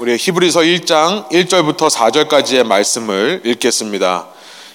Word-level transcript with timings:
우리 0.00 0.16
히브리서 0.16 0.60
1장 0.60 1.28
1절부터 1.28 1.90
4절까지의 1.90 2.62
말씀을 2.62 3.42
읽겠습니다. 3.44 4.28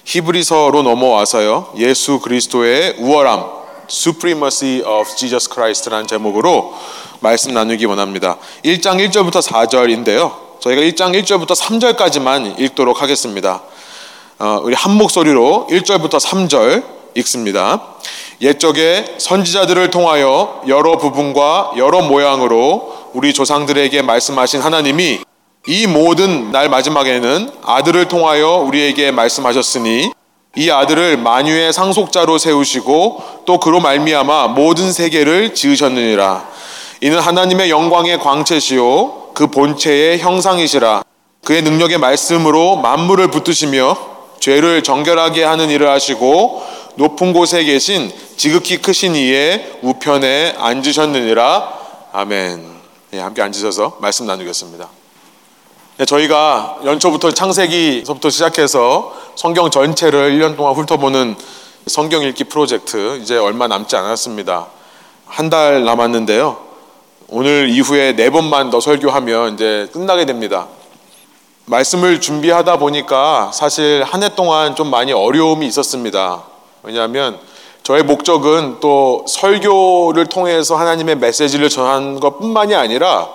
히브리서로 0.04 0.84
넘어와서요. 0.84 1.76
예수 1.78 2.20
그리스도의 2.20 2.96
우월함, 3.00 3.46
Supremacy 3.90 4.82
of 4.82 5.16
Jesus 5.16 5.50
Christ라는 5.50 6.08
제목으로 6.08 6.74
말씀 7.22 7.54
나누기 7.54 7.86
원합니다. 7.86 8.38
1장 8.66 9.00
1절부터 9.00 9.42
4절인데요. 9.42 10.60
저희가 10.60 10.82
1장 10.82 11.18
1절부터 11.24 11.56
3절까지만 11.56 12.60
읽도록 12.60 13.02
하겠습니다. 13.02 13.62
어, 14.40 14.60
우리 14.62 14.76
한 14.76 14.92
목소리로 14.92 15.68
1절부터 15.70 16.20
3절 16.20 16.84
읽습니다. 17.16 17.82
옛적에 18.42 19.16
선지자들을 19.20 19.90
통하여 19.90 20.64
여러 20.68 20.98
부분과 20.98 21.72
여러 21.78 22.02
모양으로 22.02 23.03
우리 23.14 23.32
조상들에게 23.32 24.02
말씀하신 24.02 24.62
하나님이 24.62 25.20
이 25.68 25.88
모든 25.88 26.52
날 26.52 26.68
마지막에는 26.68 27.52
아들을 27.64 28.08
통하여 28.08 28.58
우리에게 28.58 29.12
말씀하셨으니 29.12 30.12
이 30.56 30.70
아들을 30.72 31.18
만유의 31.18 31.74
상속자로 31.74 32.38
세우시고 32.38 33.24
또 33.46 33.60
그로 33.60 33.80
말미암아 33.80 34.50
모든 34.50 34.92
세계를 34.92 35.54
지으셨느니라. 35.54 36.48
이는 37.02 37.20
하나님의 37.20 37.70
영광의 37.70 38.20
광채시요 38.20 39.32
그 39.34 39.48
본체의 39.48 40.20
형상이시라. 40.20 41.04
그의 41.46 41.62
능력의 41.62 42.00
말씀으로 42.00 42.78
만물을 42.78 43.28
붙드시며 43.28 43.98
죄를 44.40 44.84
정결하게 44.84 45.44
하는 45.44 45.70
일을 45.70 45.90
하시고 45.90 46.64
높은 46.96 47.32
곳에 47.34 47.64
계신 47.64 48.12
지극히 48.38 48.78
크신 48.78 49.16
이의 49.16 49.72
우편에 49.82 50.56
앉으셨느니라. 50.58 51.74
아멘. 52.12 52.73
네, 53.14 53.20
함께 53.20 53.44
앉으셔서 53.44 53.98
말씀 54.00 54.26
나누겠습니다. 54.26 54.90
네, 55.98 56.06
저희가 56.06 56.80
연초부터 56.84 57.30
창세기서부터 57.30 58.32
시작해서 58.32 59.14
성경 59.36 59.70
전체를 59.70 60.32
1년 60.32 60.58
동안 60.58 60.74
훑어보는 60.74 61.36
성경 61.86 62.24
읽기 62.24 62.46
프로젝트 62.46 63.20
이제 63.22 63.38
얼마 63.38 63.68
남지 63.68 63.96
않았습니다. 63.96 64.66
한 65.28 65.52
달 65.52 65.86
남았는데요. 65.86 66.58
오늘 67.28 67.70
이후에 67.70 68.16
네 68.16 68.32
번만 68.32 68.72
더 68.72 68.80
설교하면 68.80 69.54
이제 69.54 69.88
끝나게 69.94 70.26
됩니다. 70.26 70.66
말씀을 71.66 72.20
준비하다 72.20 72.78
보니까 72.78 73.52
사실 73.54 74.04
한 74.08 74.24
해 74.24 74.30
동안 74.36 74.76
좀 74.76 74.90
많이 74.90 75.14
어려움이 75.14 75.68
있었습니다. 75.68 76.46
왜냐하면 76.82 77.40
저의 77.84 78.02
목적은 78.04 78.78
또 78.80 79.26
설교를 79.28 80.28
통해서 80.28 80.78
하나님의 80.78 81.18
메시지를 81.18 81.68
전하는 81.68 82.22
것 82.22 82.40
뿐만이 82.40 82.74
아니라 82.74 83.28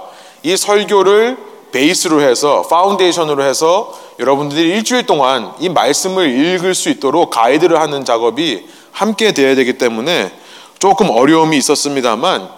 이 0.43 0.57
설교를 0.57 1.37
베이스로 1.71 2.23
해서, 2.23 2.63
foundation으로 2.63 3.43
해서 3.45 3.93
여러분들이 4.19 4.71
일주일 4.71 5.05
동안 5.05 5.53
이 5.59 5.69
말씀을 5.69 6.31
읽을 6.31 6.75
수 6.75 6.89
있도록 6.89 7.29
가이드를 7.29 7.79
하는 7.79 8.07
작업이 8.07 8.67
함께 8.91 9.33
되어야 9.33 9.55
되기 9.55 9.77
때문에 9.77 10.33
조금 10.79 11.11
어려움이 11.11 11.55
있었습니다만 11.59 12.49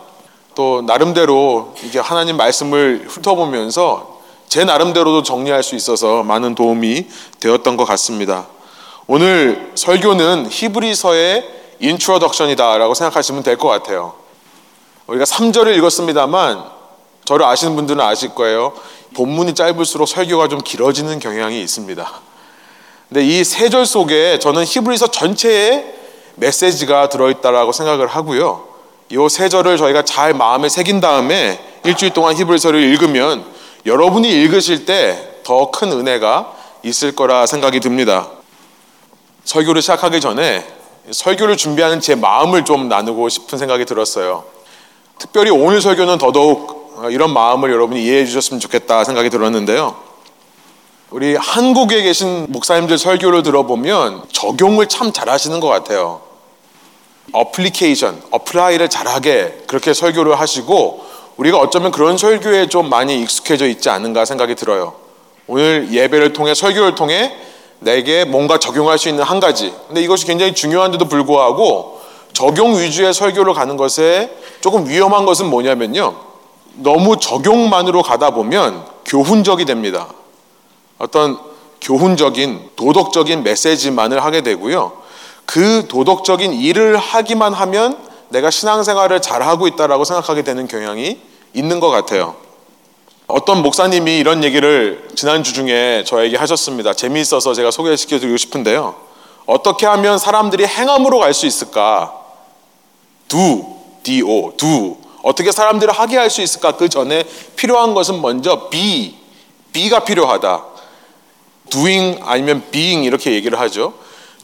또 0.54 0.82
나름대로 0.82 1.74
이게 1.82 1.98
하나님 1.98 2.36
말씀을 2.36 3.06
훑어보면서 3.08 4.20
제 4.46 4.64
나름대로도 4.64 5.24
정리할 5.24 5.64
수 5.64 5.74
있어서 5.74 6.22
많은 6.22 6.54
도움이 6.54 7.08
되었던 7.40 7.76
것 7.76 7.84
같습니다. 7.84 8.46
오늘 9.08 9.72
설교는 9.74 10.46
히브리서의 10.50 11.59
introduction이다라고 11.80 12.94
생각하시면 12.94 13.42
될 13.42 13.56
것 13.56 13.68
같아요. 13.68 14.14
우리가 15.06 15.24
3절을 15.24 15.76
읽었습니다만 15.78 16.64
저를 17.24 17.46
아시는 17.46 17.74
분들은 17.76 18.00
아실 18.00 18.34
거예요. 18.34 18.72
본문이 19.14 19.54
짧을수록 19.54 20.08
설교가 20.08 20.48
좀 20.48 20.60
길어지는 20.60 21.18
경향이 21.18 21.60
있습니다. 21.62 22.10
근데 23.08 23.24
이 23.24 23.40
세 23.42 23.68
절 23.68 23.86
속에 23.86 24.38
저는 24.38 24.64
히브리서 24.64 25.08
전체에 25.08 25.94
메시지가 26.36 27.08
들어있다라고 27.08 27.72
생각을 27.72 28.06
하고요. 28.06 28.68
이 29.10 29.28
세 29.28 29.48
절을 29.48 29.76
저희가 29.76 30.04
잘 30.04 30.32
마음에 30.34 30.68
새긴 30.68 31.00
다음에 31.00 31.60
일주일 31.84 32.12
동안 32.12 32.36
히브리서를 32.36 32.80
읽으면 32.80 33.44
여러분이 33.86 34.28
읽으실 34.30 34.86
때 34.86 35.40
더 35.42 35.70
큰 35.72 35.90
은혜가 35.90 36.54
있을 36.84 37.16
거라 37.16 37.46
생각이 37.46 37.80
듭니다. 37.80 38.28
설교를 39.44 39.82
시작하기 39.82 40.20
전에 40.20 40.64
설교를 41.12 41.56
준비하는 41.56 42.00
제 42.00 42.14
마음을 42.14 42.64
좀 42.64 42.88
나누고 42.88 43.28
싶은 43.28 43.58
생각이 43.58 43.84
들었어요. 43.84 44.44
특별히 45.18 45.50
오늘 45.50 45.80
설교는 45.80 46.18
더더욱 46.18 47.08
이런 47.10 47.32
마음을 47.32 47.70
여러분이 47.70 48.02
이해해 48.02 48.26
주셨으면 48.26 48.60
좋겠다 48.60 49.04
생각이 49.04 49.30
들었는데요. 49.30 49.96
우리 51.10 51.34
한국에 51.34 52.02
계신 52.02 52.46
목사님들 52.50 52.96
설교를 52.96 53.42
들어보면 53.42 54.24
적용을 54.32 54.86
참 54.88 55.12
잘하시는 55.12 55.58
것 55.60 55.68
같아요. 55.68 56.20
application, 57.32 58.22
apply를 58.30 58.88
잘하게 58.88 59.64
그렇게 59.66 59.92
설교를 59.92 60.38
하시고 60.38 61.04
우리가 61.36 61.58
어쩌면 61.58 61.90
그런 61.90 62.18
설교에 62.18 62.68
좀 62.68 62.88
많이 62.88 63.20
익숙해져 63.22 63.66
있지 63.66 63.88
않은가 63.88 64.24
생각이 64.24 64.54
들어요. 64.54 64.94
오늘 65.46 65.88
예배를 65.90 66.32
통해 66.32 66.54
설교를 66.54 66.94
통해 66.94 67.34
내게 67.80 68.24
뭔가 68.24 68.58
적용할 68.58 68.98
수 68.98 69.08
있는 69.08 69.24
한 69.24 69.40
가지. 69.40 69.74
근데 69.88 70.02
이것이 70.02 70.26
굉장히 70.26 70.54
중요한데도 70.54 71.06
불구하고 71.06 72.00
적용 72.32 72.78
위주의 72.78 73.12
설교를 73.12 73.54
가는 73.54 73.76
것에 73.76 74.34
조금 74.60 74.88
위험한 74.88 75.26
것은 75.26 75.46
뭐냐면요. 75.46 76.14
너무 76.74 77.18
적용만으로 77.18 78.02
가다 78.02 78.30
보면 78.30 78.84
교훈적이 79.04 79.64
됩니다. 79.64 80.08
어떤 80.98 81.38
교훈적인 81.80 82.70
도덕적인 82.76 83.42
메시지만을 83.42 84.22
하게 84.22 84.42
되고요. 84.42 84.92
그 85.46 85.86
도덕적인 85.88 86.52
일을 86.52 86.96
하기만 86.96 87.54
하면 87.54 87.98
내가 88.28 88.50
신앙생활을 88.50 89.20
잘하고 89.20 89.66
있다라고 89.66 90.04
생각하게 90.04 90.42
되는 90.42 90.68
경향이 90.68 91.18
있는 91.54 91.80
것 91.80 91.90
같아요. 91.90 92.36
어떤 93.32 93.62
목사님이 93.62 94.18
이런 94.18 94.44
얘기를 94.44 95.08
지난주 95.14 95.52
중에 95.52 96.04
저에게 96.06 96.36
하셨습니다. 96.36 96.94
재미있어서 96.94 97.54
제가 97.54 97.70
소개시켜 97.70 98.18
드리고 98.18 98.36
싶은데요. 98.36 98.96
어떻게 99.46 99.86
하면 99.86 100.18
사람들이 100.18 100.66
행함으로 100.66 101.18
갈 101.18 101.34
수 101.34 101.46
있을까? 101.46 102.14
do, 103.28 103.76
do, 104.02 104.52
do. 104.56 104.96
어떻게 105.22 105.52
사람들을 105.52 105.92
하게 105.92 106.16
할 106.16 106.30
수 106.30 106.42
있을까? 106.42 106.72
그 106.72 106.88
전에 106.88 107.24
필요한 107.56 107.94
것은 107.94 108.20
먼저 108.20 108.68
be, 108.68 109.16
be가 109.72 110.00
필요하다. 110.04 110.64
doing 111.70 112.20
아니면 112.24 112.64
being 112.70 113.04
이렇게 113.06 113.32
얘기를 113.32 113.58
하죠. 113.60 113.94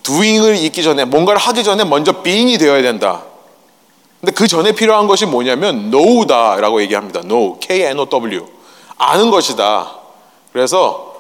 doing을 0.03 0.57
잊기 0.57 0.83
전에 0.83 1.05
뭔가를 1.05 1.41
하기 1.41 1.65
전에 1.65 1.85
먼저 1.85 2.23
being이 2.23 2.59
되어야 2.59 2.83
된다. 2.83 3.25
근데 4.21 4.33
그 4.33 4.47
전에 4.47 4.73
필요한 4.73 5.07
것이 5.07 5.27
뭐냐면 5.27 5.91
know다라고 5.91 6.81
얘기합니다. 6.83 7.23
know, 7.23 7.59
K-N-O-W. 7.61 8.56
아는 8.99 9.31
것이다. 9.31 9.93
그래서 10.53 11.15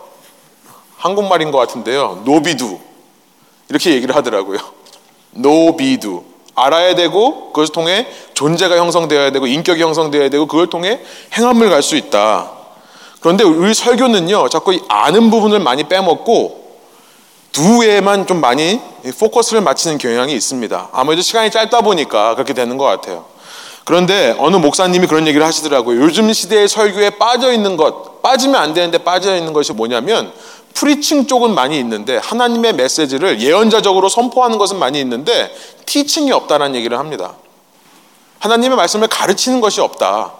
한국말인 0.96 1.50
것 1.50 1.58
같은데요. 1.58 2.22
노비두 2.24 2.78
이렇게 3.68 3.92
얘기를 3.92 4.14
하더라고요. 4.14 4.58
노비두 5.32 6.24
알아야 6.54 6.94
되고 6.94 7.52
그것을 7.52 7.72
통해 7.72 8.06
존재가 8.32 8.76
형성되어야 8.76 9.30
되고 9.30 9.46
인격이 9.46 9.82
형성되어야 9.82 10.30
되고 10.30 10.46
그걸 10.46 10.68
통해 10.68 11.00
행함을 11.34 11.68
갈 11.68 11.82
수 11.82 11.96
있다. 11.96 12.50
그런데 13.20 13.44
우리 13.44 13.74
설교는요, 13.74 14.48
자꾸 14.48 14.78
아는 14.88 15.30
부분을 15.30 15.58
많이 15.60 15.84
빼먹고 15.84 16.66
두에만 17.52 18.26
좀 18.26 18.40
많이 18.40 18.80
포커스를 19.18 19.62
맞추는 19.62 19.98
경향이 19.98 20.32
있습니다. 20.32 20.90
아무래도 20.92 21.22
시간이 21.22 21.50
짧다 21.50 21.80
보니까 21.80 22.34
그렇게 22.34 22.52
되는 22.54 22.76
것 22.76 22.84
같아요. 22.84 23.24
그런데 23.86 24.34
어느 24.40 24.56
목사님이 24.56 25.06
그런 25.06 25.28
얘기를 25.28 25.46
하시더라고요. 25.46 26.02
요즘 26.02 26.32
시대의 26.32 26.68
설교에 26.68 27.10
빠져 27.10 27.52
있는 27.52 27.76
것, 27.76 28.20
빠지면 28.20 28.60
안 28.60 28.74
되는데 28.74 28.98
빠져 28.98 29.36
있는 29.36 29.52
것이 29.52 29.72
뭐냐면 29.72 30.32
프리칭 30.74 31.28
쪽은 31.28 31.54
많이 31.54 31.78
있는데 31.78 32.16
하나님의 32.16 32.72
메시지를 32.72 33.40
예언자적으로 33.40 34.08
선포하는 34.08 34.58
것은 34.58 34.80
많이 34.80 34.98
있는데 34.98 35.54
티칭이 35.86 36.32
없다는 36.32 36.74
얘기를 36.74 36.98
합니다. 36.98 37.34
하나님의 38.40 38.76
말씀을 38.76 39.06
가르치는 39.06 39.60
것이 39.60 39.80
없다. 39.80 40.32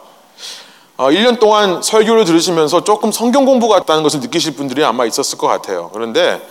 어, 0.97 1.11
1년 1.11 1.39
동안 1.39 1.83
설교를 1.83 2.25
들으시면서 2.25 2.83
조금 2.83 3.13
성경 3.13 3.45
공부 3.45 3.69
같다는 3.69 4.03
것을 4.03 4.19
느끼실 4.19 4.57
분들이 4.57 4.83
아마 4.83 5.07
있었을 5.07 5.39
것 5.39 5.47
같아요. 5.47 5.91
그런데 5.93 6.45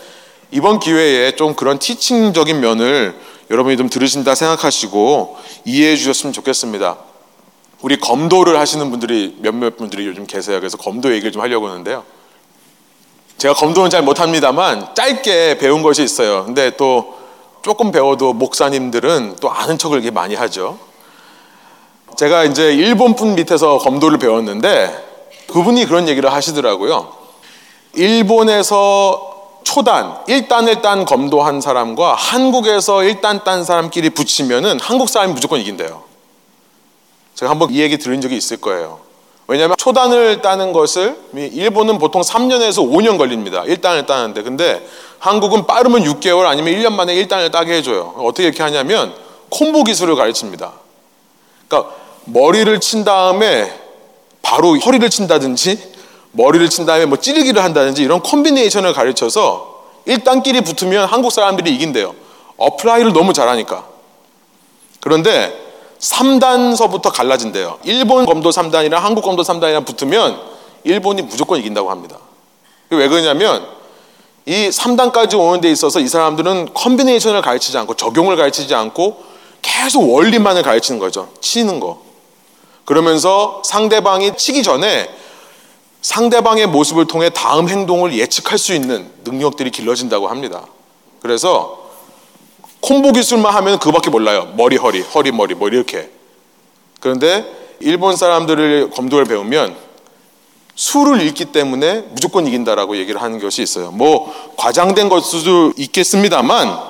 이번 0.50 0.80
기회에 0.80 1.36
좀 1.36 1.56
그런 1.56 1.78
티칭적인 1.78 2.62
면을 2.62 3.20
여러분이 3.50 3.78
좀 3.78 3.90
들으신다 3.90 4.36
생각하시고 4.36 5.38
이해해 5.66 5.96
주셨으면 5.96 6.34
좋겠습니다. 6.34 6.98
우리 7.82 8.00
검도를 8.00 8.58
하시는 8.60 8.90
분들이 8.90 9.38
몇몇 9.40 9.78
분들이 9.78 10.08
요즘 10.08 10.26
계세요. 10.26 10.60
그래서 10.60 10.78
검도 10.78 11.12
얘기를 11.12 11.32
좀 11.32 11.42
하려고 11.42 11.68
하는데요. 11.68 12.04
제가 13.38 13.54
검도는 13.54 13.90
잘 13.90 14.02
못합니다만 14.02 14.96
짧게 14.96 15.58
배운 15.58 15.84
것이 15.84 16.02
있어요. 16.04 16.46
근데 16.46 16.72
또 16.78 17.16
조금 17.62 17.92
배워도 17.92 18.34
목사님들은 18.34 19.38
또 19.42 19.52
아는 19.52 19.78
척을 19.78 19.98
이렇게 19.98 20.12
많이 20.12 20.36
하죠. 20.36 20.80
제가 22.18 22.46
이제 22.46 22.74
일본 22.74 23.16
분 23.16 23.36
밑에서 23.36 23.78
검도를 23.78 24.18
배웠는데 24.18 25.04
그분이 25.48 25.86
그런 25.86 26.08
얘기를 26.08 26.32
하시더라고요. 26.32 27.14
일본에서 27.94 29.35
초단, 29.66 30.24
1단 30.30 30.74
1단 30.74 31.06
검도한 31.06 31.60
사람과 31.60 32.14
한국에서 32.14 32.98
1단 32.98 33.44
딴 33.44 33.66
사람끼리 33.66 34.12
붙이면은 34.12 34.80
한국 34.80 35.10
사람이 35.10 35.34
무조건 35.34 35.60
이긴대요. 35.60 36.04
제가 37.34 37.52
한번 37.52 37.74
이 37.74 37.82
얘기 37.82 37.98
들은 37.98 38.22
적이 38.22 38.38
있을 38.38 38.58
거예요. 38.58 39.02
왜냐하면 39.48 39.76
초단을 39.78 40.42
따는 40.42 40.72
것을 40.72 41.18
일본은 41.34 41.98
보통 41.98 42.22
3년에서 42.22 42.88
5년 42.90 43.18
걸립니다. 43.18 43.64
1단을 43.64 44.06
따는데. 44.06 44.44
근데 44.44 44.88
한국은 45.20 45.66
빠르면 45.66 46.04
6개월 46.04 46.46
아니면 46.46 46.74
1년 46.74 46.94
만에 46.94 47.14
1단을 47.16 47.52
따게 47.52 47.74
해줘요. 47.74 48.14
어떻게 48.18 48.44
이렇게 48.44 48.64
하냐면 48.64 49.14
콤보 49.50 49.84
기술을 49.84 50.16
가르칩니다. 50.16 50.74
그러니까 51.68 51.94
머리를 52.26 52.80
친 52.80 53.04
다음에 53.04 53.74
바로 54.42 54.78
허리를 54.78 55.10
친다든지 55.10 55.95
머리를 56.36 56.70
친 56.70 56.86
다음에 56.86 57.06
뭐 57.06 57.18
찌르기를 57.18 57.64
한다든지 57.64 58.04
이런 58.04 58.22
combination을 58.22 58.94
가르쳐서 58.94 59.84
1단끼리 60.08 60.64
붙으면 60.64 61.08
한국 61.08 61.32
사람들이 61.32 61.74
이긴대요. 61.74 62.14
apply를 62.58 63.14
너무 63.14 63.34
잘하니까. 63.34 63.86
그런데 65.00 65.54
3단서부터 66.00 67.12
갈라진대요. 67.14 67.80
일본 67.84 68.26
검도 68.26 68.50
3단이랑 68.50 68.96
한국 68.96 69.24
검도 69.24 69.44
3단이랑 69.44 69.86
붙으면 69.86 70.40
일본이 70.84 71.22
무조건 71.22 71.60
이긴다고 71.60 71.90
합니다. 71.90 72.18
왜 72.90 73.08
그러냐면 73.08 73.66
이 74.46 74.70
3단까지 74.70 75.40
오는 75.40 75.62
데 75.62 75.72
있어서 75.72 76.00
이 76.00 76.08
사람들은 76.08 76.74
combination을 76.74 77.42
가르치지 77.42 77.78
않고 77.78 77.96
적용을 77.96 78.36
가르치지 78.36 78.76
않고 78.76 79.24
계속 79.62 80.14
원리만을 80.14 80.62
가르치는 80.62 81.00
거죠. 81.00 81.30
치는 81.42 81.80
거. 81.80 82.02
그러면서 82.84 83.64
상대방이 83.66 84.38
치기 84.38 84.62
전에 84.62 85.10
상대방의 86.06 86.68
모습을 86.68 87.08
통해 87.08 87.32
다음 87.32 87.68
행동을 87.68 88.16
예측할 88.16 88.60
수 88.60 88.76
있는 88.76 89.10
능력들이 89.24 89.72
길러진다고 89.72 90.28
합니다. 90.28 90.68
그래서 91.20 91.90
콤보 92.80 93.14
기술만 93.14 93.52
하면 93.56 93.80
그밖에 93.80 94.12
몰라요. 94.12 94.54
머리, 94.56 94.78
허리, 94.78 95.02
허리, 95.02 95.32
머리, 95.32 95.56
뭐 95.56 95.68
이렇게. 95.68 96.12
그런데 97.00 97.44
일본 97.80 98.16
사람들을 98.16 98.92
검도를 98.92 99.26
배우면 99.26 99.76
수를 100.76 101.22
읽기 101.22 101.46
때문에 101.46 102.02
무조건 102.12 102.46
이긴다라고 102.46 102.98
얘기를 102.98 103.20
하는 103.20 103.40
것이 103.40 103.64
있어요. 103.64 103.90
뭐 103.90 104.32
과장된 104.58 105.10
것 105.10 105.22
수도 105.22 105.74
있겠습니다만 105.76 106.82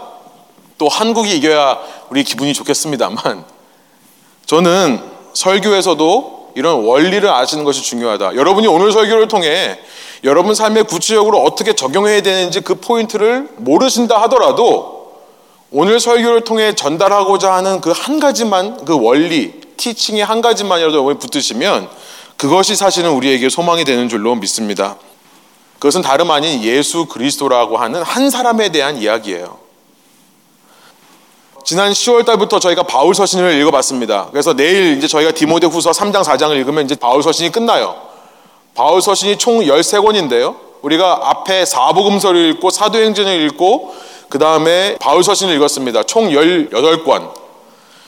또 0.77 0.89
한국이 0.89 1.37
이겨야 1.37 1.79
우리 2.09 2.25
기분이 2.25 2.53
좋겠습니다만 2.53 3.45
저는 4.45 5.01
설교에서도 5.33 6.44
이런 6.55 6.85
원리를 6.85 7.27
아시는 7.29 7.63
것이 7.63 7.81
중요하다. 7.83 8.35
여러분이 8.35 8.67
오늘 8.67 8.91
설교를 8.91 9.27
통해 9.27 9.77
여러분 10.23 10.55
삶에 10.55 10.83
구체적으로 10.83 11.43
어떻게 11.43 11.73
적용해야 11.73 12.21
되는지 12.21 12.61
그 12.61 12.75
포인트를 12.75 13.49
모르신다 13.57 14.19
하더라도 14.23 14.95
오늘 15.71 15.99
설교를 15.99 16.41
통해 16.41 16.73
전달하고자 16.73 17.53
하는 17.53 17.81
그 17.81 17.91
한 17.91 18.19
가지만 18.19 18.85
그 18.85 18.97
원리, 18.99 19.53
티칭의 19.77 20.23
한 20.23 20.41
가지만이라도 20.41 20.93
여러분이 20.93 21.19
붙으시면 21.19 21.89
그것이 22.37 22.75
사실은 22.75 23.11
우리에게 23.11 23.49
소망이 23.49 23.83
되는 23.83 24.07
줄로 24.09 24.35
믿습니다. 24.35 24.95
그것은 25.79 26.01
다름 26.01 26.31
아닌 26.31 26.63
예수 26.63 27.05
그리스도라고 27.05 27.77
하는 27.77 28.01
한 28.01 28.29
사람에 28.29 28.69
대한 28.69 28.97
이야기예요. 28.97 29.64
지난 31.65 31.91
10월 31.91 32.23
달부터 32.25 32.59
저희가 32.59 32.83
바울 32.83 33.15
서신을 33.15 33.59
읽어봤습니다. 33.59 34.27
그래서 34.31 34.53
내일 34.53 34.97
이제 34.97 35.07
저희가 35.07 35.31
디모데 35.31 35.65
후서 35.65 35.89
3장, 35.89 36.23
4장을 36.23 36.55
읽으면 36.57 36.85
이제 36.85 36.93
바울 36.93 37.23
서신이 37.23 37.51
끝나요. 37.51 37.95
바울 38.75 39.01
서신이 39.01 39.37
총 39.37 39.61
13권인데요. 39.61 40.55
우리가 40.83 41.21
앞에 41.23 41.65
사복음서를 41.65 42.49
읽고 42.51 42.69
사도행전을 42.69 43.41
읽고 43.47 43.95
그 44.29 44.37
다음에 44.37 44.95
바울 44.99 45.23
서신을 45.23 45.55
읽었습니다. 45.55 46.03
총 46.03 46.29
18권. 46.29 47.33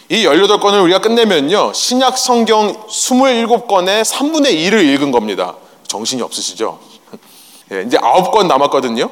이 0.09 0.23
18권을 0.23 0.83
우리가 0.83 0.99
끝내면요. 0.99 1.73
신약 1.73 2.15
성경 2.19 2.85
27권의 2.85 4.03
3분의 4.03 4.53
1을 4.53 4.85
읽은 4.93 5.11
겁니다. 5.11 5.55
정신이 5.87 6.21
없으시죠? 6.21 6.77
예, 7.73 7.83
이제 7.87 7.97
9권 7.97 8.45
남았거든요. 8.45 9.09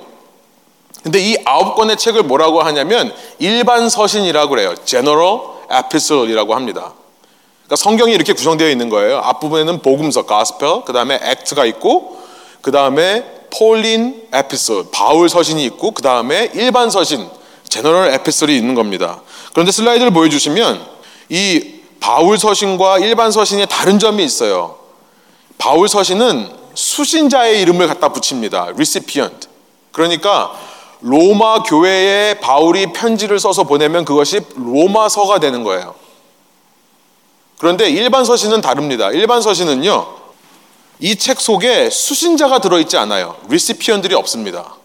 근데 1.06 1.20
이 1.20 1.36
9권의 1.44 2.00
책을 2.00 2.24
뭐라고 2.24 2.64
하냐면 2.64 3.14
일반 3.38 3.90
서신이라고 3.90 4.50
그래요. 4.50 4.74
General 4.86 5.40
Epistle이라고 5.72 6.56
합니다. 6.56 6.94
그러니까 7.66 7.76
성경이 7.76 8.12
이렇게 8.12 8.34
구성되어 8.34 8.68
있는 8.72 8.90
거예요. 8.90 9.20
앞부분에는 9.20 9.84
복음서, 9.84 10.26
Gospel, 10.26 10.82
그 10.84 10.94
다음에 10.94 11.20
Act가 11.24 11.66
있고, 11.66 12.18
그 12.64 12.72
다음에 12.72 13.24
Pauline 13.52 14.30
Epistle, 14.34 14.86
바울 14.92 15.30
서신이 15.30 15.64
있고 15.66 15.92
그 15.92 16.02
다음에 16.02 16.50
일반 16.56 16.90
서신, 16.90 17.30
General 17.70 18.12
Epistle이 18.16 18.58
있는 18.58 18.74
겁니다. 18.74 19.22
그런데 19.54 19.72
슬라이드를 19.72 20.10
보여주시면 20.10 20.84
이 21.30 21.76
바울 22.00 22.40
서신과 22.40 22.98
일반 22.98 23.32
서신에 23.32 23.68
다른 23.68 24.00
점이 24.00 24.24
있어요. 24.24 24.80
바울 25.60 25.88
서신은 25.88 26.50
수신자의 26.74 27.62
이름을 27.62 27.88
갖다 27.88 28.10
붙입니다. 28.10 28.70
recipient. 28.70 29.48
그러니까 29.92 30.52
로마 31.02 31.64
교회에 31.64 32.40
바울이 32.40 32.94
편지를 32.94 33.40
써서 33.40 33.64
보내면 33.64 34.06
그것이 34.06 34.42
로마서가 34.56 35.40
되는 35.40 35.64
거예요. 35.64 35.96
그런데 37.58 37.90
일반 37.90 38.26
서신은 38.26 38.62
다릅니다. 38.62 39.12
일반 39.12 39.42
서신은요, 39.42 40.08
이 41.00 41.16
책 41.18 41.40
속에 41.42 41.90
수신자가 41.90 42.60
들어있지 42.60 42.98
않아요. 42.98 43.36
리시피언들이 43.50 44.16
없습니다. 44.16 44.76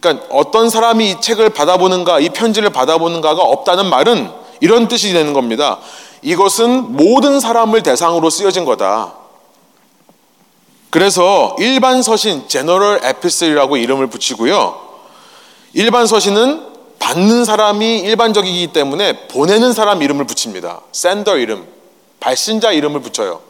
그러니까 0.00 0.26
어떤 0.30 0.70
사람이 0.70 1.10
이 1.10 1.20
책을 1.20 1.50
받아보는가, 1.50 2.20
이 2.20 2.28
편지를 2.28 2.70
받아보는가가 2.70 3.42
없다는 3.42 3.86
말은 3.86 4.30
이런 4.60 4.88
뜻이 4.88 5.12
되는 5.12 5.32
겁니다. 5.32 5.78
이것은 6.22 6.96
모든 6.96 7.40
사람을 7.40 7.82
대상으로 7.82 8.30
쓰여진 8.30 8.64
거다. 8.64 9.14
그래서 10.90 11.56
일반 11.58 12.02
서신, 12.02 12.48
제너럴 12.48 13.00
에피슬이라고 13.02 13.76
이름을 13.76 14.06
붙이고요. 14.08 14.83
일반 15.74 16.06
서신은 16.06 16.74
받는 16.98 17.44
사람이 17.44 17.98
일반적이기 18.00 18.68
때문에 18.68 19.26
보내는 19.28 19.72
사람 19.72 20.02
이름을 20.02 20.26
붙입니다. 20.26 20.80
샌더 20.92 21.36
이름, 21.36 21.66
발신자 22.20 22.72
이름을 22.72 23.02
붙여요. 23.02 23.40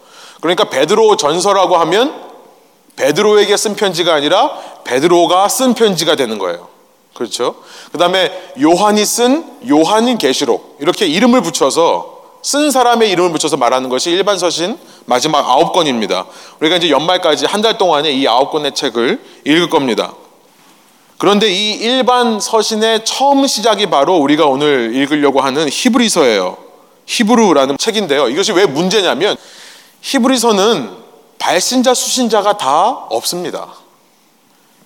그러니까 0.40 0.64
베드로 0.64 1.16
전서라고 1.16 1.76
하면 1.76 2.14
베드로에게 2.96 3.56
쓴 3.56 3.76
편지가 3.76 4.14
아니라 4.14 4.58
베드로가 4.84 5.48
쓴 5.48 5.74
편지가 5.74 6.16
되는 6.16 6.38
거예요. 6.38 6.68
그렇죠? 7.14 7.56
그 7.92 7.98
다음에 7.98 8.32
요한이 8.60 9.04
쓴 9.04 9.44
요한인 9.68 10.18
계시록 10.18 10.78
이렇게 10.80 11.06
이름을 11.06 11.42
붙여서 11.42 12.14
쓴 12.42 12.70
사람의 12.70 13.10
이름을 13.10 13.30
붙여서 13.32 13.56
말하는 13.56 13.88
것이 13.88 14.10
일반 14.10 14.38
서신 14.38 14.76
마지막 15.06 15.48
아홉 15.48 15.72
권입니다. 15.72 16.26
우리가 16.60 16.76
이제 16.76 16.90
연말까지 16.90 17.46
한 17.46 17.62
달 17.62 17.78
동안에 17.78 18.10
이 18.10 18.26
아홉 18.26 18.50
권의 18.50 18.74
책을 18.74 19.22
읽을 19.44 19.70
겁니다. 19.70 20.12
그런데 21.18 21.50
이 21.50 21.74
일반 21.74 22.40
서신의 22.40 23.04
처음 23.04 23.46
시작이 23.46 23.86
바로 23.86 24.16
우리가 24.16 24.46
오늘 24.46 24.94
읽으려고 24.94 25.40
하는 25.40 25.68
히브리서예요. 25.70 26.56
히브루라는 27.06 27.78
책인데요. 27.78 28.28
이것이 28.28 28.52
왜 28.52 28.66
문제냐면 28.66 29.36
히브리서는 30.00 30.90
발신자 31.38 31.94
수신자가 31.94 32.56
다 32.56 32.88
없습니다. 33.10 33.68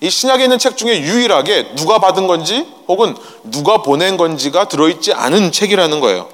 이 0.01 0.09
신약에 0.09 0.43
있는 0.43 0.57
책 0.59 0.77
중에 0.77 1.01
유일하게 1.01 1.75
누가 1.75 1.99
받은 1.99 2.27
건지 2.27 2.65
혹은 2.87 3.15
누가 3.43 3.81
보낸 3.81 4.15
건지가 4.15 4.67
들어있지 4.67 5.13
않은 5.13 5.51
책이라는 5.51 5.99
거예요. 5.99 6.29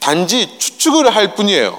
단지 0.00 0.58
추측을 0.58 1.14
할 1.14 1.34
뿐이에요. 1.34 1.78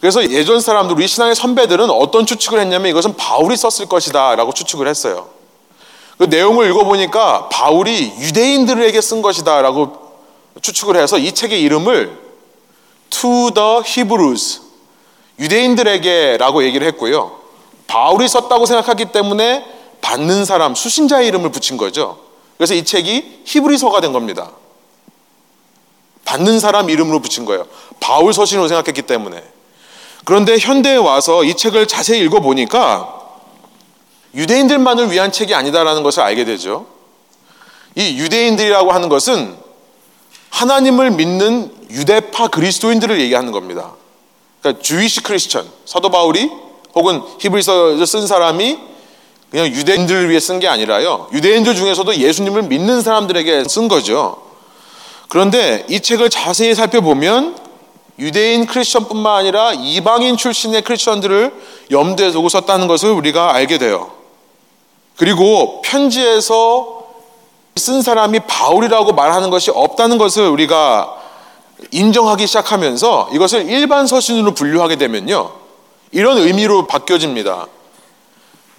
그래서 0.00 0.28
예전 0.30 0.60
사람들, 0.60 0.96
우리 0.96 1.06
신앙의 1.06 1.34
선배들은 1.36 1.88
어떤 1.90 2.26
추측을 2.26 2.58
했냐면 2.60 2.90
이것은 2.90 3.16
바울이 3.16 3.56
썼을 3.56 3.88
것이다 3.88 4.34
라고 4.34 4.52
추측을 4.52 4.88
했어요. 4.88 5.28
그 6.18 6.24
내용을 6.24 6.68
읽어보니까 6.70 7.48
바울이 7.48 8.12
유대인들에게 8.18 9.00
쓴 9.00 9.22
것이다 9.22 9.62
라고 9.62 10.12
추측을 10.60 10.96
해서 10.96 11.18
이 11.18 11.32
책의 11.32 11.60
이름을 11.62 12.18
To 13.10 13.50
the 13.50 13.82
Hebrews 13.86 14.60
유대인들에게라고 15.38 16.64
얘기를 16.64 16.86
했고요. 16.88 17.40
바울이 17.86 18.28
썼다고 18.28 18.66
생각하기 18.66 19.06
때문에 19.06 19.64
받는 20.00 20.44
사람, 20.44 20.74
수신자의 20.74 21.28
이름을 21.28 21.50
붙인 21.50 21.76
거죠. 21.76 22.18
그래서 22.56 22.74
이 22.74 22.84
책이 22.84 23.42
히브리서가 23.44 24.00
된 24.00 24.12
겁니다. 24.12 24.50
받는 26.24 26.60
사람 26.60 26.88
이름으로 26.90 27.20
붙인 27.20 27.44
거예요. 27.44 27.66
바울 28.00 28.32
서신으로 28.32 28.68
생각했기 28.68 29.02
때문에. 29.02 29.42
그런데 30.24 30.56
현대에 30.58 30.96
와서 30.96 31.44
이 31.44 31.54
책을 31.54 31.86
자세히 31.86 32.20
읽어보니까 32.20 33.21
유대인들만을 34.34 35.10
위한 35.10 35.30
책이 35.32 35.54
아니다라는 35.54 36.02
것을 36.02 36.22
알게 36.22 36.44
되죠. 36.44 36.86
이 37.94 38.18
유대인들이라고 38.18 38.92
하는 38.92 39.08
것은 39.08 39.56
하나님을 40.50 41.10
믿는 41.12 41.72
유대파 41.90 42.48
그리스도인들을 42.48 43.20
얘기하는 43.20 43.52
겁니다. 43.52 43.92
그러니까 44.60 44.82
주이시 44.82 45.22
크리스천 45.22 45.68
사도 45.84 46.10
바울이 46.10 46.50
혹은 46.94 47.22
히브리서를 47.40 48.06
쓴 48.06 48.26
사람이 48.26 48.78
그냥 49.50 49.66
유대인들을 49.66 50.30
위해 50.30 50.40
쓴 50.40 50.60
게 50.60 50.68
아니라요. 50.68 51.28
유대인들 51.32 51.74
중에서도 51.74 52.16
예수님을 52.16 52.62
믿는 52.62 53.02
사람들에게 53.02 53.64
쓴 53.68 53.88
거죠. 53.88 54.40
그런데 55.28 55.84
이 55.88 56.00
책을 56.00 56.30
자세히 56.30 56.74
살펴보면 56.74 57.56
유대인 58.18 58.66
크리스천뿐만 58.66 59.36
아니라 59.36 59.72
이방인 59.72 60.36
출신의 60.36 60.82
크리스천들을 60.82 61.52
염두에 61.90 62.30
두고 62.30 62.48
썼다는 62.48 62.86
것을 62.86 63.10
우리가 63.10 63.54
알게 63.54 63.78
돼요. 63.78 64.21
그리고 65.22 65.80
편지에서 65.82 67.04
쓴 67.76 68.02
사람이 68.02 68.40
바울이라고 68.40 69.12
말하는 69.12 69.50
것이 69.50 69.70
없다는 69.70 70.18
것을 70.18 70.48
우리가 70.48 71.14
인정하기 71.92 72.44
시작하면서 72.44 73.28
이것을 73.32 73.70
일반 73.70 74.08
서신으로 74.08 74.52
분류하게 74.54 74.96
되면요. 74.96 75.52
이런 76.10 76.38
의미로 76.38 76.88
바뀌어집니다. 76.88 77.68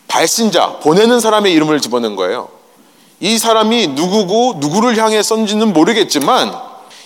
발신자, 0.10 0.80
보내는 0.80 1.22
사람의 1.22 1.54
이름을 1.54 1.80
집어넣은 1.80 2.18
거예요. 2.18 2.50
이 3.22 3.38
사람이 3.38 3.88
누구고 3.88 4.56
누구를 4.58 4.98
향해 4.98 5.24
썼는지는 5.24 5.72
모르겠지만 5.72 6.54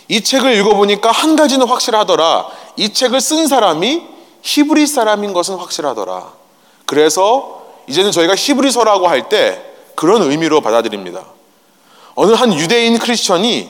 이 0.07 0.21
책을 0.21 0.55
읽어보니까 0.55 1.11
한 1.11 1.35
가지는 1.35 1.67
확실하더라. 1.67 2.47
이 2.77 2.91
책을 2.91 3.21
쓴 3.21 3.45
사람이 3.45 4.01
히브리 4.41 4.87
사람인 4.87 5.33
것은 5.33 5.57
확실하더라. 5.57 6.25
그래서 6.87 7.56
이제는 7.87 8.11
저희가 8.11 8.35
히브리서라고 8.35 9.07
할 9.07 9.29
때 9.29 9.61
그런 9.95 10.21
의미로 10.21 10.61
받아들입니다. 10.61 11.25
어느 12.15 12.31
한 12.33 12.53
유대인 12.53 12.97
크리스천이 12.97 13.69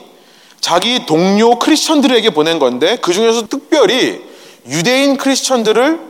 자기 0.60 1.06
동료 1.06 1.58
크리스천들에게 1.58 2.30
보낸 2.30 2.58
건데 2.58 2.98
그 3.00 3.12
중에서 3.12 3.46
특별히 3.46 4.22
유대인 4.66 5.16
크리스천들을 5.16 6.00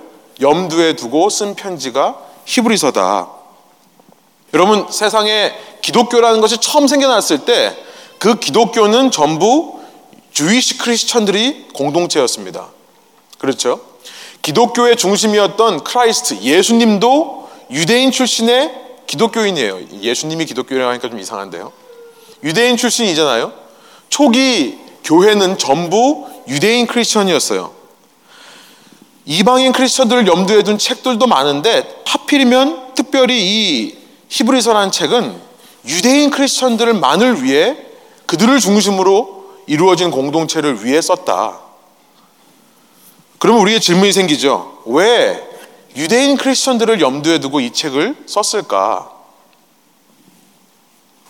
염두에 0.41 0.97
두고 0.97 1.31
쓴 1.31 1.55
편지가 1.55 2.19
히브리서다. 2.45 3.29
여러분 4.55 4.87
세상에 4.91 5.53
기독교라는 5.83 6.41
것이 6.41 6.59
처음 6.59 6.87
생겨났을 6.87 7.45
때 7.45 7.89
그 8.19 8.39
기독교는 8.39 9.11
전부 9.11 9.79
주이시 10.33 10.79
크리스천들이 10.79 11.69
공동체였습니다. 11.73 12.69
그렇죠? 13.39 13.81
기독교의 14.43 14.97
중심이었던 14.97 15.85
Christ 15.85 16.39
예수님도 16.43 17.48
유대인 17.71 18.11
출신의 18.11 18.73
기독교인이에요. 19.07 19.81
예수님이 20.03 20.45
기독교라고 20.47 20.91
하니까 20.91 21.09
좀 21.09 21.19
이상한데요. 21.19 21.73
유대인 22.45 22.77
출신이잖아요. 22.77 23.53
초기 24.09 24.79
교회는 25.05 25.59
전부 25.59 26.27
유대인 26.49 26.87
크리스천이었어요. 26.87 27.73
이방인 29.25 29.73
크리스천들을 29.73 30.27
염두에 30.27 30.63
둔 30.63 30.79
책들도 30.79 31.27
많은데 31.27 32.03
하필이면 32.07 32.95
특별히 32.95 33.39
이 33.41 33.99
히브리서라는 34.29 34.91
책은 34.91 35.41
유대인 35.87 36.31
크리스천들만을 36.31 37.43
위해 37.43 37.77
그들을 38.27 38.59
중심으로 38.61 39.47
이루어진 39.67 40.11
공동체를 40.11 40.85
위해 40.85 41.01
썼다. 41.01 41.61
그러면 43.39 43.63
우리의 43.63 43.81
질문이 43.81 44.13
생기죠. 44.13 44.83
왜 44.87 45.48
유대인 45.99 46.37
크리스천들을 46.37 47.01
염두에 47.01 47.41
두고 47.41 47.59
이 47.59 47.73
책을 47.73 48.15
썼을까? 48.27 49.11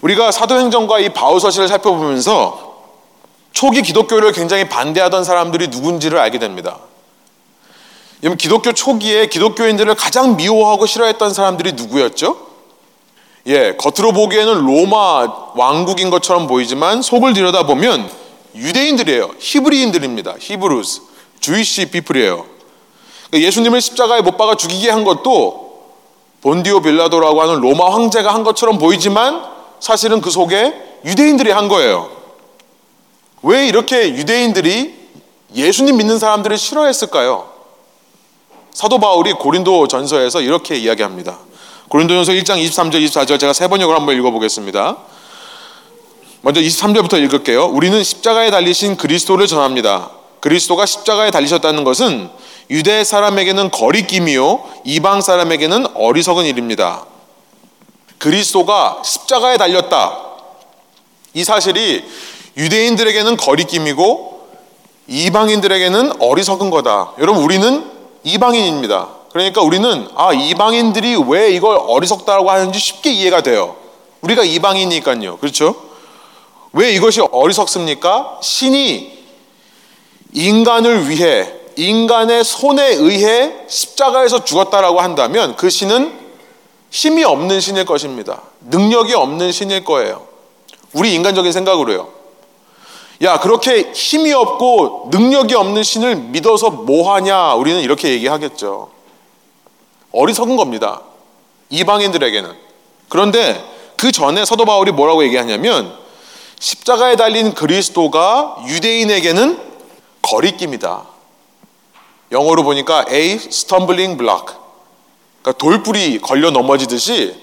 우리가 0.03 0.31
사도행전과 0.31 0.99
이 1.01 1.09
바울서신을 1.09 1.69
살펴보면서 1.69 2.69
초기 3.53 3.81
기독교를 3.81 4.33
굉장히 4.33 4.69
반대하던 4.69 5.25
사람들이 5.25 5.69
누군지를 5.69 6.19
알게 6.19 6.39
됩니다. 6.39 6.79
기독교 8.37 8.75
초기에 8.75 9.29
기독교인들을 9.29 9.95
가장 9.95 10.37
미워하고 10.37 10.85
싫어했던 10.85 11.33
사람들이 11.33 11.73
누구였죠? 11.73 12.47
예, 13.47 13.75
겉으로 13.77 14.13
보기에는 14.13 14.67
로마 14.67 15.53
왕국인 15.55 16.11
것처럼 16.11 16.47
보이지만 16.47 17.01
속을 17.01 17.33
들여다보면 17.33 18.11
유대인들이에요. 18.55 19.31
히브리인들입니다. 19.39 20.35
히브루스, 20.39 21.01
주이시 21.41 21.91
피플이에요. 21.91 22.58
예수님을 23.33 23.81
십자가에 23.81 24.23
못 24.23 24.37
박아 24.37 24.57
죽이게 24.57 24.91
한 24.91 25.05
것도 25.05 25.69
본디오 26.41 26.81
빌라도라고 26.81 27.43
하는 27.43 27.61
로마 27.61 27.93
황제가 27.93 28.33
한 28.33 28.45
것처럼 28.45 28.79
보이지만 28.79 29.45
사실은 29.81 30.21
그 30.21 30.31
속에 30.31 30.75
유대인들이 31.05 31.51
한 31.51 31.69
거예요. 31.69 32.11
왜 33.43 33.67
이렇게 33.69 34.09
유대인들이 34.09 34.95
예수님 35.55 35.97
믿는 35.97 36.19
사람들을 36.19 36.57
싫어했을까요? 36.57 37.49
사도 38.73 38.99
바울이 38.99 39.33
고린도 39.33 39.89
전서에서 39.89 40.41
이렇게 40.41 40.77
이야기합니다. 40.77 41.39
고린도 41.89 42.15
전서 42.15 42.33
1장 42.33 42.63
23절 42.65 43.05
24절 43.07 43.41
제가 43.41 43.53
세 43.53 43.67
번역을 43.67 43.95
한번 43.95 44.17
읽어보겠습니다. 44.17 44.97
먼저 46.43 46.61
23절부터 46.61 47.21
읽을게요. 47.25 47.67
우리는 47.67 48.03
십자가에 48.03 48.51
달리신 48.51 48.97
그리스도를 48.97 49.47
전합니다. 49.47 50.11
그리스도가 50.41 50.87
십자가에 50.87 51.31
달리셨다는 51.31 51.83
것은 51.83 52.31
유대 52.71 53.03
사람에게는 53.03 53.71
거리낌이요 53.71 54.65
이방 54.85 55.21
사람에게는 55.21 55.97
어리석은 55.97 56.45
일입니다. 56.45 57.07
그리스도가 58.19 59.03
십자가에 59.05 59.57
달렸다. 59.57 60.19
이 61.35 61.45
사실이 61.45 62.05
유대인들에게는 62.57 63.37
거리낌이고 63.37 64.49
이방인들에게는 65.07 66.21
어리석은 66.21 66.71
거다. 66.71 67.13
여러분 67.19 67.43
우리는 67.43 67.91
이방인입니다. 68.25 69.09
그러니까 69.33 69.63
우리는 69.63 70.09
아 70.15 70.33
이방인들이 70.33 71.17
왜 71.29 71.51
이걸 71.51 71.79
어리석다라고 71.81 72.51
하는지 72.51 72.79
쉽게 72.79 73.13
이해가 73.13 73.43
돼요. 73.43 73.77
우리가 74.21 74.43
이방이니까요. 74.43 75.39
그렇죠? 75.39 75.77
왜 76.73 76.93
이것이 76.93 77.21
어리석습니까? 77.21 78.41
신이 78.43 79.17
인간을 80.33 81.09
위해 81.09 81.58
인간의 81.79 82.43
손에 82.43 82.89
의해 82.95 83.55
십자가에서 83.69 84.43
죽었다라고 84.43 85.01
한다면 85.01 85.55
그 85.55 85.71
신은 85.71 86.13
힘이 86.91 87.23
없는 87.23 87.61
신일 87.61 87.85
것입니다. 87.85 88.43
능력이 88.63 89.15
없는 89.15 89.53
신일 89.53 89.85
거예요. 89.85 90.27
우리 90.93 91.15
인간적인 91.15 91.53
생각으로요. 91.53 92.09
야, 93.23 93.39
그렇게 93.39 93.93
힘이 93.93 94.33
없고 94.33 95.11
능력이 95.13 95.55
없는 95.55 95.85
신을 95.85 96.17
믿어서 96.17 96.71
뭐 96.71 97.15
하냐? 97.15 97.55
우리는 97.55 97.81
이렇게 97.81 98.11
얘기하겠죠. 98.11 98.91
어리석은 100.11 100.57
겁니다. 100.57 101.03
이방인들에게는. 101.71 102.55
그런데 103.09 103.65
그 103.97 104.11
전에 104.11 104.45
사도 104.45 104.65
바울이 104.65 104.91
뭐라고 104.91 105.23
얘기하냐면 105.23 105.97
십자가에 106.59 107.15
달린 107.15 107.55
그리스도가 107.55 108.65
유대인에게는 108.67 109.61
거리낌이다. 110.23 111.18
영어로 112.33 112.63
보니까 112.63 113.05
a 113.11 113.33
stumbling 113.33 114.19
block. 114.19 114.55
그러니까 115.43 115.59
돌불이 115.59 116.21
걸려 116.21 116.51
넘어지듯이 116.51 117.35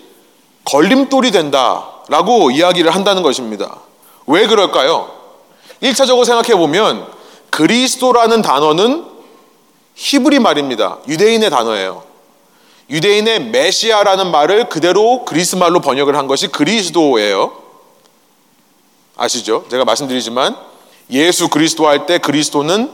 걸림돌이 0.65 1.31
된다라고 1.31 2.51
이야기를 2.51 2.93
한다는 2.93 3.23
것입니다. 3.23 3.77
왜 4.27 4.47
그럴까요? 4.47 5.11
1차적으로 5.81 6.25
생각해 6.25 6.55
보면 6.55 7.07
그리스도라는 7.51 8.41
단어는 8.41 9.05
히브리 9.95 10.39
말입니다. 10.39 10.97
유대인의 11.07 11.49
단어예요. 11.49 12.03
유대인의 12.89 13.45
메시아라는 13.45 14.29
말을 14.29 14.69
그대로 14.69 15.25
그리스 15.25 15.55
말로 15.55 15.79
번역을 15.79 16.15
한 16.15 16.27
것이 16.27 16.47
그리스도예요. 16.47 17.53
아시죠? 19.15 19.65
제가 19.69 19.85
말씀드리지만 19.85 20.55
예수 21.11 21.47
그리스도 21.47 21.87
할 21.87 22.05
때 22.05 22.17
그리스도는 22.17 22.91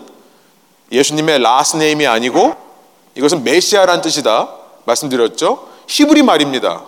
예수님의 0.91 1.39
last 1.39 1.77
name이 1.77 2.05
아니고 2.05 2.55
이것은 3.15 3.43
메시아란 3.43 4.01
뜻이다. 4.01 4.49
말씀드렸죠? 4.85 5.67
히브리 5.87 6.23
말입니다. 6.23 6.83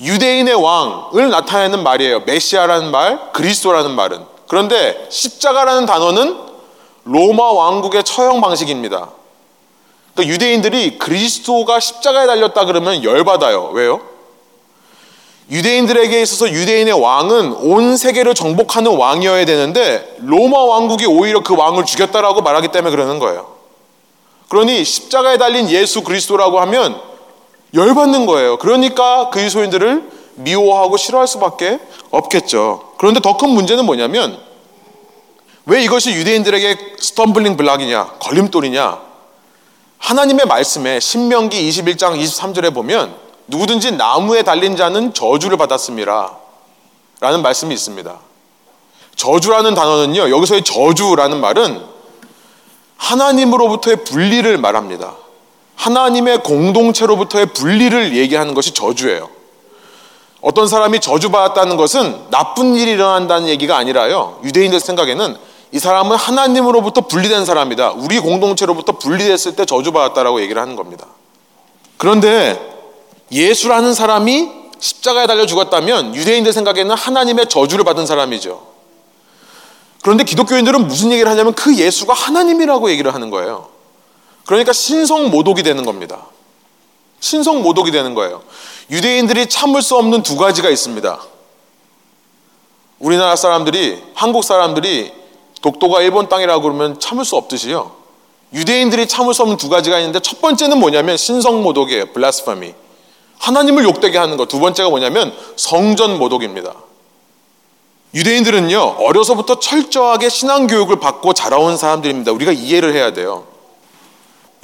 유대인의 0.00 0.54
왕을 0.54 1.30
나타내는 1.30 1.82
말이에요. 1.82 2.20
메시아라는 2.20 2.90
말, 2.90 3.32
그리스도라는 3.32 3.90
말은. 3.92 4.24
그런데 4.46 5.06
십자가라는 5.10 5.86
단어는 5.86 6.38
로마 7.04 7.52
왕국의 7.52 8.04
처형 8.04 8.40
방식입니다. 8.40 9.10
그러니까 10.14 10.34
유대인들이 10.34 10.98
그리스도가 10.98 11.80
십자가에 11.80 12.26
달렸다 12.26 12.64
그러면 12.64 13.02
열받아요. 13.02 13.70
왜요? 13.72 14.00
유대인들에게 15.50 16.20
있어서 16.22 16.50
유대인의 16.50 16.92
왕은 17.00 17.54
온 17.54 17.96
세계를 17.96 18.34
정복하는 18.34 18.94
왕이어야 18.94 19.44
되는데 19.46 20.16
로마 20.18 20.58
왕국이 20.58 21.06
오히려 21.06 21.42
그 21.42 21.56
왕을 21.56 21.86
죽였다라고 21.86 22.42
말하기 22.42 22.68
때문에 22.68 22.90
그러는 22.90 23.18
거예요. 23.18 23.56
그러니 24.48 24.84
십자가에 24.84 25.38
달린 25.38 25.70
예수 25.70 26.02
그리스도라고 26.02 26.60
하면 26.60 27.00
열받는 27.74 28.26
거예요. 28.26 28.58
그러니까 28.58 29.30
그리스도인들을 29.30 30.10
미워하고 30.36 30.96
싫어할 30.96 31.26
수밖에 31.26 31.78
없겠죠. 32.10 32.92
그런데 32.98 33.20
더 33.20 33.36
큰 33.36 33.50
문제는 33.50 33.84
뭐냐면 33.86 34.38
왜 35.66 35.82
이것이 35.82 36.12
유대인들에게 36.12 36.96
stumbling 36.98 37.56
block이냐, 37.58 38.14
걸림돌이냐? 38.20 39.00
하나님의 39.98 40.46
말씀에 40.46 41.00
신명기 41.00 41.68
21장 41.68 42.18
23절에 42.18 42.72
보면 42.72 43.27
누구든지 43.48 43.92
나무에 43.92 44.42
달린 44.42 44.76
자는 44.76 45.12
저주를 45.12 45.56
받았습니다. 45.56 46.36
라는 47.20 47.42
말씀이 47.42 47.74
있습니다. 47.74 48.18
저주라는 49.16 49.74
단어는요, 49.74 50.30
여기서의 50.30 50.62
저주라는 50.62 51.40
말은 51.40 51.82
하나님으로부터의 52.96 54.04
분리를 54.04 54.56
말합니다. 54.58 55.16
하나님의 55.74 56.42
공동체로부터의 56.42 57.46
분리를 57.46 58.16
얘기하는 58.16 58.54
것이 58.54 58.72
저주예요. 58.72 59.28
어떤 60.40 60.68
사람이 60.68 61.00
저주받았다는 61.00 61.76
것은 61.76 62.30
나쁜 62.30 62.76
일이 62.76 62.92
일어난다는 62.92 63.48
얘기가 63.48 63.76
아니라요. 63.76 64.40
유대인들 64.44 64.78
생각에는 64.78 65.36
이 65.72 65.78
사람은 65.78 66.16
하나님으로부터 66.16 67.02
분리된 67.02 67.44
사람이다. 67.44 67.92
우리 67.92 68.20
공동체로부터 68.20 68.92
분리됐을 68.92 69.56
때 69.56 69.64
저주받았다라고 69.64 70.40
얘기를 70.40 70.60
하는 70.60 70.76
겁니다. 70.76 71.06
그런데 71.96 72.77
예수라는 73.30 73.94
사람이 73.94 74.48
십자가에 74.78 75.26
달려 75.26 75.46
죽었다면 75.46 76.14
유대인들 76.14 76.52
생각에는 76.52 76.94
하나님의 76.94 77.48
저주를 77.48 77.84
받은 77.84 78.06
사람이죠. 78.06 78.66
그런데 80.02 80.24
기독교인들은 80.24 80.86
무슨 80.86 81.12
얘기를 81.12 81.30
하냐면 81.30 81.54
그 81.54 81.76
예수가 81.76 82.14
하나님이라고 82.14 82.90
얘기를 82.90 83.12
하는 83.12 83.30
거예요. 83.30 83.68
그러니까 84.46 84.72
신성 84.72 85.30
모독이 85.30 85.62
되는 85.62 85.84
겁니다. 85.84 86.26
신성 87.20 87.62
모독이 87.62 87.90
되는 87.90 88.14
거예요. 88.14 88.42
유대인들이 88.90 89.48
참을 89.48 89.82
수 89.82 89.96
없는 89.96 90.22
두 90.22 90.36
가지가 90.36 90.70
있습니다. 90.70 91.20
우리나라 93.00 93.36
사람들이, 93.36 94.02
한국 94.14 94.44
사람들이 94.44 95.12
독도가 95.60 96.02
일본 96.02 96.28
땅이라고 96.28 96.62
그러면 96.62 96.98
참을 96.98 97.24
수 97.24 97.36
없듯이요. 97.36 97.92
유대인들이 98.52 99.08
참을 99.08 99.34
수 99.34 99.42
없는 99.42 99.56
두 99.56 99.68
가지가 99.68 99.98
있는데 99.98 100.20
첫 100.20 100.40
번째는 100.40 100.78
뭐냐면 100.78 101.16
신성 101.16 101.62
모독이에요. 101.62 102.12
블라스파미. 102.12 102.74
하나님을 103.38 103.84
욕되게 103.84 104.18
하는 104.18 104.36
것. 104.36 104.48
두 104.48 104.60
번째가 104.60 104.90
뭐냐면 104.90 105.34
성전 105.56 106.18
모독입니다. 106.18 106.74
유대인들은요, 108.14 108.96
어려서부터 109.00 109.60
철저하게 109.60 110.28
신앙 110.28 110.66
교육을 110.66 110.98
받고 110.98 111.34
자라온 111.34 111.76
사람들입니다. 111.76 112.32
우리가 112.32 112.52
이해를 112.52 112.94
해야 112.94 113.12
돼요. 113.12 113.46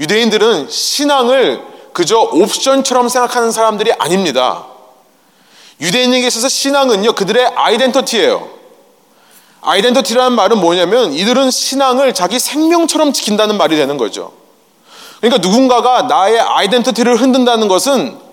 유대인들은 0.01 0.71
신앙을 0.71 1.63
그저 1.93 2.19
옵션처럼 2.19 3.09
생각하는 3.09 3.53
사람들이 3.53 3.93
아닙니다. 3.99 4.67
유대인에게 5.81 6.27
있어서 6.27 6.49
신앙은요, 6.49 7.13
그들의 7.13 7.47
아이덴티티예요. 7.55 8.49
아이덴티티라는 9.61 10.33
말은 10.33 10.59
뭐냐면 10.59 11.13
이들은 11.13 11.51
신앙을 11.51 12.15
자기 12.15 12.39
생명처럼 12.39 13.13
지킨다는 13.13 13.57
말이 13.57 13.77
되는 13.77 13.97
거죠. 13.97 14.33
그러니까 15.21 15.47
누군가가 15.47 16.03
나의 16.03 16.39
아이덴티티를 16.39 17.21
흔든다는 17.21 17.69
것은 17.69 18.24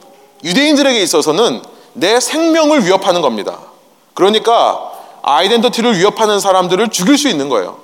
유대인들에게 0.43 1.01
있어서는 1.01 1.61
내 1.93 2.19
생명을 2.19 2.85
위협하는 2.85 3.21
겁니다. 3.21 3.59
그러니까 4.13 4.91
아이덴티티를 5.21 5.97
위협하는 5.97 6.39
사람들을 6.39 6.89
죽일 6.89 7.17
수 7.17 7.27
있는 7.27 7.49
거예요. 7.49 7.79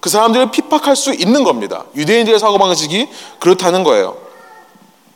그 0.00 0.08
사람들을 0.08 0.50
핍박할 0.50 0.96
수 0.96 1.12
있는 1.12 1.44
겁니다. 1.44 1.84
유대인들의 1.94 2.38
사고방식이 2.38 3.08
그렇다는 3.38 3.84
거예요. 3.84 4.16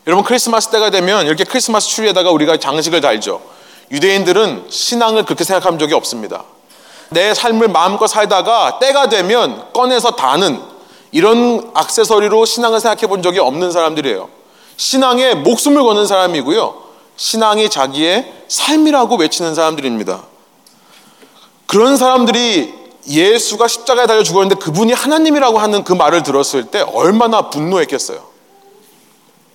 여러분 0.07 0.25
크리스마스 0.25 0.69
때가 0.69 0.91
되면 0.91 1.27
이렇게 1.27 1.45
크리스마스 1.45 1.89
추리에다가 1.89 2.31
우리가 2.31 2.59
장식을 2.59 3.01
달죠. 3.01 3.41
유대인들은 3.91 4.67
신앙을 4.69 5.25
그렇게 5.25 5.45
생각한 5.45 5.79
적이 5.79 5.95
없습니다. 5.95 6.45
내 7.11 7.33
삶을 7.33 7.69
마음껏 7.69 8.07
살다가 8.07 8.79
때가 8.79 9.09
되면 9.09 9.73
꺼내서 9.73 10.13
다는 10.13 10.61
이런 11.13 11.71
악세서리로 11.75 12.45
신앙을 12.45 12.81
생각해 12.81 13.07
본 13.07 13.23
적이 13.23 13.39
없는 13.39 13.71
사람들이에요. 13.71 14.29
신앙에 14.77 15.35
목숨을 15.35 15.83
거는 15.83 16.07
사람이고요. 16.07 16.83
신앙이 17.17 17.71
자기의 17.71 18.33
삶이라고 18.49 19.17
외치는 19.17 19.55
사람들입니다. 19.55 20.25
그런 21.67 21.97
사람들이 21.97 22.75
예수가 23.09 23.69
십자가에 23.69 24.07
달려 24.07 24.23
죽었는데 24.23 24.57
그분이 24.57 24.93
하나님이라고 24.93 25.59
하는 25.59 25.85
그 25.85 25.93
말을 25.93 26.23
들었을 26.23 26.67
때 26.67 26.81
얼마나 26.81 27.51
분노했겠어요. 27.51 28.23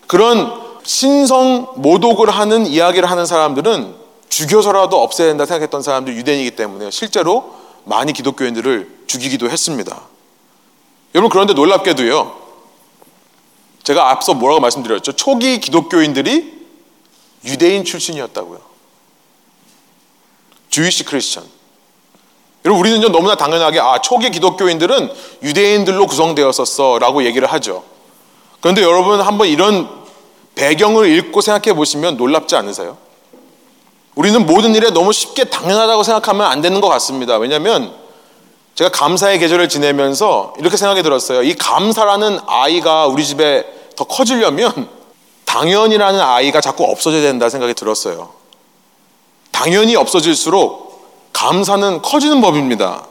그런 0.08 0.70
신성 0.84 1.67
모독을 1.76 2.30
하는 2.30 2.65
이야기를 2.65 3.10
하는 3.10 3.26
사람들은 3.26 3.96
죽여서라도 4.30 5.02
없애야 5.02 5.28
된다 5.28 5.46
생각했던 5.46 5.82
사람들 5.82 6.15
유대인이기 6.15 6.52
때문에 6.52 6.91
실제로 6.91 7.56
많이 7.84 8.13
기독교인들을 8.13 9.00
죽이기도 9.08 9.50
했습니다. 9.50 10.02
여러분 11.15 11.30
그런데 11.30 11.54
놀랍게도요. 11.54 12.49
제가 13.84 14.12
앞서 14.12 14.34
뭐라고 14.34 14.62
말씀드렸죠? 14.62 15.13
초기 15.13 15.60
기독교인들이 15.60 16.60
유대인 17.46 17.84
출신이었다고요. 17.84 18.60
주이시 20.70 21.06
크리스천. 21.06 21.44
여러분 22.65 22.82
우리는 22.82 23.12
너무나 23.12 23.36
당연하게 23.36 23.80
아 23.80 24.00
초기 24.02 24.30
기독교인들은 24.30 25.12
유대인들로 25.44 26.08
구성되었었어라고 26.08 27.24
얘기를 27.24 27.52
하죠. 27.54 27.84
그런데 28.60 28.82
여러분 28.82 29.22
한번 29.22 29.48
이런 29.48 29.89
배경을 30.56 31.10
읽고 31.18 31.42
생각해 31.42 31.74
보시면 31.76 32.18
놀랍지 32.18 32.56
않으세요? 32.56 32.98
우리는 34.15 34.46
모든 34.46 34.76
일에 34.76 34.89
너무 34.89 35.13
쉽게 35.13 35.46
당연하다고 35.46 36.04
생각하면 36.04 36.48
안 36.48 36.62
되는 36.62 36.82
것 36.82 36.89
같습니다. 36.89 37.38
왜냐하면 37.38 37.94
제가 38.80 38.92
감사의 38.92 39.39
계절을 39.39 39.68
지내면서 39.68 40.54
이렇게 40.58 40.78
생각이 40.78 41.04
들었어요. 41.04 41.44
이 41.44 41.54
감사라는 41.54 42.39
아이가 42.48 43.08
우리 43.08 43.26
집에 43.26 43.65
더 43.98 44.06
커지려면 44.06 44.88
당연이라는 45.44 46.22
아이가 46.22 46.62
자꾸 46.62 46.86
없어져야 46.86 47.22
된다 47.24 47.50
생각이 47.50 47.74
들었어요. 47.74 48.30
당연히 49.52 49.98
없어질수록 49.98 51.34
감사는 51.34 52.02
커지는 52.02 52.39
법입니다. 52.39 53.06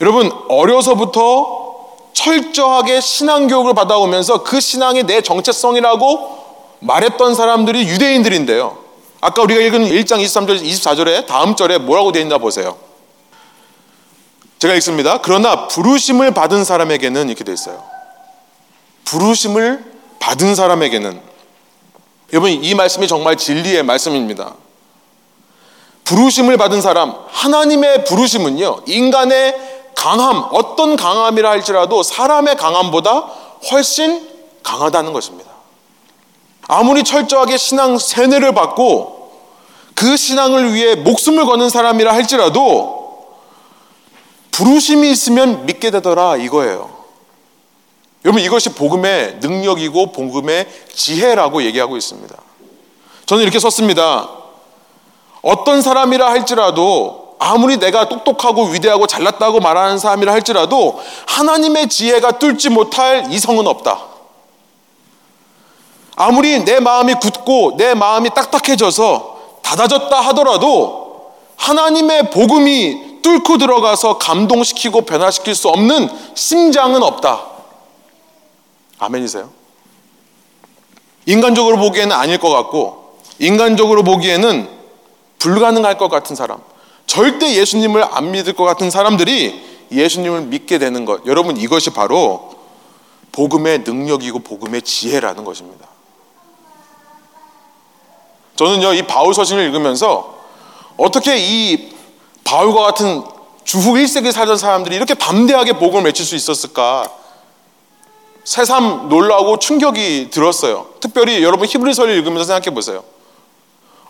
여러분, 0.00 0.32
어려서부터 0.48 1.86
철저하게 2.12 3.00
신앙 3.00 3.46
교육을 3.46 3.74
받아오면서 3.74 4.42
그 4.42 4.58
신앙이 4.58 5.04
내 5.04 5.20
정체성이라고 5.20 6.38
말했던 6.80 7.36
사람들이 7.36 7.86
유대인들인데요. 7.86 8.76
아까 9.20 9.42
우리가 9.42 9.60
읽은 9.60 9.90
1장 9.90 10.20
23절, 10.20 10.60
24절에 10.60 11.26
다음 11.26 11.54
절에 11.54 11.78
뭐라고 11.78 12.10
되어 12.10 12.22
있나 12.22 12.38
보세요. 12.38 12.87
제가 14.58 14.74
읽습니다. 14.74 15.20
그러나 15.22 15.68
부르심을 15.68 16.32
받은 16.32 16.64
사람에게는 16.64 17.28
이렇게 17.28 17.44
되어 17.44 17.54
있어요. 17.54 17.82
부르심을 19.04 19.84
받은 20.18 20.54
사람에게는 20.54 21.20
여러분 22.32 22.50
이 22.50 22.74
말씀이 22.74 23.06
정말 23.08 23.36
진리의 23.36 23.82
말씀입니다. 23.84 24.54
부르심을 26.04 26.56
받은 26.56 26.80
사람, 26.80 27.14
하나님의 27.28 28.04
부르심은요, 28.04 28.82
인간의 28.86 29.54
강함, 29.94 30.48
어떤 30.52 30.96
강함이라 30.96 31.50
할지라도 31.50 32.02
사람의 32.02 32.56
강함보다 32.56 33.26
훨씬 33.70 34.26
강하다는 34.62 35.12
것입니다. 35.12 35.50
아무리 36.66 37.04
철저하게 37.04 37.56
신앙 37.56 37.98
세뇌를 37.98 38.52
받고 38.52 39.32
그 39.94 40.16
신앙을 40.16 40.72
위해 40.74 40.94
목숨을 40.94 41.44
거는 41.44 41.70
사람이라 41.70 42.12
할지라도 42.12 42.97
부르심이 44.58 45.08
있으면 45.12 45.66
믿게 45.66 45.92
되더라 45.92 46.36
이거예요. 46.36 46.90
여러분 48.24 48.42
이것이 48.42 48.70
복음의 48.70 49.36
능력이고 49.40 50.10
복음의 50.10 50.66
지혜라고 50.92 51.62
얘기하고 51.62 51.96
있습니다. 51.96 52.34
저는 53.26 53.44
이렇게 53.44 53.60
썼습니다. 53.60 54.28
어떤 55.42 55.80
사람이라 55.80 56.28
할지라도 56.28 57.36
아무리 57.38 57.76
내가 57.76 58.08
똑똑하고 58.08 58.64
위대하고 58.70 59.06
잘났다고 59.06 59.60
말하는 59.60 59.96
사람이라 59.96 60.32
할지라도 60.32 61.00
하나님의 61.28 61.88
지혜가 61.88 62.40
뚫지 62.40 62.70
못할 62.70 63.32
이성은 63.32 63.64
없다. 63.64 64.06
아무리 66.16 66.64
내 66.64 66.80
마음이 66.80 67.14
굳고 67.14 67.76
내 67.76 67.94
마음이 67.94 68.30
딱딱해져서 68.30 69.60
닫아졌다 69.62 70.20
하더라도 70.20 71.32
하나님의 71.54 72.30
복음이 72.30 73.07
뚫고 73.28 73.58
들어가서 73.58 74.16
감동시키고 74.16 75.02
변화시킬 75.02 75.54
수 75.54 75.68
없는 75.68 76.08
심장은 76.34 77.02
없다. 77.02 77.44
아멘이세요? 78.98 79.50
인간적으로 81.26 81.76
보기에는 81.76 82.16
아닐 82.16 82.38
것 82.38 82.48
같고 82.48 83.18
인간적으로 83.38 84.02
보기에는 84.02 84.68
불가능할 85.38 85.98
것 85.98 86.08
같은 86.08 86.34
사람, 86.34 86.60
절대 87.06 87.54
예수님을 87.54 88.02
안 88.10 88.32
믿을 88.32 88.54
것 88.54 88.64
같은 88.64 88.90
사람들이 88.90 89.62
예수님을 89.92 90.42
믿게 90.42 90.78
되는 90.78 91.04
것. 91.04 91.26
여러분, 91.26 91.56
이것이 91.56 91.90
바로 91.90 92.56
복음의 93.32 93.80
능력이고 93.80 94.40
복음의 94.40 94.82
지혜라는 94.82 95.44
것입니다. 95.44 95.86
저는요, 98.56 98.94
이 98.94 99.02
바울 99.02 99.34
서신을 99.34 99.64
읽으면서 99.66 100.38
어떻게 100.96 101.36
이 101.38 101.97
바울과 102.48 102.82
같은 102.82 103.22
주후 103.64 103.92
1세기 103.92 104.32
살던 104.32 104.56
사람들이 104.56 104.96
이렇게 104.96 105.12
담대하게 105.12 105.74
복음을 105.74 106.04
맺힐 106.04 106.24
수 106.24 106.34
있었을까 106.34 107.10
새삼 108.44 109.10
놀라고 109.10 109.58
충격이 109.58 110.30
들었어요. 110.30 110.86
특별히 111.00 111.42
여러분 111.42 111.68
히브리서를 111.68 112.16
읽으면서 112.16 112.44
생각해 112.44 112.74
보세요. 112.74 113.04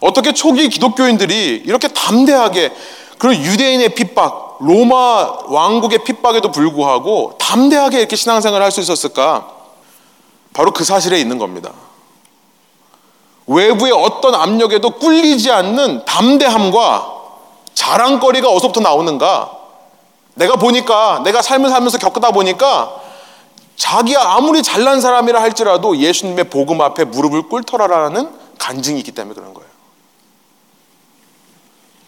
어떻게 0.00 0.32
초기 0.32 0.68
기독교인들이 0.68 1.64
이렇게 1.66 1.88
담대하게 1.88 2.72
그런 3.18 3.34
유대인의 3.34 3.96
핍박, 3.96 4.58
로마 4.60 5.38
왕국의 5.48 6.04
핍박에도 6.04 6.52
불구하고 6.52 7.34
담대하게 7.40 7.98
이렇게 7.98 8.14
신앙생활을 8.14 8.64
할 8.64 8.70
수 8.70 8.80
있었을까? 8.80 9.48
바로 10.52 10.70
그 10.70 10.84
사실에 10.84 11.18
있는 11.18 11.38
겁니다. 11.38 11.72
외부의 13.48 13.90
어떤 13.90 14.36
압력에도 14.36 14.90
꿀리지 14.90 15.50
않는 15.50 16.04
담대함과 16.04 17.17
자랑거리가 17.78 18.48
어디서부터 18.48 18.80
나오는가? 18.80 19.56
내가 20.34 20.56
보니까, 20.56 21.20
내가 21.22 21.42
삶을 21.42 21.70
살면서 21.70 21.98
겪다 21.98 22.32
보니까 22.32 23.00
자기가 23.76 24.34
아무리 24.34 24.64
잘난 24.64 25.00
사람이라 25.00 25.40
할지라도 25.40 25.96
예수님의 25.96 26.50
복음 26.50 26.80
앞에 26.80 27.04
무릎을 27.04 27.42
꿇더라라는 27.42 28.30
간증이 28.58 28.98
있기 28.98 29.12
때문에 29.12 29.34
그런 29.34 29.54
거예요. 29.54 29.68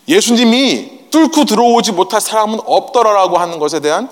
예수님이 0.08 1.10
뚫고 1.12 1.44
들어오지 1.44 1.92
못할 1.92 2.20
사람은 2.20 2.60
없더라라고 2.66 3.38
하는 3.38 3.60
것에 3.60 3.78
대한 3.78 4.10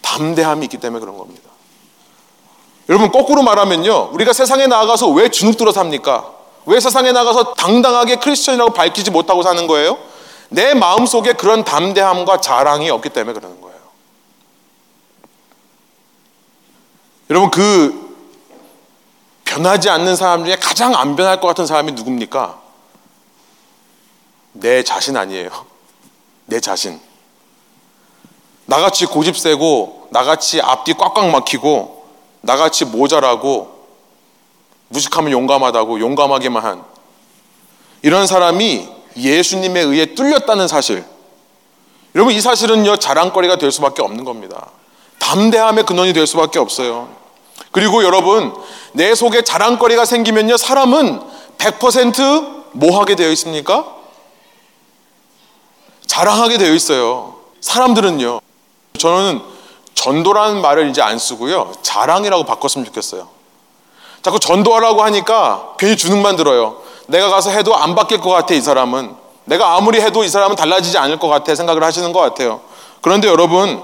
담대함이 0.00 0.64
있기 0.64 0.78
때문에 0.78 1.00
그런 1.00 1.18
겁니다. 1.18 1.50
여러분 2.88 3.10
거꾸로 3.10 3.42
말하면요. 3.42 4.10
우리가 4.12 4.32
세상에 4.32 4.66
나가서 4.66 5.08
왜 5.08 5.28
주눅 5.28 5.58
들어 5.58 5.70
삽니까? 5.70 6.30
왜 6.64 6.80
세상에 6.80 7.12
나가서 7.12 7.52
당당하게 7.54 8.16
크리스천이라고 8.16 8.72
밝히지 8.72 9.10
못하고 9.10 9.42
사는 9.42 9.66
거예요? 9.66 10.15
내 10.48 10.74
마음속에 10.74 11.32
그런 11.32 11.64
담대함과 11.64 12.40
자랑이 12.40 12.90
없기 12.90 13.10
때문에 13.10 13.34
그러는 13.38 13.60
거예요. 13.60 13.76
여러분 17.30 17.50
그 17.50 18.06
변하지 19.44 19.88
않는 19.90 20.16
사람 20.16 20.44
중에 20.44 20.56
가장 20.56 20.94
안 20.94 21.16
변할 21.16 21.40
것 21.40 21.48
같은 21.48 21.66
사람이 21.66 21.92
누굽니까? 21.92 22.60
내 24.52 24.82
자신 24.82 25.16
아니에요. 25.16 25.50
내 26.46 26.60
자신. 26.60 27.00
나같이 28.66 29.06
고집 29.06 29.36
세고, 29.36 30.08
나같이 30.10 30.60
앞뒤 30.60 30.94
꽉꽉 30.94 31.30
막히고, 31.30 32.06
나같이 32.40 32.84
모자라고, 32.84 33.86
무식하면 34.88 35.32
용감하다고, 35.32 36.00
용감하게만 36.00 36.64
한 36.64 36.84
이런 38.02 38.26
사람이 38.26 38.95
예수님에 39.16 39.80
의해 39.80 40.14
뚫렸다는 40.14 40.68
사실. 40.68 41.04
여러분, 42.14 42.34
이 42.34 42.40
사실은요, 42.40 42.96
자랑거리가 42.96 43.56
될 43.56 43.70
수밖에 43.72 44.02
없는 44.02 44.24
겁니다. 44.24 44.70
담대함의 45.18 45.84
근원이 45.84 46.12
될 46.12 46.26
수밖에 46.26 46.58
없어요. 46.58 47.08
그리고 47.72 48.04
여러분, 48.04 48.54
내 48.92 49.14
속에 49.14 49.42
자랑거리가 49.42 50.04
생기면요, 50.04 50.56
사람은 50.56 51.20
100%뭐 51.58 52.98
하게 52.98 53.16
되어 53.16 53.30
있습니까? 53.30 53.96
자랑하게 56.06 56.58
되어 56.58 56.72
있어요. 56.72 57.36
사람들은요. 57.60 58.40
저는 58.98 59.42
전도라는 59.94 60.60
말을 60.60 60.88
이제 60.88 61.02
안 61.02 61.18
쓰고요. 61.18 61.72
자랑이라고 61.82 62.44
바꿨으면 62.44 62.84
좋겠어요. 62.86 63.28
자꾸 64.22 64.38
전도하라고 64.38 65.02
하니까 65.02 65.74
괜히 65.78 65.96
주눅만 65.96 66.36
들어요. 66.36 66.82
내가 67.06 67.28
가서 67.28 67.50
해도 67.50 67.74
안 67.76 67.94
바뀔 67.94 68.20
것 68.20 68.30
같아, 68.30 68.54
이 68.54 68.60
사람은. 68.60 69.14
내가 69.44 69.76
아무리 69.76 70.00
해도 70.00 70.24
이 70.24 70.28
사람은 70.28 70.56
달라지지 70.56 70.98
않을 70.98 71.18
것 71.18 71.28
같아 71.28 71.54
생각을 71.54 71.84
하시는 71.84 72.12
것 72.12 72.20
같아요. 72.20 72.60
그런데 73.00 73.28
여러분, 73.28 73.82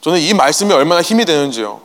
저는 0.00 0.18
이 0.20 0.32
말씀이 0.32 0.72
얼마나 0.72 1.02
힘이 1.02 1.24
되는지요. 1.24 1.80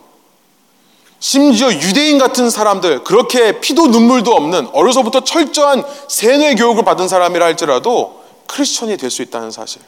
심지어 1.19 1.71
유대인 1.71 2.17
같은 2.17 2.49
사람들, 2.49 3.03
그렇게 3.03 3.59
피도 3.59 3.88
눈물도 3.88 4.33
없는 4.33 4.69
어려서부터 4.73 5.21
철저한 5.21 5.86
세뇌 6.07 6.55
교육을 6.55 6.83
받은 6.83 7.07
사람이라 7.07 7.45
할지라도 7.45 8.21
크리스천이 8.47 8.97
될 8.97 9.09
수 9.09 9.21
있다는 9.21 9.51
사실. 9.51 9.81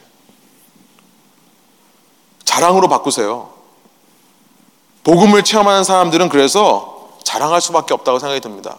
자랑으로 2.44 2.88
바꾸세요. 2.88 3.50
복음을 5.04 5.44
체험하는 5.44 5.84
사람들은 5.84 6.28
그래서 6.30 7.10
자랑할 7.22 7.60
수밖에 7.60 7.92
없다고 7.94 8.18
생각이 8.18 8.40
듭니다. 8.40 8.78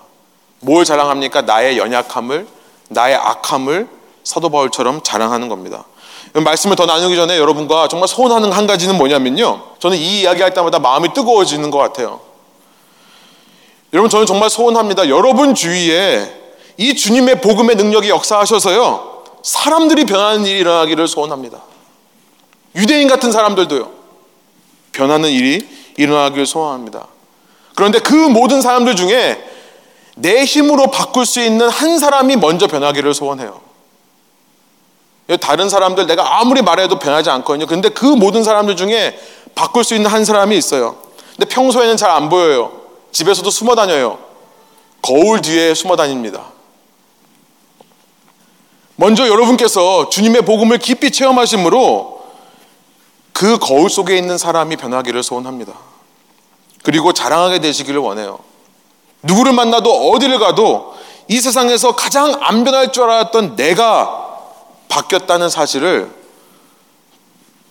뭘 0.59 0.85
자랑합니까? 0.85 1.41
나의 1.43 1.77
연약함을, 1.77 2.47
나의 2.89 3.15
악함을 3.15 3.87
사도 4.23 4.49
바울처럼 4.49 5.01
자랑하는 5.03 5.49
겁니다. 5.49 5.85
말씀을 6.33 6.75
더 6.75 6.85
나누기 6.85 7.15
전에 7.15 7.37
여러분과 7.37 7.87
정말 7.87 8.07
소원하는 8.07 8.51
한 8.51 8.67
가지는 8.67 8.97
뭐냐면요. 8.97 9.61
저는 9.79 9.97
이 9.97 10.21
이야기 10.21 10.41
할 10.41 10.53
때마다 10.53 10.79
마음이 10.79 11.13
뜨거워지는 11.13 11.71
것 11.71 11.77
같아요. 11.77 12.19
여러분, 13.93 14.09
저는 14.09 14.25
정말 14.25 14.49
소원합니다. 14.49 15.07
여러분 15.07 15.55
주위에 15.55 16.33
이 16.77 16.95
주님의 16.95 17.41
복음의 17.41 17.75
능력이 17.77 18.09
역사하셔서요. 18.09 19.23
사람들이 19.43 20.05
변하는 20.05 20.45
일이 20.45 20.59
일어나기를 20.59 21.07
소원합니다. 21.07 21.61
유대인 22.75 23.07
같은 23.07 23.31
사람들도요. 23.31 23.89
변하는 24.91 25.29
일이 25.29 25.67
일어나기를 25.95 26.45
소원합니다. 26.45 27.07
그런데 27.75 27.99
그 27.99 28.13
모든 28.13 28.61
사람들 28.61 28.95
중에 28.95 29.56
내 30.17 30.45
힘으로 30.45 30.87
바꿀 30.87 31.25
수 31.25 31.39
있는 31.39 31.69
한 31.69 31.99
사람이 31.99 32.37
먼저 32.37 32.67
변하기를 32.67 33.13
소원해요. 33.13 33.61
다른 35.41 35.69
사람들 35.69 36.07
내가 36.07 36.39
아무리 36.39 36.61
말해도 36.61 36.99
변하지 36.99 37.29
않거든요. 37.29 37.67
근데 37.67 37.89
그 37.89 38.05
모든 38.05 38.43
사람들 38.43 38.75
중에 38.75 39.19
바꿀 39.53 39.83
수 39.83 39.93
있는 39.93 40.09
한 40.09 40.25
사람이 40.25 40.57
있어요. 40.57 40.97
근데 41.35 41.47
평소에는 41.49 41.97
잘 41.97 42.09
안 42.09 42.29
보여요. 42.29 42.71
집에서도 43.11 43.49
숨어 43.49 43.75
다녀요. 43.75 44.19
거울 45.01 45.41
뒤에 45.41 45.73
숨어 45.73 45.95
다닙니다. 45.95 46.45
먼저 48.95 49.27
여러분께서 49.27 50.09
주님의 50.09 50.41
복음을 50.43 50.79
깊이 50.79 51.11
체험하심으로 51.11 52.17
그 53.33 53.59
거울 53.59 53.91
속에 53.91 54.17
있는 54.17 54.39
사람이 54.39 54.77
변하기를 54.77 55.21
소원합니다. 55.21 55.73
그리고 56.81 57.13
자랑하게 57.13 57.59
되시기를 57.59 57.99
원해요. 57.99 58.39
누구를 59.23 59.53
만나도 59.53 60.11
어디를 60.11 60.39
가도 60.39 60.95
이 61.27 61.39
세상에서 61.39 61.95
가장 61.95 62.37
안 62.41 62.63
변할 62.63 62.91
줄 62.91 63.03
알았던 63.03 63.55
내가 63.55 64.39
바뀌었다는 64.89 65.49
사실을 65.49 66.11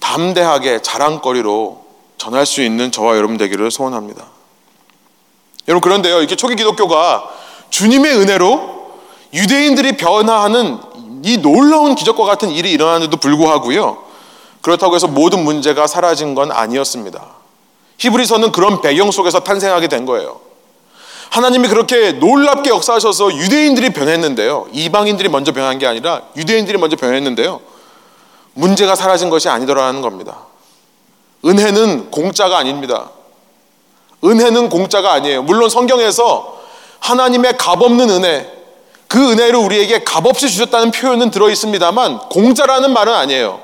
담대하게 0.01 0.83
자랑거리로 0.83 1.85
전할 2.19 2.47
수 2.47 2.63
있는 2.63 2.93
저와 2.93 3.17
여러분 3.17 3.37
되기를 3.37 3.71
소원합니다. 3.71 4.25
여러분 5.69 5.81
그런데요, 5.81 6.19
이렇게 6.19 6.37
초기 6.37 6.55
기독교가 6.55 7.25
주님의 7.71 8.17
은혜로 8.17 8.77
유대인들이 9.35 9.97
변화하는 9.97 10.79
이 11.25 11.39
놀라운 11.39 11.95
기적과 11.95 12.25
같은 12.25 12.51
일이 12.51 12.71
일어나는데도 12.71 13.17
불구하고요. 13.17 14.05
그렇다고 14.61 14.95
해서 14.95 15.07
모든 15.07 15.45
문제가 15.45 15.87
사라진 15.87 16.35
건 16.35 16.53
아니었습니다. 16.53 17.25
히브리서는 17.99 18.53
그런 18.53 18.81
배경 18.81 19.11
속에서 19.11 19.41
탄생하게 19.41 19.89
된 19.89 20.07
거예요. 20.07 20.46
하나님이 21.31 21.69
그렇게 21.69 22.13
놀랍게 22.13 22.71
역사하셔서 22.71 23.35
유대인들이 23.35 23.91
변했는데요. 23.91 24.69
이방인들이 24.73 25.29
먼저 25.29 25.53
변한 25.53 25.79
게 25.79 25.87
아니라 25.87 26.23
유대인들이 26.37 26.79
먼저 26.79 26.97
변했는데요. 26.97 27.61
문제가 28.55 28.95
사라진 28.95 29.29
것이 29.29 29.49
아니더라는 29.49 30.01
겁니다. 30.01 30.47
은혜는 31.45 32.11
공짜가 32.11 32.59
아닙니다. 32.59 33.11
은혜는 34.25 34.71
공짜가 34.71 35.13
아니에요. 35.13 35.43
물론 35.43 35.69
성경에서 35.69 36.57
하나님의 37.01 37.59
값없는 37.59 38.11
은혜, 38.11 38.51
그 39.07 39.31
은혜를 39.31 39.57
우리에게 39.57 40.03
값없이 40.05 40.49
주셨다는 40.49 40.91
표현은 40.91 41.31
들어 41.31 41.51
있습니다만 41.51 42.19
공짜라는 42.31 42.93
말은 42.93 43.13
아니에요. 43.13 43.61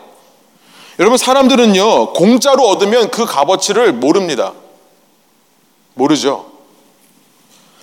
여러분 0.99 1.17
사람들은요 1.17 2.13
공짜로 2.13 2.69
얻으면 2.69 3.11
그 3.11 3.25
값어치를 3.25 3.95
모릅니다. 3.95 4.53
모르죠. 5.95 6.52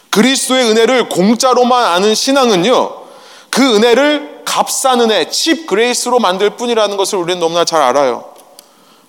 그리스도의 0.09 0.69
은혜를 0.71 1.09
공짜로만 1.09 1.85
아는 1.85 2.15
신앙은요 2.15 2.99
그 3.49 3.75
은혜를 3.75 4.43
값싼 4.45 4.99
은혜, 5.01 5.29
cheap 5.29 5.67
grace로 5.67 6.19
만들 6.19 6.51
뿐이라는 6.51 6.97
것을 6.97 7.19
우리는 7.19 7.39
너무나 7.39 7.65
잘 7.65 7.81
알아요. 7.81 8.33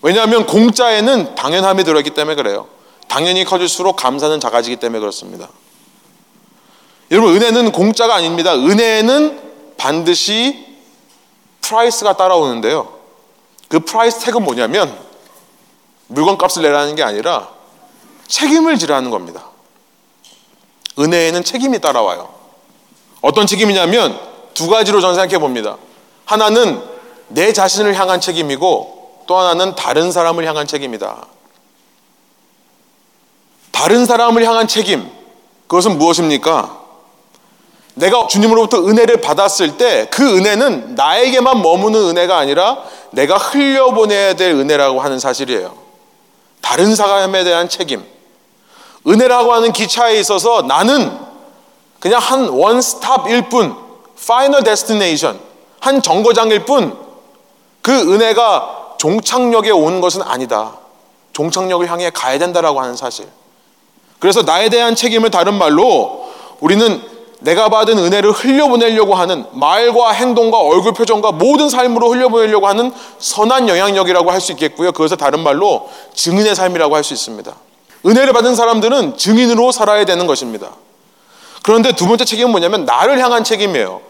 왜냐하면 0.02 0.46
공짜에는 0.46 1.34
당연함이 1.34 1.84
들어있기 1.84 2.10
때문에 2.10 2.36
그래요. 2.36 2.66
당연히 3.08 3.44
커질수록 3.44 3.96
감사는 3.96 4.38
작아지기 4.38 4.76
때문에 4.76 5.00
그렇습니다. 5.00 5.48
여러분 7.10 7.34
은혜는 7.34 7.72
공짜가 7.72 8.14
아닙니다. 8.14 8.54
은혜는 8.54 9.40
반드시 9.76 10.66
price가 11.61 12.16
따라오는데요. 12.16 12.92
그 13.68 13.80
price 13.80 14.20
tag은 14.20 14.42
뭐냐면 14.42 14.96
물건 16.06 16.38
값을 16.38 16.62
내라는 16.62 16.94
게 16.96 17.02
아니라 17.02 17.48
책임을 18.28 18.78
지라는 18.78 19.10
겁니다. 19.10 19.49
은혜에는 21.00 21.44
책임이 21.44 21.80
따라와요. 21.80 22.28
어떤 23.20 23.46
책임이냐면 23.46 24.18
두 24.54 24.68
가지로 24.68 25.00
저는 25.00 25.14
생각해 25.14 25.38
봅니다. 25.38 25.76
하나는 26.24 26.82
내 27.28 27.52
자신을 27.52 27.94
향한 27.94 28.20
책임이고 28.20 29.24
또 29.26 29.36
하나는 29.36 29.74
다른 29.74 30.12
사람을 30.12 30.44
향한 30.46 30.66
책임이다. 30.66 31.26
다른 33.70 34.04
사람을 34.04 34.44
향한 34.44 34.68
책임, 34.68 35.08
그것은 35.66 35.96
무엇입니까? 35.98 36.78
내가 37.94 38.26
주님으로부터 38.26 38.86
은혜를 38.86 39.20
받았을 39.20 39.76
때 39.76 40.08
그 40.10 40.36
은혜는 40.36 40.94
나에게만 40.94 41.62
머무는 41.62 42.08
은혜가 42.08 42.36
아니라 42.36 42.82
내가 43.10 43.36
흘려보내야 43.36 44.34
될 44.34 44.52
은혜라고 44.52 45.00
하는 45.00 45.18
사실이에요. 45.18 45.76
다른 46.60 46.94
사람에 46.94 47.44
대한 47.44 47.68
책임. 47.68 48.04
은혜라고 49.06 49.52
하는 49.52 49.72
기차에 49.72 50.18
있어서 50.20 50.62
나는 50.62 51.10
그냥 51.98 52.20
한 52.20 52.48
one 52.48 52.82
stop일 52.82 53.48
뿐, 53.48 53.74
final 54.26 54.62
destination, 54.62 55.38
한 55.80 56.02
정거장일 56.02 56.64
뿐, 56.64 56.96
그 57.82 57.92
은혜가 57.92 58.94
종착역에 58.98 59.70
온 59.70 60.00
것은 60.00 60.22
아니다. 60.22 60.74
종착역을 61.32 61.90
향해 61.90 62.10
가야 62.10 62.38
된다라고 62.38 62.80
하는 62.80 62.96
사실. 62.96 63.26
그래서 64.18 64.42
나에 64.42 64.68
대한 64.68 64.94
책임을 64.94 65.30
다른 65.30 65.54
말로 65.54 66.28
우리는 66.60 67.02
내가 67.40 67.70
받은 67.70 67.96
은혜를 67.96 68.32
흘려보내려고 68.32 69.14
하는 69.14 69.46
말과 69.52 70.10
행동과 70.10 70.58
얼굴 70.58 70.92
표정과 70.92 71.32
모든 71.32 71.70
삶으로 71.70 72.10
흘려보내려고 72.10 72.66
하는 72.66 72.92
선한 73.18 73.68
영향력이라고 73.70 74.30
할 74.30 74.42
수 74.42 74.52
있겠고요. 74.52 74.92
그것을 74.92 75.16
다른 75.16 75.40
말로 75.40 75.88
증인의 76.14 76.54
삶이라고 76.54 76.94
할 76.94 77.02
수 77.02 77.14
있습니다. 77.14 77.54
은혜를 78.06 78.32
받은 78.32 78.54
사람들은 78.54 79.16
증인으로 79.16 79.72
살아야 79.72 80.04
되는 80.04 80.26
것입니다. 80.26 80.70
그런데 81.62 81.92
두 81.92 82.06
번째 82.06 82.24
책임은 82.24 82.50
뭐냐면 82.50 82.84
나를 82.84 83.18
향한 83.18 83.44
책임이에요. 83.44 84.00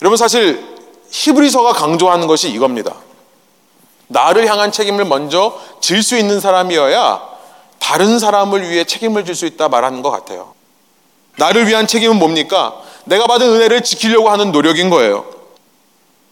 여러분 0.00 0.16
사실 0.16 0.64
히브리서가 1.10 1.72
강조하는 1.72 2.26
것이 2.26 2.48
이겁니다. 2.50 2.94
나를 4.08 4.46
향한 4.46 4.70
책임을 4.70 5.04
먼저 5.04 5.58
질 5.80 6.02
수 6.02 6.16
있는 6.16 6.38
사람이어야 6.40 7.32
다른 7.78 8.18
사람을 8.18 8.70
위해 8.70 8.84
책임을 8.84 9.24
질 9.24 9.34
수 9.34 9.46
있다 9.46 9.68
말하는 9.68 10.02
것 10.02 10.10
같아요. 10.10 10.54
나를 11.38 11.66
위한 11.66 11.86
책임은 11.86 12.16
뭡니까? 12.18 12.74
내가 13.04 13.26
받은 13.26 13.46
은혜를 13.48 13.82
지키려고 13.82 14.30
하는 14.30 14.52
노력인 14.52 14.90
거예요. 14.90 15.24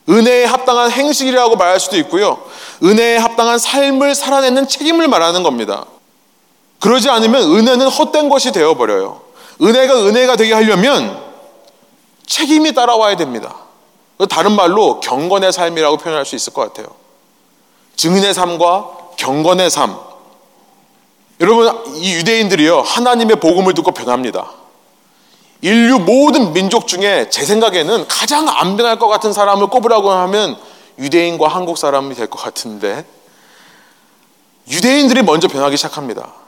은혜에 0.08 0.44
합당한 0.44 0.90
행실이라고 0.90 1.56
말할 1.56 1.80
수도 1.80 1.96
있고요. 1.98 2.42
은혜에 2.82 3.16
합당한 3.16 3.58
삶을 3.58 4.14
살아내는 4.14 4.68
책임을 4.68 5.08
말하는 5.08 5.42
겁니다. 5.42 5.84
그러지 6.80 7.08
않으면 7.08 7.42
은혜는 7.42 7.88
헛된 7.88 8.28
것이 8.28 8.52
되어버려요. 8.52 9.20
은혜가 9.62 10.06
은혜가 10.06 10.36
되게 10.36 10.54
하려면 10.54 11.22
책임이 12.26 12.72
따라와야 12.72 13.16
됩니다. 13.16 13.54
다른 14.28 14.52
말로 14.52 15.00
경건의 15.00 15.52
삶이라고 15.52 15.98
표현할 15.98 16.24
수 16.24 16.36
있을 16.36 16.52
것 16.52 16.62
같아요. 16.62 16.94
증인의 17.96 18.34
삶과 18.34 18.90
경건의 19.16 19.70
삶. 19.70 19.96
여러분, 21.40 21.94
이 21.96 22.14
유대인들이요, 22.14 22.80
하나님의 22.80 23.36
복음을 23.36 23.74
듣고 23.74 23.92
변합니다. 23.92 24.50
인류 25.62 25.98
모든 25.98 26.52
민족 26.52 26.86
중에 26.86 27.28
제 27.30 27.44
생각에는 27.44 28.06
가장 28.08 28.48
안 28.48 28.76
변할 28.76 28.98
것 28.98 29.08
같은 29.08 29.32
사람을 29.32 29.66
꼽으라고 29.68 30.10
하면 30.10 30.58
유대인과 30.98 31.48
한국 31.48 31.78
사람이 31.78 32.14
될 32.14 32.28
것 32.28 32.42
같은데, 32.42 33.04
유대인들이 34.68 35.22
먼저 35.22 35.48
변하기 35.48 35.76
시작합니다. 35.76 36.39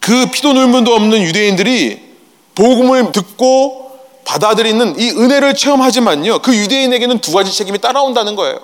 그 0.00 0.26
피도 0.30 0.54
눈물도 0.54 0.94
없는 0.94 1.22
유대인들이 1.22 2.10
복음을 2.54 3.12
듣고 3.12 3.90
받아들이는 4.24 4.98
이 4.98 5.10
은혜를 5.10 5.54
체험하지만요. 5.54 6.40
그 6.40 6.54
유대인에게는 6.54 7.20
두 7.20 7.32
가지 7.32 7.52
책임이 7.52 7.78
따라온다는 7.78 8.36
거예요. 8.36 8.58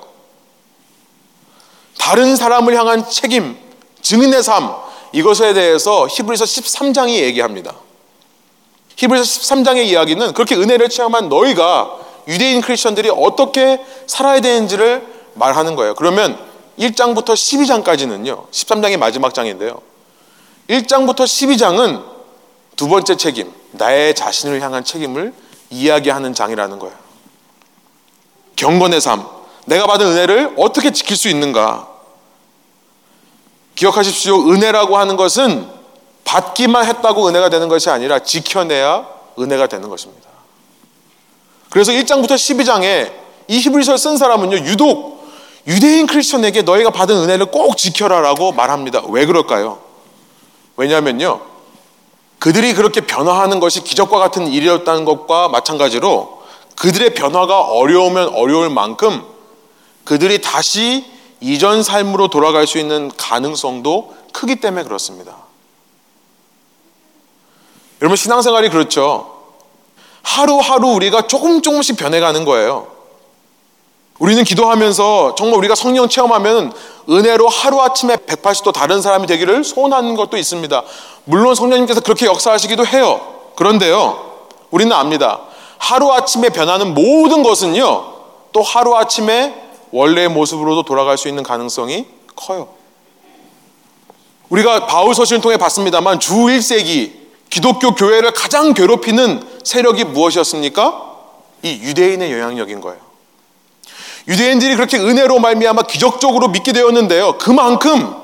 다른 1.99 2.37
사람을 2.37 2.77
향한 2.77 3.09
책임, 3.09 3.57
증인의 4.03 4.43
삶, 4.43 4.75
이것에 5.13 5.55
대해서 5.55 6.07
히브리서 6.07 6.45
13장이 6.45 7.15
얘기합니다. 7.15 7.75
히브리서 8.97 9.25
13장의 9.25 9.87
이야기는 9.87 10.33
그렇게 10.33 10.55
은혜를 10.55 10.89
체험한 10.89 11.29
너희가 11.29 11.99
유대인 12.29 12.61
크리스천들이 12.61 13.11
어떻게 13.11 13.81
살아야 14.07 14.41
되는지를 14.41 15.07
말하는 15.35 15.75
거예요. 15.77 15.95
그러면 15.95 16.39
1장부터 16.79 17.35
12장까지는요. 17.35 18.51
13장의 18.51 18.99
마지막 18.99 19.33
장인데요. 19.33 19.81
1장부터 20.69 21.21
12장은 21.21 22.03
두 22.77 22.89
번째 22.89 23.17
책임, 23.17 23.53
나의 23.73 24.15
자신을 24.15 24.61
향한 24.61 24.85
책임을 24.85 25.33
이야기하는 25.71 26.35
장이라는 26.35 26.79
거예요. 26.79 26.97
경건의 28.57 29.01
삶, 29.01 29.25
내가 29.67 29.87
받은 29.87 30.07
은혜를 30.07 30.55
어떻게 30.57 30.93
지킬 30.93 31.17
수 31.17 31.29
있는가? 31.29 31.89
기억하십시오. 33.75 34.51
은혜라고 34.51 34.97
하는 34.97 35.17
것은 35.17 35.69
받기만 36.25 36.87
했다고 36.87 37.29
은혜가 37.29 37.51
되는 37.51 37.69
것이 37.69 37.91
아니라 37.91 38.19
지켜내야 38.21 39.07
은혜가 39.39 39.67
되는 39.69 39.89
것입니다. 39.89 40.29
그래서 41.71 41.93
1장부터 41.93 42.31
12장에 42.31 43.13
이 43.49 43.59
히브리서를 43.59 43.99
쓴 43.99 44.17
사람은요, 44.17 44.57
유독 44.67 45.17
유대인 45.67 46.07
크리스천에게 46.07 46.63
너희가 46.63 46.91
받은 46.91 47.15
은혜를 47.15 47.47
꼭 47.47 47.77
지켜라라고 47.77 48.53
말합니다. 48.53 49.03
왜 49.09 49.27
그럴까요? 49.27 49.86
왜냐하면요, 50.77 51.41
그들이 52.39 52.75
그렇게 52.75 53.01
변화하는 53.01 53.61
것이 53.61 53.83
기적과 53.83 54.19
같은 54.19 54.47
일이었다는 54.47 55.05
것과 55.05 55.49
마찬가지로 55.49 56.43
그들의 56.77 57.15
변화가 57.15 57.61
어려우면 57.63 58.35
어려울 58.35 58.71
만큼 58.71 59.25
그들이 60.05 60.41
다시 60.43 61.05
이전 61.41 61.83
삶으로 61.83 62.29
돌아갈 62.29 62.67
수 62.67 62.79
있는 62.79 63.11
가능성도 63.17 64.15
크기 64.33 64.57
때문에 64.57 64.85
그렇습니다. 64.85 65.37
여러분 68.03 68.17
신앙생활이 68.17 68.69
그렇죠. 68.69 69.33
하루하루 70.23 70.89
우리가 70.89 71.27
조금 71.27 71.63
조금씩 71.63 71.97
변해가는 71.97 72.45
거예요. 72.45 72.96
우리는 74.19 74.43
기도하면서 74.45 75.35
정말 75.37 75.59
우리가 75.59 75.75
성령 75.75 76.09
체험하면 76.09 76.73
은혜로 77.09 77.49
하루아침에 77.49 78.17
180도 78.17 78.73
다른 78.73 79.03
사람이 79.03 79.27
되기를 79.27 79.63
소원하는 79.63 80.17
것도 80.17 80.37
있습니다. 80.37 80.83
물론 81.25 81.55
성령님께서 81.55 82.01
그렇게 82.01 82.27
역사하시기도 82.27 82.87
해요. 82.87 83.21
그런데요, 83.57 84.19
우리는 84.71 84.95
압니다. 84.95 85.41
하루아침에 85.79 86.49
변하는 86.49 86.95
모든 86.95 87.43
것은요, 87.43 88.15
또 88.53 88.63
하루아침에 88.63 89.55
원래의 89.91 90.29
모습으로도 90.29 90.85
돌아갈 90.85 91.19
수 91.19 91.29
있는 91.29 91.43
가능성이 91.43 92.07
커요. 92.35 92.69
우리가 94.49 94.87
바울 94.87 95.15
서신을 95.15 95.43
통해 95.43 95.57
봤습니다만 95.57 96.21
주 96.21 96.35
1세기 96.35 97.13
기독교 97.51 97.95
교회를 97.95 98.33
가장 98.33 98.75
괴롭히는 98.75 99.47
세력이 99.65 100.05
무엇이었습니까? 100.05 101.03
이 101.63 101.81
유대인의 101.83 102.33
영향력인 102.33 102.81
거예요. 102.81 103.06
유대인들이 104.29 104.75
그렇게 104.77 104.99
은혜로 104.99 105.39
말미암아 105.39 105.83
기적적으로 105.83 106.49
믿게 106.49 106.73
되었는데요. 106.73 107.39
그만큼 107.39 108.15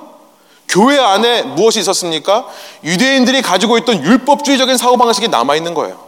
교회 0.68 0.98
안에 0.98 1.42
무엇이 1.42 1.80
있었습니까? 1.80 2.46
유대인들이 2.82 3.42
가지고 3.42 3.78
있던 3.78 4.02
율법주의적인 4.02 4.76
사고방식이 4.76 5.28
남아있는 5.28 5.74
거예요. 5.74 5.98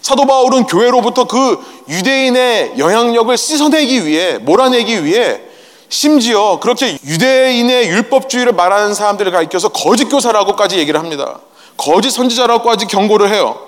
사도 0.00 0.26
바울은 0.26 0.66
교회로부터 0.66 1.24
그 1.24 1.58
유대인의 1.88 2.74
영향력을 2.78 3.36
씻어내기 3.36 4.06
위해, 4.06 4.38
몰아내기 4.38 5.04
위해 5.04 5.40
심지어 5.88 6.58
그렇게 6.60 6.98
유대인의 7.04 7.88
율법주의를 7.88 8.52
말하는 8.52 8.94
사람들을 8.94 9.30
가리켜서 9.30 9.68
거짓 9.68 10.06
교사라고까지 10.06 10.78
얘기를 10.78 10.98
합니다. 10.98 11.38
거짓 11.76 12.10
선지자라고까지 12.10 12.86
경고를 12.86 13.32
해요. 13.32 13.58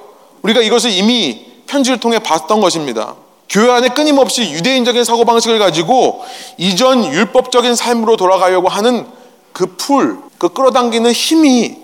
우리가 0.43 0.61
이것을 0.61 0.91
이미 0.91 1.47
편지를 1.67 1.99
통해 1.99 2.19
봤던 2.19 2.61
것입니다. 2.61 3.15
교회 3.49 3.71
안에 3.71 3.91
끊임없이 3.91 4.51
유대인적인 4.53 5.05
사고방식을 5.05 5.59
가지고 5.59 6.25
이전 6.57 7.05
율법적인 7.05 7.75
삶으로 7.75 8.17
돌아가려고 8.17 8.69
하는 8.69 9.07
그 9.53 9.77
pull, 9.77 10.19
그 10.39 10.49
끌어당기는 10.49 11.11
힘이 11.13 11.83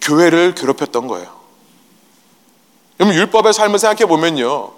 교회를 0.00 0.54
괴롭혔던 0.54 1.06
거예요. 1.06 1.26
여러분, 3.00 3.16
율법의 3.16 3.52
삶을 3.52 3.78
생각해 3.78 4.06
보면요. 4.06 4.72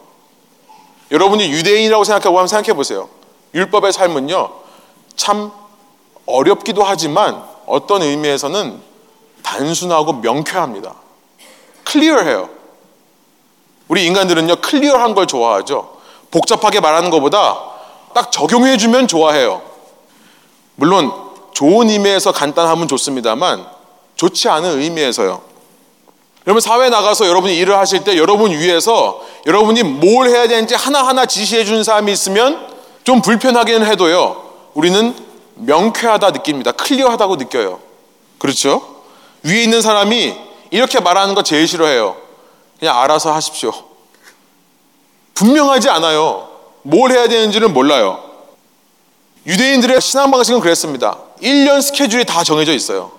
여러분이 1.10 1.50
유대인이라고 1.50 2.04
생각하고 2.04 2.38
한번 2.38 2.48
생각해 2.48 2.74
보세요. 2.74 3.08
율법의 3.54 3.92
삶은요, 3.92 4.50
참 5.16 5.50
어렵기도 6.26 6.84
하지만 6.84 7.42
어떤 7.66 8.02
의미에서는 8.02 8.80
단순하고 9.42 10.14
명쾌합니다. 10.14 10.94
clear해요. 11.84 12.48
우리 13.88 14.06
인간들은요, 14.06 14.56
clear한 14.56 15.14
걸 15.14 15.26
좋아하죠. 15.26 15.99
복잡하게 16.30 16.80
말하는 16.80 17.10
것보다 17.10 17.58
딱 18.14 18.30
적용해 18.32 18.76
주면 18.76 19.08
좋아해요. 19.08 19.62
물론 20.76 21.12
좋은 21.52 21.90
의미에서 21.90 22.32
간단하면 22.32 22.88
좋습니다만 22.88 23.66
좋지 24.16 24.48
않은 24.48 24.80
의미에서요. 24.80 25.42
여러분 26.46 26.60
사회 26.60 26.88
나가서 26.88 27.26
여러분이 27.28 27.56
일을 27.58 27.76
하실 27.76 28.02
때 28.02 28.16
여러분 28.16 28.50
위에서 28.50 29.20
여러분이 29.46 29.82
뭘 29.82 30.28
해야 30.28 30.48
되는지 30.48 30.74
하나하나 30.74 31.26
지시해 31.26 31.64
주는 31.64 31.84
사람이 31.84 32.10
있으면 32.12 32.66
좀 33.04 33.20
불편하기는 33.20 33.86
해도요. 33.86 34.42
우리는 34.74 35.14
명쾌하다 35.56 36.30
느낍니다. 36.30 36.72
클리어하다고 36.72 37.36
느껴요. 37.36 37.80
그렇죠? 38.38 38.82
위에 39.42 39.62
있는 39.62 39.82
사람이 39.82 40.34
이렇게 40.70 41.00
말하는 41.00 41.34
거 41.34 41.42
제일 41.42 41.68
싫어해요. 41.68 42.16
그냥 42.78 42.98
알아서 42.98 43.32
하십시오. 43.34 43.72
분명하지 45.34 45.88
않아요. 45.88 46.48
뭘 46.82 47.10
해야 47.10 47.28
되는지는 47.28 47.72
몰라요. 47.72 48.22
유대인들의 49.46 50.00
신앙 50.00 50.30
방식은 50.30 50.60
그랬습니다. 50.60 51.18
1년 51.42 51.80
스케줄이 51.80 52.24
다 52.24 52.44
정해져 52.44 52.72
있어요. 52.72 53.12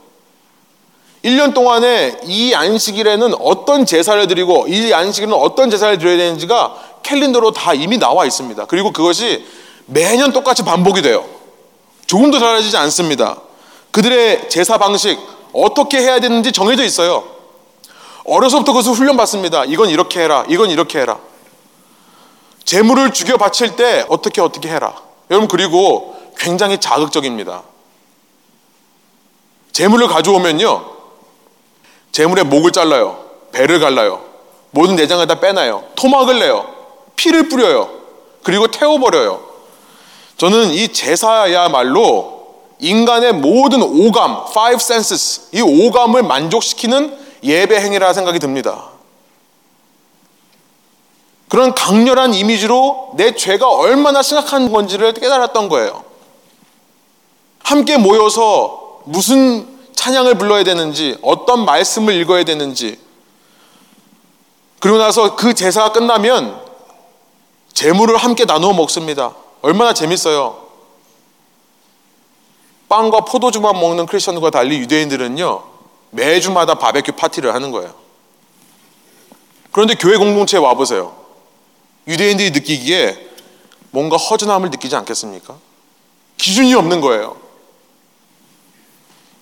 1년 1.23 1.53
동안에 1.53 2.19
이 2.25 2.53
안식일에는 2.53 3.35
어떤 3.39 3.85
제사를 3.85 4.25
드리고 4.27 4.67
이 4.67 4.91
안식일은 4.91 5.33
어떤 5.33 5.69
제사를 5.69 5.97
드려야 5.97 6.17
되는지가 6.17 6.75
캘린더로 7.03 7.51
다 7.51 7.73
이미 7.73 7.97
나와 7.97 8.25
있습니다. 8.25 8.65
그리고 8.65 8.91
그것이 8.91 9.45
매년 9.85 10.31
똑같이 10.31 10.63
반복이 10.63 11.01
돼요. 11.01 11.25
조금도 12.07 12.39
달라지지 12.39 12.75
않습니다. 12.77 13.37
그들의 13.91 14.49
제사 14.49 14.77
방식, 14.77 15.19
어떻게 15.53 15.99
해야 15.99 16.19
되는지 16.19 16.51
정해져 16.51 16.83
있어요. 16.83 17.23
어려서부터 18.25 18.71
그것을 18.71 18.93
훈련받습니다. 18.93 19.65
이건 19.65 19.89
이렇게 19.89 20.21
해라. 20.21 20.45
이건 20.49 20.69
이렇게 20.69 20.99
해라. 20.99 21.19
재물을 22.63 23.11
죽여 23.11 23.37
바칠 23.37 23.75
때 23.75 24.05
어떻게 24.09 24.41
어떻게 24.41 24.69
해라. 24.69 24.95
여러분 25.29 25.47
그리고 25.47 26.15
굉장히 26.37 26.79
자극적입니다. 26.79 27.63
재물을 29.71 30.07
가져오면요. 30.07 30.85
재물의 32.11 32.45
목을 32.45 32.71
잘라요. 32.71 33.23
배를 33.51 33.79
갈라요. 33.79 34.23
모든 34.71 34.95
내장을 34.95 35.25
다 35.27 35.39
빼놔요. 35.39 35.83
토막을 35.95 36.39
내요. 36.39 36.67
피를 37.15 37.49
뿌려요. 37.49 37.89
그리고 38.43 38.67
태워버려요. 38.67 39.41
저는 40.37 40.71
이 40.71 40.87
제사야말로 40.87 42.41
인간의 42.79 43.33
모든 43.33 43.81
오감, 43.83 44.45
five 44.49 44.77
senses, 44.81 45.49
이 45.51 45.61
오감을 45.61 46.23
만족시키는 46.23 47.17
예배 47.43 47.79
행위라 47.79 48.13
생각이 48.13 48.39
듭니다. 48.39 48.90
그런 51.51 51.75
강렬한 51.75 52.33
이미지로 52.33 53.11
내 53.15 53.35
죄가 53.35 53.67
얼마나 53.67 54.21
심각한 54.21 54.71
건지를 54.71 55.11
깨달았던 55.11 55.67
거예요. 55.67 56.05
함께 57.61 57.97
모여서 57.97 59.01
무슨 59.03 59.67
찬양을 59.93 60.35
불러야 60.35 60.63
되는지, 60.63 61.17
어떤 61.21 61.65
말씀을 61.65 62.13
읽어야 62.13 62.45
되는지, 62.45 62.97
그리고 64.79 64.97
나서 64.97 65.35
그 65.35 65.53
제사가 65.53 65.91
끝나면 65.91 66.57
재물을 67.73 68.15
함께 68.15 68.45
나누어 68.45 68.71
먹습니다. 68.71 69.35
얼마나 69.61 69.93
재밌어요. 69.93 70.55
빵과 72.87 73.25
포도주만 73.25 73.77
먹는 73.77 74.05
크리스천과 74.05 74.51
달리 74.51 74.77
유대인들은요, 74.77 75.63
매주마다 76.11 76.75
바베큐 76.75 77.11
파티를 77.11 77.53
하는 77.53 77.71
거예요. 77.71 77.93
그런데 79.73 79.95
교회 79.95 80.15
공동체에 80.15 80.57
와보세요. 80.57 81.19
유대인들이 82.07 82.51
느끼기에 82.51 83.29
뭔가 83.91 84.17
허전함을 84.17 84.69
느끼지 84.69 84.95
않겠습니까? 84.95 85.55
기준이 86.37 86.73
없는 86.73 87.01
거예요. 87.01 87.37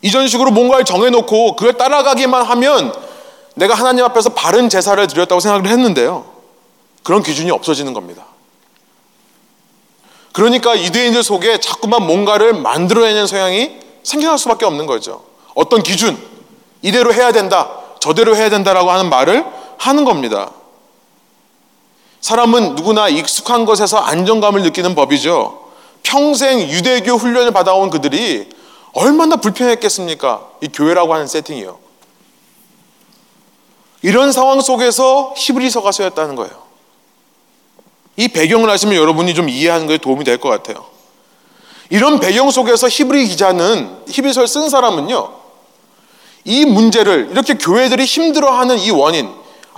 이전 0.01 0.27
식으로 0.27 0.51
뭔가를 0.51 0.85
정해놓고 0.85 1.55
그걸 1.55 1.73
따라가기만 1.73 2.45
하면 2.45 2.93
내가 3.55 3.73
하나님 3.73 4.05
앞에서 4.05 4.29
바른 4.29 4.69
제사를 4.69 5.05
드렸다고 5.07 5.41
생각을 5.41 5.67
했는데요. 5.67 6.25
그런 7.03 7.23
기준이 7.23 7.51
없어지는 7.51 7.93
겁니다. 7.93 8.25
그러니까 10.31 10.79
유대인들 10.81 11.23
속에 11.23 11.59
자꾸만 11.59 12.05
뭔가를 12.05 12.53
만들어내는 12.53 13.27
성향이 13.27 13.79
생겨날 14.03 14.37
수밖에 14.37 14.65
없는 14.65 14.85
거죠. 14.85 15.25
어떤 15.55 15.83
기준, 15.83 16.17
이대로 16.81 17.13
해야 17.13 17.31
된다, 17.31 17.69
저대로 17.99 18.35
해야 18.35 18.49
된다라고 18.49 18.91
하는 18.91 19.09
말을 19.09 19.45
하는 19.77 20.05
겁니다. 20.05 20.51
사람은 22.21 22.75
누구나 22.75 23.07
익숙한 23.09 23.65
것에서 23.65 23.97
안정감을 23.97 24.61
느끼는 24.63 24.95
법이죠. 24.95 25.67
평생 26.03 26.61
유대교 26.61 27.13
훈련을 27.15 27.51
받아온 27.51 27.89
그들이 27.89 28.49
얼마나 28.93 29.35
불편했겠습니까? 29.37 30.47
이 30.61 30.67
교회라고 30.67 31.13
하는 31.13 31.27
세팅이요. 31.27 31.77
이런 34.01 34.31
상황 34.31 34.61
속에서 34.61 35.33
히브리서가 35.37 35.91
쓰였다는 35.91 36.35
거예요. 36.35 36.53
이 38.15 38.27
배경을 38.27 38.69
아시면 38.69 38.95
여러분이 38.95 39.33
좀 39.33 39.49
이해하는 39.49 39.87
것에 39.87 39.97
도움이 39.97 40.23
될 40.23 40.37
것 40.39 40.49
같아요. 40.49 40.85
이런 41.89 42.19
배경 42.19 42.51
속에서 42.51 42.87
히브리 42.87 43.27
기자는 43.27 44.03
히브리서를 44.09 44.47
쓴 44.47 44.69
사람은요. 44.69 45.33
이 46.45 46.65
문제를 46.65 47.29
이렇게 47.31 47.55
교회들이 47.55 48.05
힘들어하는 48.05 48.77
이 48.79 48.91
원인, 48.91 49.29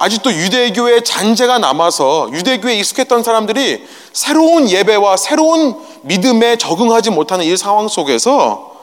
아직도 0.02 0.34
유대교의 0.34 1.04
잔재가 1.04 1.60
남아서 1.60 2.32
유대교에 2.34 2.76
익숙했던 2.80 3.22
사람들이 3.22 3.88
새로운 4.14 4.68
예배와 4.68 5.16
새로운 5.16 5.76
믿음에 6.02 6.56
적응하지 6.56 7.12
못하는 7.12 7.46
이 7.46 7.56
상황 7.56 7.88
속에서 7.88 8.76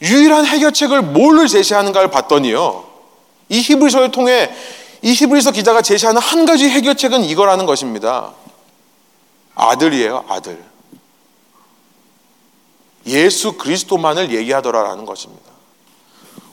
유일한 0.00 0.46
해결책을 0.46 1.02
뭘 1.02 1.46
제시하는가를 1.46 2.10
봤더니요. 2.10 2.82
이 3.50 3.60
히브리서를 3.60 4.10
통해 4.10 4.50
이 5.02 5.12
히브리서 5.12 5.50
기자가 5.50 5.82
제시하는 5.82 6.22
한 6.22 6.46
가지 6.46 6.66
해결책은 6.66 7.24
이거라는 7.24 7.66
것입니다. 7.66 8.32
아들이에요, 9.54 10.24
아들. 10.28 10.64
예수 13.06 13.58
그리스도만을 13.58 14.32
얘기하더라라는 14.32 15.04
것입니다. 15.04 15.44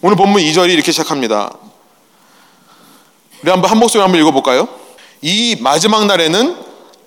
오늘 0.02 0.18
본문 0.18 0.42
2절이 0.42 0.74
이렇게 0.74 0.92
시작합니다. 0.92 1.69
우리 3.42 3.52
한번 3.52 3.72
한 3.72 3.78
목소리 3.78 4.02
한번 4.02 4.20
읽어볼까요? 4.20 4.68
이 5.22 5.58
마지막 5.62 6.06
날에는 6.06 6.58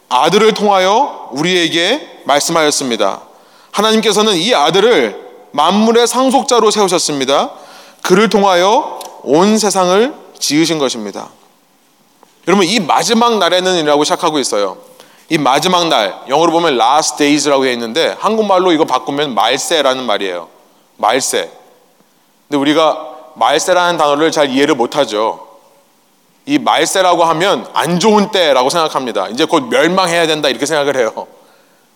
아들을 0.08 0.52
통하여 0.54 1.28
우리에게 1.32 2.22
말씀하였습니다. 2.24 3.22
하나님께서는 3.70 4.36
이 4.36 4.54
아들을 4.54 5.20
만물의 5.52 6.06
상속자로 6.06 6.70
세우셨습니다. 6.70 7.50
그를 8.02 8.28
통하여 8.28 8.98
온 9.22 9.58
세상을 9.58 10.14
지으신 10.38 10.78
것입니다. 10.78 11.28
여러분 12.48 12.66
이 12.66 12.80
마지막 12.80 13.38
날에는이라고 13.38 14.04
시작하고 14.04 14.38
있어요. 14.38 14.78
이 15.28 15.38
마지막 15.38 15.88
날 15.88 16.18
영어로 16.28 16.52
보면 16.52 16.80
last 16.80 17.16
days라고 17.16 17.62
되어 17.62 17.72
있는데 17.72 18.16
한국말로 18.18 18.72
이거 18.72 18.84
바꾸면 18.84 19.34
말세라는 19.34 20.04
말이에요. 20.04 20.48
말세. 20.96 21.50
근데 22.48 22.58
우리가 22.58 23.08
말세라는 23.36 23.96
단어를 23.96 24.32
잘 24.32 24.50
이해를 24.50 24.74
못하죠. 24.74 25.51
이 26.44 26.58
말세라고 26.58 27.24
하면 27.24 27.68
안 27.72 28.00
좋은 28.00 28.30
때라고 28.30 28.70
생각합니다. 28.70 29.28
이제 29.28 29.44
곧 29.44 29.64
멸망해야 29.68 30.26
된다 30.26 30.48
이렇게 30.48 30.66
생각을 30.66 30.96
해요. 30.96 31.26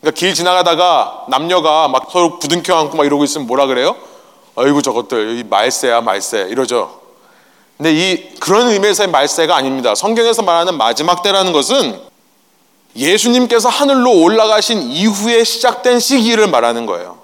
그러니까 0.00 0.18
길 0.18 0.34
지나가다가 0.34 1.24
남녀가 1.28 1.88
막 1.88 2.08
서로 2.12 2.38
부둥켜 2.38 2.76
안고 2.76 2.96
막 2.96 3.04
이러고 3.04 3.24
있으면 3.24 3.46
뭐라 3.46 3.66
그래요? 3.66 3.96
어이구 4.54 4.82
저것들 4.82 5.38
이 5.38 5.44
말세야 5.44 6.00
말세 6.00 6.46
이러죠. 6.48 7.00
근데 7.76 7.92
이 7.92 8.34
그런 8.38 8.68
의미에서의 8.68 9.10
말세가 9.10 9.54
아닙니다. 9.54 9.94
성경에서 9.94 10.42
말하는 10.42 10.78
마지막 10.78 11.22
때라는 11.22 11.52
것은 11.52 12.00
예수님께서 12.94 13.68
하늘로 13.68 14.22
올라가신 14.22 14.80
이후에 14.80 15.44
시작된 15.44 15.98
시기를 15.98 16.46
말하는 16.46 16.86
거예요. 16.86 17.18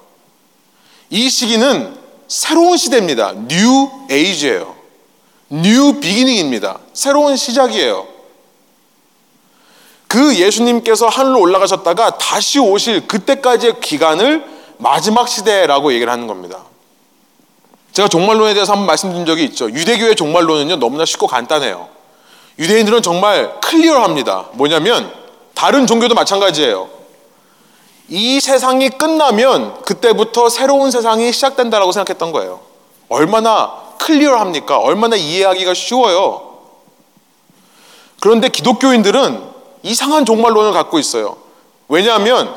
이 1.08 1.30
시기는 1.30 1.96
새로운 2.28 2.76
시대입니다. 2.76 3.32
뉴 3.48 3.90
에이지예요. 4.10 4.81
new 5.54 6.00
beginning입니다. 6.00 6.78
새로운 6.94 7.36
시작이에요. 7.36 8.06
그 10.08 10.34
예수님께서 10.36 11.08
하늘로 11.08 11.40
올라가셨다가 11.40 12.16
다시 12.16 12.58
오실 12.58 13.06
그때까지의 13.06 13.80
기간을 13.80 14.46
마지막 14.78 15.28
시대라고 15.28 15.92
얘기를 15.92 16.10
하는 16.10 16.26
겁니다. 16.26 16.64
제가 17.92 18.08
종말론에 18.08 18.54
대해서 18.54 18.72
한번 18.72 18.86
말씀드린 18.86 19.26
적이 19.26 19.44
있죠. 19.44 19.70
유대교의 19.70 20.16
종말론은요, 20.16 20.76
너무나 20.76 21.04
쉽고 21.04 21.26
간단해요. 21.26 21.88
유대인들은 22.58 23.02
정말 23.02 23.60
클리어합니다. 23.60 24.46
뭐냐면, 24.52 25.12
다른 25.52 25.86
종교도 25.86 26.14
마찬가지예요. 26.14 26.88
이 28.08 28.40
세상이 28.40 28.88
끝나면 28.88 29.82
그때부터 29.82 30.48
새로운 30.48 30.90
세상이 30.90 31.30
시작된다라고 31.30 31.92
생각했던 31.92 32.32
거예요. 32.32 32.60
얼마나 33.10 33.91
클리어합니까? 34.02 34.78
얼마나 34.78 35.16
이해하기가 35.16 35.74
쉬워요. 35.74 36.58
그런데 38.20 38.48
기독교인들은 38.48 39.42
이상한 39.82 40.24
종말론을 40.24 40.72
갖고 40.72 40.98
있어요. 40.98 41.36
왜냐하면 41.88 42.54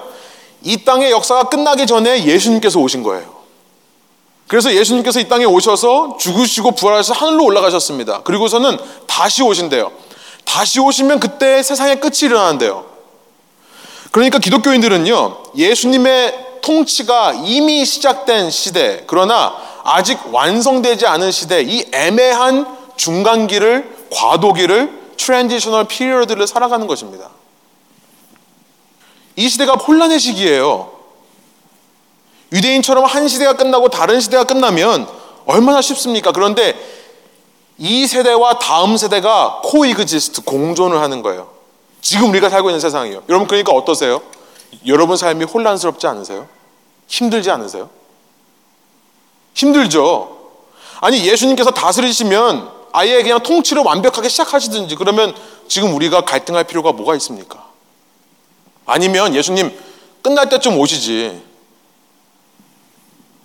이 0.61 0.83
땅의 0.83 1.11
역사가 1.11 1.49
끝나기 1.49 1.85
전에 1.85 2.25
예수님께서 2.25 2.79
오신 2.79 3.03
거예요. 3.03 3.33
그래서 4.47 4.73
예수님께서 4.73 5.19
이 5.19 5.27
땅에 5.27 5.45
오셔서 5.45 6.17
죽으시고 6.19 6.71
부활하셔서 6.71 7.13
하늘로 7.13 7.45
올라가셨습니다. 7.45 8.21
그리고서는 8.23 8.77
다시 9.07 9.41
오신대요. 9.41 9.91
다시 10.43 10.79
오시면 10.79 11.19
그때 11.19 11.63
세상의 11.63 11.99
끝이 11.99 12.19
일어나는데요. 12.23 12.85
그러니까 14.11 14.37
기독교인들은요, 14.39 15.43
예수님의 15.57 16.45
통치가 16.61 17.33
이미 17.33 17.85
시작된 17.85 18.49
시대, 18.49 19.03
그러나 19.07 19.55
아직 19.85 20.19
완성되지 20.33 21.05
않은 21.05 21.31
시대, 21.31 21.61
이 21.61 21.85
애매한 21.93 22.65
중간기를, 22.97 24.07
과도기를, 24.11 25.13
transitional 25.15 25.85
period를 25.85 26.47
살아가는 26.47 26.87
것입니다. 26.87 27.29
이 29.35 29.47
시대가 29.47 29.73
혼란의 29.73 30.19
시기예요. 30.19 30.91
유대인처럼 32.51 33.05
한 33.05 33.27
시대가 33.27 33.53
끝나고 33.53 33.89
다른 33.89 34.19
시대가 34.19 34.43
끝나면 34.43 35.07
얼마나 35.45 35.81
쉽습니까? 35.81 36.31
그런데 36.31 36.75
이 37.77 38.07
세대와 38.07 38.57
다음 38.57 38.97
세대가 38.97 39.59
coexist 39.63 40.41
공존을 40.45 40.99
하는 40.99 41.21
거예요. 41.21 41.49
지금 42.01 42.29
우리가 42.29 42.49
살고 42.49 42.69
있는 42.69 42.79
세상이요. 42.79 43.23
여러분 43.29 43.47
그러니까 43.47 43.71
어떠세요? 43.73 44.21
여러분 44.87 45.15
삶이 45.15 45.45
혼란스럽지 45.45 46.07
않으세요? 46.07 46.47
힘들지 47.07 47.51
않으세요? 47.51 47.89
힘들죠. 49.55 50.35
아니 51.01 51.25
예수님께서 51.25 51.71
다스리시면 51.71 52.71
아예 52.91 53.21
그냥 53.23 53.41
통치를 53.41 53.81
완벽하게 53.83 54.29
시작하시든지 54.29 54.95
그러면 54.95 55.35
지금 55.67 55.93
우리가 55.95 56.21
갈등할 56.21 56.65
필요가 56.65 56.91
뭐가 56.91 57.15
있습니까? 57.15 57.65
아니면 58.85 59.33
예수님 59.33 59.77
끝날 60.21 60.49
때쯤 60.49 60.77
오시지. 60.77 61.41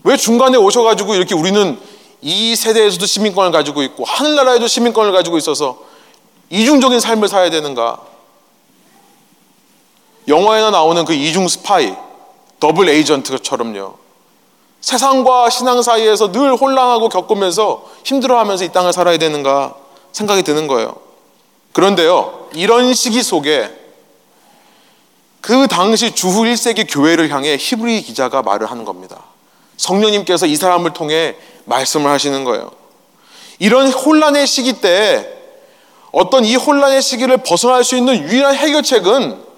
왜 0.03 0.17
중간에 0.17 0.57
오셔가지고 0.57 1.15
이렇게 1.15 1.35
우리는 1.35 1.79
이 2.23 2.55
세대에서도 2.55 3.05
시민권을 3.07 3.51
가지고 3.51 3.83
있고 3.83 4.05
하늘나라에도 4.05 4.67
시민권을 4.67 5.13
가지고 5.13 5.39
있어서 5.39 5.79
이중적인 6.51 7.01
삶을 7.01 7.29
살아야 7.29 7.51
되는가? 7.51 8.01
영화에나 10.29 10.71
나오는 10.71 11.05
그 11.05 11.13
이중 11.13 11.49
스파이, 11.49 11.95
더블 12.59 12.89
에이전트처럼요. 12.89 13.95
세상과 14.81 15.51
신앙 15.51 15.83
사이에서 15.83 16.33
늘 16.33 16.57
혼란하고 16.57 17.09
겪으면서 17.09 17.85
힘들어하면서 18.05 18.65
이 18.65 18.73
땅을 18.73 18.93
살아야 18.93 19.19
되는가 19.19 19.75
생각이 20.13 20.43
드는 20.43 20.67
거예요. 20.67 20.95
그런데요, 21.73 22.49
이런 22.55 22.93
시기 22.95 23.23
속에 23.23 23.71
그 25.41 25.69
당시 25.69 26.15
주후 26.15 26.43
1세기 26.45 26.87
교회를 26.91 27.31
향해 27.31 27.57
히브리 27.59 28.03
기자가 28.03 28.43
말을 28.43 28.71
하는 28.71 28.85
겁니다. 28.85 29.23
성령님께서 29.77 30.47
이 30.47 30.57
사람을 30.57 30.93
통해 30.93 31.37
말씀을 31.65 32.11
하시는 32.11 32.45
거예요. 32.45 32.71
이런 33.59 33.91
혼란의 33.91 34.47
시기 34.47 34.75
때 34.75 35.27
어떤 36.13 36.45
이 36.45 36.57
혼란의 36.57 37.03
시기를 37.03 37.39
벗어날 37.39 37.85
수 37.85 37.97
있는 37.97 38.17
유일한 38.17 38.55
해결책은 38.55 39.51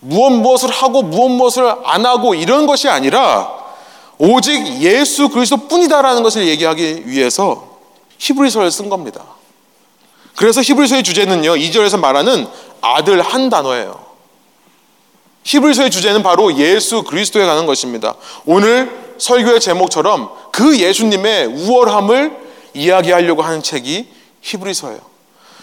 무엇 0.00 0.30
무엇을 0.30 0.70
하고 0.70 1.02
무엇 1.02 1.28
무엇을 1.28 1.74
안 1.84 2.06
하고 2.06 2.34
이런 2.34 2.66
것이 2.66 2.88
아니라 2.88 3.52
오직 4.18 4.82
예수 4.82 5.28
그리스도 5.28 5.68
뿐이다라는 5.68 6.22
것을 6.22 6.46
얘기하기 6.46 7.04
위해서 7.06 7.78
히브리서를 8.18 8.70
쓴 8.70 8.88
겁니다. 8.88 9.24
그래서 10.36 10.60
히브리서의 10.60 11.02
주제는요, 11.02 11.54
2절에서 11.54 11.98
말하는 11.98 12.46
아들 12.80 13.20
한 13.22 13.48
단어예요. 13.48 14.06
히브리서의 15.44 15.90
주제는 15.90 16.22
바로 16.22 16.56
예수 16.58 17.02
그리스도에 17.02 17.46
가는 17.46 17.66
것입니다. 17.66 18.14
오늘 18.44 19.14
설교의 19.18 19.60
제목처럼 19.60 20.30
그 20.52 20.78
예수님의 20.78 21.46
우월함을 21.46 22.36
이야기하려고 22.74 23.42
하는 23.42 23.62
책이 23.62 24.08
히브리서예요. 24.42 25.00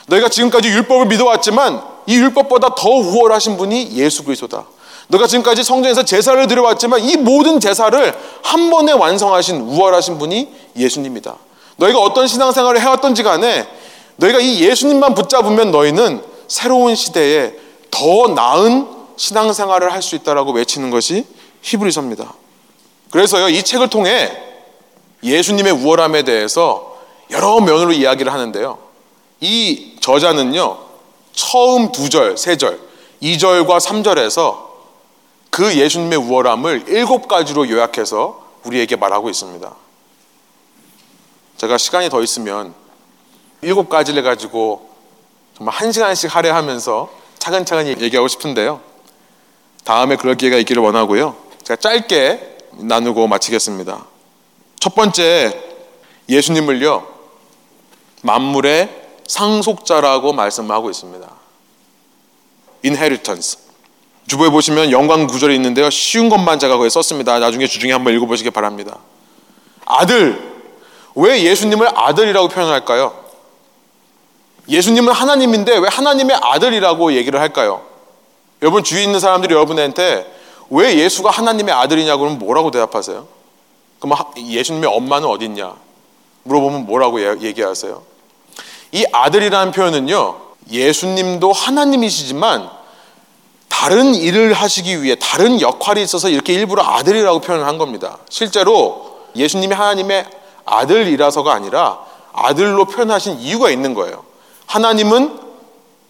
너희가 0.08 0.30
지금까지 0.30 0.70
율법을 0.70 1.08
믿어왔지만 1.08 1.82
이 2.08 2.16
율법보다 2.16 2.76
더 2.76 2.90
우월하신 2.90 3.58
분이 3.58 3.92
예수 3.94 4.24
그리스도다. 4.24 4.66
너가 5.08 5.28
지금까지 5.28 5.64
성전에서 5.64 6.04
제사를 6.04 6.48
드려왔지만 6.48 7.02
이 7.02 7.16
모든 7.18 7.60
제사를 7.60 8.14
한 8.44 8.70
번에 8.70 8.92
완성하신 8.92 9.62
우월하신 9.62 10.18
분이 10.18 10.50
예수님이다. 10.78 11.36
너희가 11.78 12.00
어떤 12.00 12.28
신앙생활을 12.28 12.82
해왔던지 12.82 13.24
간에 13.24 13.68
너희가 14.18 14.40
이 14.40 14.62
예수님만 14.62 15.14
붙잡으면 15.14 15.72
너희는 15.72 16.24
새로운 16.48 16.96
시대에 16.96 17.54
더 17.92 18.28
나은 18.30 18.88
신앙생활을 19.18 19.94
할 19.94 20.02
수 20.02 20.16
있다라고 20.16 20.52
외치는 20.52 20.90
것이 20.90 21.26
히브리서입니다. 21.62 22.34
그래서요 23.12 23.50
이 23.50 23.62
책을 23.64 23.90
통해 23.90 24.32
예수님의 25.24 25.72
우월함에 25.74 26.24
대해서 26.24 26.98
여러 27.32 27.60
면으로 27.60 27.92
이야기를 27.94 28.32
하는데요. 28.32 28.78
이 29.42 29.96
저자는요 30.00 30.78
처음 31.34 31.92
두 31.92 32.10
절, 32.10 32.38
세 32.38 32.58
절, 32.58 32.80
2절과 33.22 33.80
3절에서 33.80 34.65
그 35.56 35.74
예수님의 35.78 36.18
우월함을 36.18 36.84
일곱 36.90 37.30
가지로 37.30 37.70
요약해서 37.70 38.46
우리에게 38.66 38.98
말하고 38.98 39.30
있습니다. 39.30 39.74
제가 41.56 41.78
시간이 41.78 42.10
더 42.10 42.22
있으면 42.22 42.74
일곱 43.62 43.88
가지를 43.88 44.22
가지고 44.22 44.90
정말 45.56 45.74
한 45.74 45.94
시간씩 45.94 46.36
할애하면서 46.36 47.10
차근차근 47.40 48.02
얘기하고 48.02 48.28
싶은데요. 48.28 48.82
다음에 49.86 50.18
그럴 50.18 50.36
기회가 50.36 50.58
있기를 50.58 50.84
원하고요. 50.84 51.38
제가 51.64 51.80
짧게 51.80 52.58
나누고 52.74 53.26
마치겠습니다. 53.28 54.06
첫 54.82 54.94
번째, 54.94 55.58
예수님을요, 56.28 57.08
만물의 58.24 59.04
상속자라고 59.26 60.34
말씀하고 60.34 60.90
있습니다. 60.90 61.32
inheritance. 62.84 63.65
주보에 64.28 64.50
보시면 64.50 64.92
영광 64.92 65.28
구절이 65.28 65.56
있는데요. 65.56 65.90
쉬운 65.90 66.30
것만 66.30 66.60
제가 66.60 66.78
거기 66.78 66.90
썼습니다. 66.90 67.40
나중에 67.40 67.68
주중에 67.68 67.94
한번 67.94 68.14
읽어보시기 68.16 68.50
바랍니다. 68.50 68.98
아들. 69.86 70.54
왜 71.16 71.44
예수님을 71.44 71.88
아들이라고 71.94 72.48
표현할까요? 72.50 73.26
예수님은 74.68 75.14
하나님인데 75.14 75.78
왜 75.78 75.88
하나님의 75.88 76.38
아들이라고 76.42 77.14
얘기를 77.14 77.40
할까요? 77.40 77.84
여러분 78.62 78.84
주위에 78.84 79.04
있는 79.04 79.20
사람들이 79.20 79.54
여러분한테 79.54 80.32
왜 80.70 80.98
예수가 80.98 81.30
하나님의 81.30 81.74
아들이냐 81.74 82.18
그러면 82.18 82.40
뭐라고 82.40 82.72
대답하세요? 82.72 83.28
그럼 84.00 84.18
예수님의 84.38 84.90
엄마는 84.92 85.28
어디 85.28 85.46
있냐? 85.46 85.76
물어보면 86.44 86.86
뭐라고 86.86 87.22
얘기하세요? 87.44 88.02
이 88.92 89.06
아들이라는 89.12 89.72
표현은요. 89.72 90.36
예수님도 90.72 91.52
하나님이시지만 91.54 92.70
다른 93.78 94.16
일을 94.16 94.54
하시기 94.54 95.04
위해 95.04 95.18
다른 95.20 95.60
역할이 95.60 96.02
있어서 96.02 96.30
이렇게 96.30 96.54
일부러 96.54 96.82
아들이라고 96.82 97.42
표현을 97.42 97.68
한 97.68 97.78
겁니다. 97.78 98.20
실제로 98.30 99.20
예수님이 99.36 99.76
하나님의 99.76 100.26
아들이라서가 100.64 101.54
아니라 101.54 102.00
아들로 102.32 102.86
표현하신 102.86 103.40
이유가 103.42 103.70
있는 103.70 103.94
거예요. 103.94 104.24
하나님은 104.66 105.38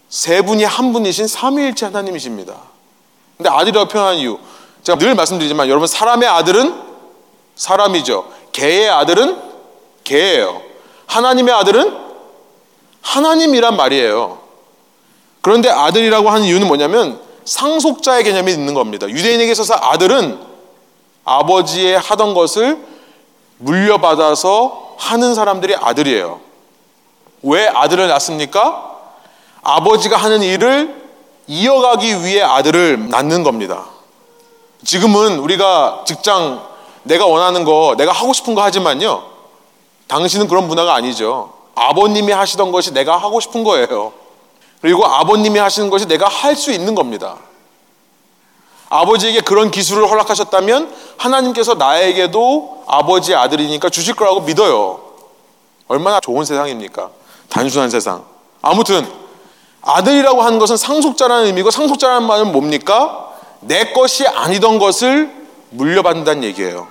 세 0.08 0.42
분이 0.42 0.62
한 0.62 0.92
분이신 0.92 1.26
삼위일체 1.26 1.86
하나님이십니다. 1.86 2.54
근데 3.36 3.50
아들이라고 3.50 3.88
표현한 3.88 4.14
이유 4.18 4.38
제가 4.84 4.96
늘 4.98 5.16
말씀드리지만 5.16 5.68
여러분 5.68 5.88
사람의 5.88 6.28
아들은 6.28 6.72
사람이죠. 7.56 8.30
개의 8.52 8.88
아들은 8.88 9.42
개예요. 10.04 10.62
하나님의 11.06 11.52
아들은 11.52 11.98
하나님이란 13.02 13.76
말이에요. 13.76 14.38
그런데 15.40 15.68
아들이라고 15.68 16.30
하는 16.30 16.46
이유는 16.46 16.68
뭐냐면 16.68 17.25
상속자의 17.46 18.24
개념이 18.24 18.52
있는 18.52 18.74
겁니다. 18.74 19.08
유대인에게 19.08 19.50
있어서 19.52 19.74
아들은 19.74 20.38
아버지의 21.24 21.98
하던 21.98 22.34
것을 22.34 22.78
물려받아서 23.58 24.96
하는 24.98 25.34
사람들이 25.34 25.74
아들이에요. 25.76 26.40
왜 27.42 27.66
아들을 27.68 28.06
낳습니까? 28.08 28.94
아버지가 29.62 30.16
하는 30.16 30.42
일을 30.42 31.06
이어가기 31.46 32.24
위해 32.24 32.42
아들을 32.42 33.08
낳는 33.08 33.42
겁니다. 33.42 33.86
지금은 34.84 35.38
우리가 35.38 36.04
직장 36.06 36.62
내가 37.04 37.26
원하는 37.26 37.64
거, 37.64 37.94
내가 37.96 38.12
하고 38.12 38.32
싶은 38.32 38.54
거 38.54 38.62
하지만요. 38.62 39.22
당신은 40.08 40.48
그런 40.48 40.66
문화가 40.66 40.94
아니죠. 40.94 41.52
아버님이 41.74 42.32
하시던 42.32 42.72
것이 42.72 42.92
내가 42.92 43.16
하고 43.16 43.38
싶은 43.40 43.64
거예요. 43.64 44.12
그리고 44.80 45.06
아버님이 45.06 45.58
하시는 45.58 45.90
것이 45.90 46.06
내가 46.06 46.28
할 46.28 46.54
수 46.56 46.70
있는 46.70 46.94
겁니다. 46.94 47.36
아버지에게 48.88 49.40
그런 49.40 49.70
기술을 49.70 50.08
허락하셨다면 50.08 50.94
하나님께서 51.16 51.74
나에게도 51.74 52.84
아버지의 52.86 53.36
아들이니까 53.36 53.90
주실 53.90 54.14
거라고 54.14 54.42
믿어요. 54.42 55.00
얼마나 55.88 56.20
좋은 56.20 56.44
세상입니까? 56.44 57.10
단순한 57.48 57.90
세상. 57.90 58.24
아무튼 58.62 59.06
아들이라고 59.82 60.42
하는 60.42 60.58
것은 60.58 60.76
상속자라는 60.76 61.46
의미고 61.46 61.70
상속자라는 61.70 62.26
말은 62.26 62.52
뭡니까? 62.52 63.32
내 63.60 63.92
것이 63.92 64.26
아니던 64.26 64.78
것을 64.78 65.32
물려받는다는 65.70 66.44
얘기예요. 66.44 66.88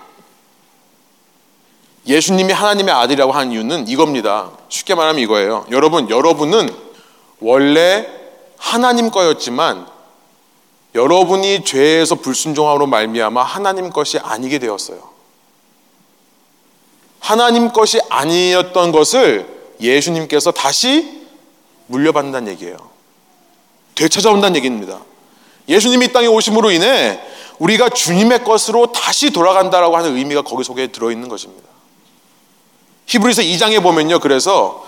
예수님이 2.08 2.54
하나님의 2.54 2.94
아들이라고 2.94 3.32
하는 3.32 3.52
이유는 3.52 3.88
이겁니다. 3.88 4.52
쉽게 4.70 4.96
말하면 4.96 5.22
이거예요. 5.22 5.66
여러분, 5.72 6.10
여러분은 6.10 6.85
원래 7.40 8.08
하나님 8.58 9.12
거였지만 9.12 9.88
여러분이 10.96 11.66
죄에서 11.66 12.16
불순종함으로 12.16 12.88
말미암아 12.88 13.44
하나님 13.44 13.90
것이 13.90 14.18
아니게 14.18 14.60
되었어요. 14.60 15.16
하나님 17.20 17.74
것이 17.74 18.00
아니었던 18.10 18.92
것을 18.92 19.46
예수님께서 19.82 20.52
다시 20.52 21.26
물려받는다는 21.88 22.52
얘기예요. 22.54 22.78
되찾아온다는 23.96 24.56
얘기입니다. 24.58 25.02
예수님이 25.68 26.06
이 26.06 26.14
땅에 26.14 26.28
오심으로 26.28 26.72
인해 26.72 27.20
우리가 27.60 27.90
주님의 27.90 28.44
것으로 28.44 28.92
다시 28.92 29.32
돌아간다라고 29.32 29.98
하는 29.98 30.16
의미가 30.16 30.44
거기 30.44 30.64
속에 30.64 30.88
들어 30.88 31.12
있는 31.12 31.30
것입니다. 31.30 31.68
히브리서 33.08 33.42
2장에 33.42 33.82
보면요. 33.82 34.20
그래서 34.20 34.86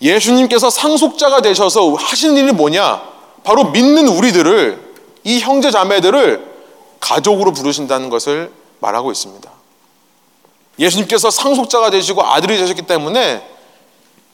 예수님께서 0.00 0.70
상속자가 0.70 1.40
되셔서 1.40 1.94
하시는 1.94 2.36
일이 2.36 2.52
뭐냐? 2.52 3.02
바로 3.44 3.64
믿는 3.70 4.08
우리들을 4.08 4.94
이 5.24 5.40
형제 5.40 5.70
자매들을 5.70 6.56
가족으로 7.00 7.52
부르신다는 7.52 8.10
것을 8.10 8.52
말하고 8.80 9.12
있습니다. 9.12 9.50
예수님께서 10.78 11.30
상속자가 11.30 11.90
되시고 11.90 12.22
아들이 12.22 12.58
되셨기 12.58 12.82
때문에 12.82 13.46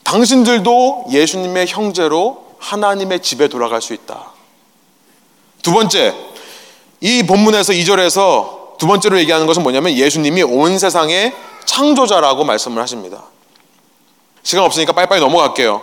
당신들도 0.03 1.05
예수님의 1.11 1.67
형제로 1.67 2.43
하나님의 2.59 3.21
집에 3.21 3.47
돌아갈 3.47 3.81
수 3.81 3.93
있다. 3.93 4.31
두 5.61 5.71
번째, 5.71 6.13
이 6.99 7.23
본문에서 7.23 7.73
2절에서 7.73 8.77
두 8.77 8.87
번째로 8.87 9.17
얘기하는 9.19 9.47
것은 9.47 9.63
뭐냐면 9.63 9.93
예수님이 9.93 10.43
온 10.43 10.77
세상의 10.77 11.33
창조자라고 11.65 12.43
말씀을 12.43 12.81
하십니다. 12.81 13.23
시간 14.43 14.65
없으니까 14.65 14.93
빨리빨리 14.93 15.21
넘어갈게요. 15.21 15.81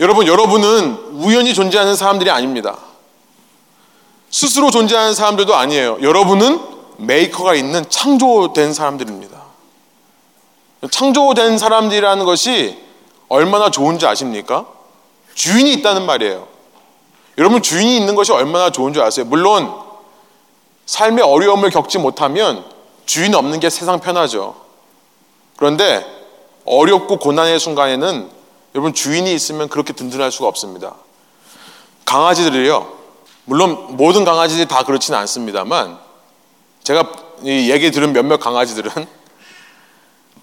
여러분, 0.00 0.26
여러분은 0.26 0.98
우연히 1.12 1.54
존재하는 1.54 1.96
사람들이 1.96 2.30
아닙니다. 2.30 2.76
스스로 4.30 4.70
존재하는 4.70 5.14
사람들도 5.14 5.54
아니에요. 5.54 5.98
여러분은 6.02 6.60
메이커가 6.98 7.54
있는 7.54 7.88
창조된 7.88 8.74
사람들입니다. 8.74 9.36
창조된 10.90 11.58
사람들이라는 11.58 12.24
것이 12.24 12.78
얼마나 13.28 13.70
좋은지 13.70 14.06
아십니까? 14.06 14.66
주인이 15.34 15.72
있다는 15.74 16.04
말이에요. 16.06 16.46
여러분 17.38 17.62
주인이 17.62 17.96
있는 17.96 18.14
것이 18.14 18.32
얼마나 18.32 18.70
좋은 18.70 18.92
줄 18.92 19.02
아세요? 19.02 19.26
물론 19.26 19.72
삶의 20.86 21.24
어려움을 21.24 21.70
겪지 21.70 21.98
못하면 21.98 22.64
주인 23.04 23.34
없는 23.34 23.60
게 23.60 23.68
세상 23.68 24.00
편하죠. 24.00 24.54
그런데 25.56 26.15
어렵고 26.66 27.18
고난의 27.18 27.58
순간에는 27.58 28.30
여러분 28.74 28.92
주인이 28.92 29.32
있으면 29.32 29.68
그렇게 29.68 29.92
든든할 29.92 30.30
수가 30.30 30.48
없습니다. 30.48 30.94
강아지들이요. 32.04 32.94
물론 33.44 33.96
모든 33.96 34.24
강아지들이 34.24 34.66
다 34.66 34.82
그렇지는 34.82 35.18
않습니다만 35.20 35.98
제가 36.82 37.12
얘기 37.44 37.90
들은 37.90 38.12
몇몇 38.12 38.38
강아지들은 38.38 38.90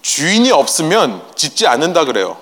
주인이 0.02 0.50
없으면 0.50 1.22
짖지 1.34 1.66
않는다 1.66 2.04
그래요. 2.04 2.36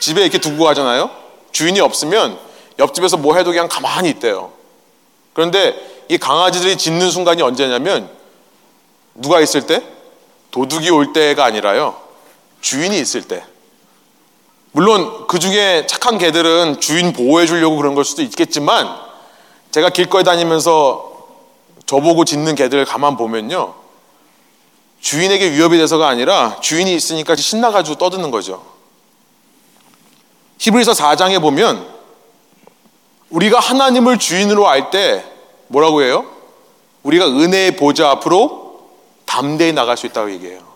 집에 0.00 0.22
이렇게 0.22 0.38
두고 0.38 0.64
가잖아요. 0.64 1.10
주인이 1.52 1.80
없으면 1.80 2.38
옆집에서 2.78 3.16
뭐 3.18 3.36
해도 3.36 3.50
그냥 3.50 3.68
가만히 3.68 4.10
있대요. 4.10 4.52
그런데 5.32 5.76
이 6.08 6.18
강아지들이 6.18 6.76
짖는 6.76 7.10
순간이 7.10 7.42
언제냐면 7.42 8.10
누가 9.14 9.40
있을 9.40 9.66
때? 9.66 9.82
도둑이 10.50 10.90
올 10.90 11.12
때가 11.12 11.44
아니라요. 11.44 11.96
주인이 12.62 12.98
있을 12.98 13.22
때. 13.22 13.44
물론 14.70 15.26
그 15.26 15.38
중에 15.38 15.86
착한 15.86 16.16
개들은 16.16 16.80
주인 16.80 17.12
보호해 17.12 17.44
주려고 17.44 17.76
그런 17.76 17.94
걸 17.94 18.06
수도 18.06 18.22
있겠지만 18.22 18.88
제가 19.70 19.90
길거리 19.90 20.24
다니면서 20.24 21.12
저보고 21.84 22.24
짖는 22.24 22.54
개들 22.54 22.86
가만 22.86 23.18
보면요. 23.18 23.74
주인에게 25.00 25.50
위협이 25.52 25.76
돼서가 25.76 26.08
아니라 26.08 26.58
주인이 26.60 26.94
있으니까 26.94 27.36
신나가지고 27.36 27.98
떠드는 27.98 28.30
거죠. 28.30 28.64
히브리서 30.58 30.92
4장에 30.92 31.40
보면 31.40 31.86
우리가 33.30 33.58
하나님을 33.58 34.18
주인으로 34.18 34.68
알 34.68 34.90
때 34.90 35.24
뭐라고 35.66 36.02
해요? 36.02 36.24
우리가 37.02 37.26
은혜의 37.26 37.76
보좌 37.76 38.10
앞으로 38.10 38.90
담대히 39.26 39.72
나갈 39.72 39.96
수 39.96 40.06
있다고 40.06 40.30
얘기해요. 40.32 40.71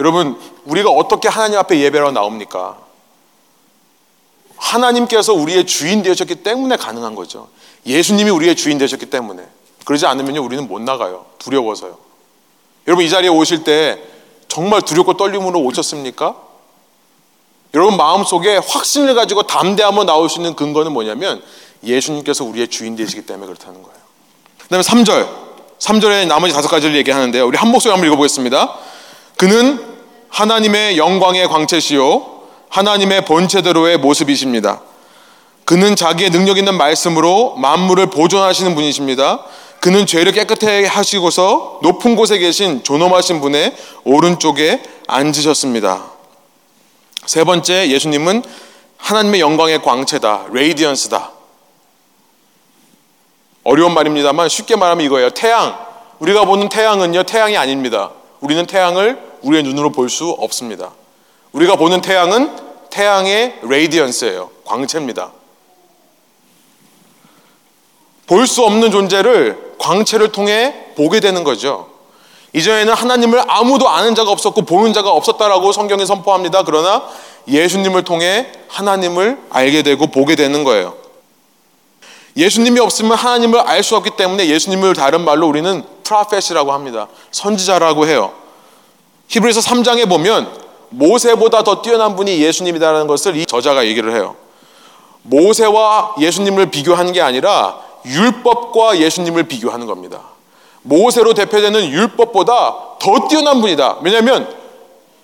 여러분, 0.00 0.40
우리가 0.64 0.90
어떻게 0.90 1.28
하나님 1.28 1.58
앞에 1.58 1.78
예배로 1.78 2.10
나옵니까? 2.10 2.78
하나님께서 4.56 5.32
우리의 5.32 5.66
주인 5.66 6.02
되셨기 6.02 6.36
때문에 6.36 6.76
가능한 6.76 7.14
거죠. 7.14 7.48
예수님이 7.86 8.30
우리의 8.30 8.56
주인 8.56 8.78
되셨기 8.78 9.06
때문에. 9.06 9.46
그러지 9.84 10.06
않으면 10.06 10.36
우리는 10.38 10.66
못 10.66 10.80
나가요. 10.80 11.26
두려워서요. 11.38 11.96
여러분, 12.88 13.04
이 13.04 13.08
자리에 13.08 13.28
오실 13.28 13.62
때 13.62 14.02
정말 14.48 14.82
두렵고 14.82 15.16
떨림으로 15.16 15.60
오셨습니까? 15.60 16.50
여러분 17.74 17.96
마음속에 17.96 18.56
확신을 18.56 19.14
가지고 19.14 19.44
담대함으로 19.44 20.04
나올 20.04 20.28
수 20.28 20.38
있는 20.38 20.54
근거는 20.56 20.92
뭐냐면 20.92 21.42
예수님께서 21.84 22.44
우리의 22.44 22.68
주인 22.68 22.96
되시기 22.96 23.26
때문에 23.26 23.46
그렇다는 23.46 23.82
거예요. 23.82 23.98
그 24.58 24.68
다음에 24.68 24.82
3절. 24.82 25.50
3절에 25.78 26.26
나머지 26.26 26.52
다섯 26.52 26.68
가지를 26.68 26.94
얘기하는데요. 26.96 27.46
우리 27.46 27.56
한 27.56 27.70
목소리 27.70 27.90
한번 27.92 28.06
읽어보겠습니다. 28.08 28.78
그는 29.40 29.82
하나님의 30.28 30.98
영광의 30.98 31.48
광채시요. 31.48 32.42
하나님의 32.68 33.24
본체대로의 33.24 33.96
모습이십니다. 33.96 34.82
그는 35.64 35.96
자기의 35.96 36.28
능력 36.28 36.58
있는 36.58 36.76
말씀으로 36.76 37.54
만물을 37.56 38.08
보존하시는 38.10 38.74
분이십니다. 38.74 39.42
그는 39.80 40.04
죄를 40.04 40.32
깨끗하게 40.32 40.84
하시고서 40.84 41.78
높은 41.82 42.16
곳에 42.16 42.36
계신 42.36 42.84
존엄하신 42.84 43.40
분의 43.40 43.74
오른쪽에 44.04 44.82
앉으셨습니다. 45.08 46.04
세 47.24 47.42
번째 47.42 47.88
예수님은 47.88 48.42
하나님의 48.98 49.40
영광의 49.40 49.80
광채다. 49.80 50.48
radiance다. 50.52 51.30
어려운 53.64 53.94
말입니다만 53.94 54.50
쉽게 54.50 54.76
말하면 54.76 55.06
이거예요. 55.06 55.30
태양. 55.30 55.78
우리가 56.18 56.44
보는 56.44 56.68
태양은요, 56.68 57.22
태양이 57.22 57.56
아닙니다. 57.56 58.10
우리는 58.40 58.66
태양을 58.66 59.29
우리의 59.42 59.62
눈으로 59.62 59.90
볼 59.92 60.08
수 60.08 60.30
없습니다. 60.30 60.92
우리가 61.52 61.76
보는 61.76 62.00
태양은 62.00 62.56
태양의 62.90 63.60
radiance예요. 63.62 64.50
광채입니다. 64.64 65.32
볼 68.26 68.46
수 68.46 68.64
없는 68.64 68.90
존재를 68.90 69.74
광채를 69.78 70.30
통해 70.32 70.74
보게 70.96 71.20
되는 71.20 71.42
거죠. 71.42 71.88
이전에는 72.52 72.92
하나님을 72.94 73.42
아무도 73.48 73.88
아는 73.88 74.14
자가 74.14 74.30
없었고 74.30 74.62
보는 74.62 74.92
자가 74.92 75.10
없었다라고 75.10 75.72
성경이 75.72 76.04
선포합니다. 76.06 76.62
그러나 76.64 77.04
예수님을 77.48 78.02
통해 78.04 78.50
하나님을 78.68 79.38
알게 79.50 79.82
되고 79.82 80.06
보게 80.08 80.36
되는 80.36 80.62
거예요. 80.64 80.94
예수님이 82.36 82.78
없으면 82.80 83.16
하나님을 83.16 83.60
알 83.60 83.82
수 83.82 83.96
없기 83.96 84.10
때문에 84.10 84.46
예수님을 84.46 84.94
다른 84.94 85.22
말로 85.24 85.48
우리는 85.48 85.84
프라펫이라고 86.04 86.72
합니다. 86.72 87.08
선지자라고 87.32 88.06
해요. 88.06 88.32
히브리서 89.30 89.60
3장에 89.60 90.08
보면 90.08 90.52
모세보다 90.90 91.62
더 91.62 91.82
뛰어난 91.82 92.16
분이 92.16 92.40
예수님이라는 92.42 93.06
것을 93.06 93.36
이 93.36 93.46
저자가 93.46 93.86
얘기를 93.86 94.14
해요. 94.14 94.34
모세와 95.22 96.16
예수님을 96.18 96.70
비교하는 96.70 97.12
게 97.12 97.20
아니라 97.20 97.78
율법과 98.04 98.98
예수님을 98.98 99.44
비교하는 99.44 99.86
겁니다. 99.86 100.20
모세로 100.82 101.34
대표되는 101.34 101.90
율법보다 101.90 102.76
더 102.98 103.28
뛰어난 103.28 103.60
분이다. 103.60 103.98
왜냐하면 104.02 104.52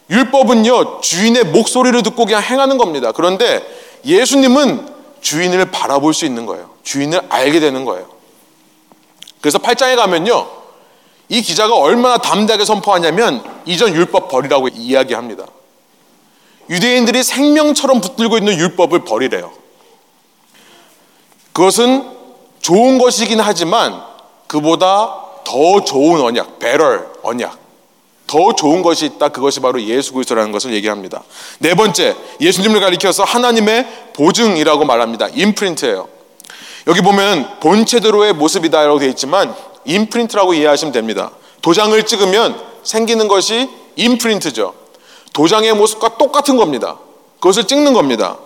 율법은요, 0.09 1.01
주인의 1.01 1.45
목소리를 1.47 2.01
듣고 2.05 2.27
그냥 2.27 2.43
행하는 2.43 2.79
겁니다. 2.79 3.11
그런데 3.11 3.67
예수님은 4.05 4.89
주인을 5.21 5.73
바라볼 5.73 6.15
수 6.15 6.27
있는 6.27 6.47
거예요. 6.47 6.71
주인을 6.85 7.23
알게 7.29 7.59
되는 7.59 7.85
거예요. 7.85 8.07
그래서 9.41 9.59
8장에 9.59 9.97
가면요, 9.97 10.47
이 11.29 11.43
기자가 11.43 11.77
얼마나 11.77 12.19
담대하게 12.19 12.65
선포하냐면 12.65 13.43
이전 13.67 13.95
율법 13.95 14.29
버리라고 14.29 14.69
이야기합니다. 14.69 15.47
유대인들이 16.71 17.23
생명처럼 17.23 18.01
붙들고 18.01 18.39
있는 18.39 18.57
율법을 18.59 19.05
버리래요. 19.05 19.53
그것은 21.53 22.05
좋은 22.61 22.99
것이긴 22.99 23.41
하지만 23.41 24.03
그보다 24.47 25.23
더 25.45 25.85
좋은 25.85 26.21
언약, 26.21 26.59
better 26.59 27.05
언약, 27.23 27.59
더 28.27 28.53
좋은 28.55 28.83
것이 28.83 29.07
있다. 29.07 29.29
그것이 29.29 29.61
바로 29.61 29.81
예수 29.81 30.13
그리스도라는 30.13 30.51
것을 30.53 30.73
얘기합니다. 30.75 31.23
네 31.61 31.75
번째, 31.75 32.17
예수님을 32.41 32.81
가리켜서 32.81 33.23
하나님의 33.23 34.13
보증이라고 34.15 34.85
말합니다. 34.85 35.29
임프린트예요. 35.33 36.09
여기 36.89 37.01
보면 37.01 37.61
본체대로의 37.61 38.33
모습이다라고 38.35 38.99
되어 38.99 39.09
있지만 39.11 39.55
임프린트라고 39.87 40.55
이해하시면 40.55 40.93
됩니다. 40.93 41.31
도장을 41.63 42.01
찍으면 42.05 42.61
생기는 42.83 43.29
것이 43.29 43.69
임프린트죠. 43.97 44.75
도장의 45.33 45.75
모습과 45.75 46.17
똑같은 46.19 46.57
겁니다. 46.57 46.99
그것을 47.41 47.65
찍는 47.65 47.93
겁니다. 47.93 48.39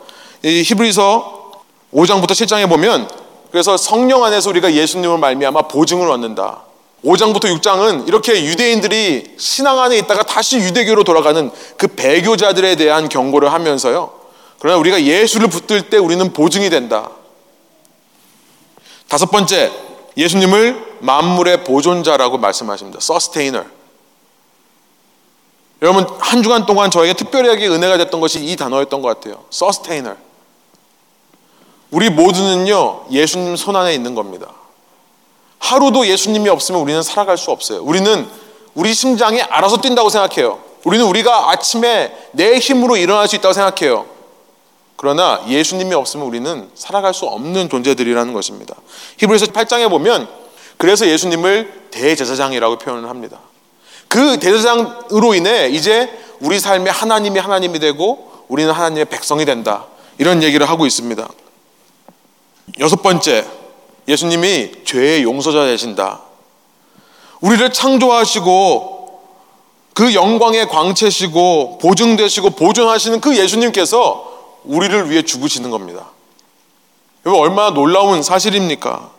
이 0.42 0.62
히브리서 0.62 1.52
5장부터 1.92 2.30
7장에 2.30 2.68
보면 2.68 3.08
그래서 3.50 3.76
성령 3.76 4.24
안에서 4.24 4.50
우리가 4.50 4.72
예수님을 4.72 5.18
말미암아 5.18 5.62
보증을 5.62 6.10
얻는다. 6.10 6.62
5장부터 7.04 7.44
6장은 7.60 8.06
이렇게 8.08 8.44
유대인들이 8.44 9.36
신앙 9.38 9.80
안에 9.80 9.96
있다가 9.98 10.22
다시 10.22 10.58
유대교로 10.58 11.04
돌아가는 11.04 11.50
그 11.76 11.88
배교자들에 11.88 12.76
대한 12.76 13.08
경고를 13.08 13.52
하면서요. 13.52 14.12
그러나 14.58 14.78
우리가 14.78 15.02
예수를 15.02 15.48
붙들 15.48 15.88
때 15.88 15.96
우리는 15.96 16.32
보증이 16.32 16.68
된다. 16.68 17.10
다섯 19.08 19.30
번째, 19.30 19.72
예수님을 20.16 20.98
만물의 21.00 21.64
보존자라고 21.64 22.38
말씀하십니다. 22.38 23.00
서스테이너. 23.00 23.64
여러분 25.82 26.06
한 26.18 26.42
주간 26.42 26.66
동안 26.66 26.90
저에게 26.90 27.14
특별하게 27.14 27.68
은혜가 27.68 27.96
됐던 27.96 28.20
것이 28.20 28.44
이 28.44 28.56
단어였던 28.56 29.00
것 29.00 29.08
같아요. 29.08 29.44
서스테이너. 29.50 30.16
우리 31.90 32.10
모두는요 32.10 33.06
예수님 33.10 33.56
손 33.56 33.76
안에 33.76 33.94
있는 33.94 34.14
겁니다. 34.14 34.48
하루도 35.58 36.06
예수님이 36.06 36.48
없으면 36.48 36.80
우리는 36.80 37.02
살아갈 37.02 37.38
수 37.38 37.50
없어요. 37.50 37.82
우리는 37.82 38.28
우리 38.74 38.94
심장이 38.94 39.42
알아서 39.42 39.80
뛴다고 39.80 40.08
생각해요. 40.08 40.58
우리는 40.84 41.04
우리가 41.04 41.50
아침에 41.50 42.16
내 42.32 42.58
힘으로 42.58 42.96
일어날 42.96 43.28
수 43.28 43.36
있다고 43.36 43.52
생각해요. 43.52 44.06
그러나 45.00 45.42
예수님이 45.48 45.94
없으면 45.94 46.26
우리는 46.26 46.68
살아갈 46.74 47.14
수 47.14 47.24
없는 47.24 47.70
존재들이라는 47.70 48.34
것입니다. 48.34 48.74
히브리서 49.16 49.46
8장에 49.46 49.88
보면 49.88 50.28
그래서 50.76 51.06
예수님을 51.06 51.88
대제사장이라고 51.90 52.76
표현을 52.76 53.08
합니다. 53.08 53.40
그 54.08 54.38
대제사장으로 54.38 55.34
인해 55.34 55.70
이제 55.70 56.10
우리 56.40 56.60
삶에 56.60 56.90
하나님이 56.90 57.38
하나님이 57.38 57.78
되고 57.78 58.44
우리는 58.48 58.70
하나님의 58.70 59.06
백성이 59.06 59.46
된다. 59.46 59.86
이런 60.18 60.42
얘기를 60.42 60.68
하고 60.68 60.84
있습니다. 60.84 61.26
여섯 62.80 63.00
번째, 63.00 63.46
예수님이 64.06 64.84
죄의 64.84 65.22
용서자 65.22 65.64
되신다. 65.64 66.20
우리를 67.40 67.72
창조하시고 67.72 69.22
그 69.94 70.12
영광의 70.12 70.68
광채시고 70.68 71.78
보증되시고 71.78 72.50
보존하시는 72.50 73.22
그 73.22 73.38
예수님께서 73.38 74.29
우리를 74.64 75.10
위해 75.10 75.22
죽으시는 75.22 75.70
겁니다. 75.70 76.10
여러분 77.26 77.42
얼마나 77.42 77.70
놀라운 77.70 78.22
사실입니까? 78.22 79.10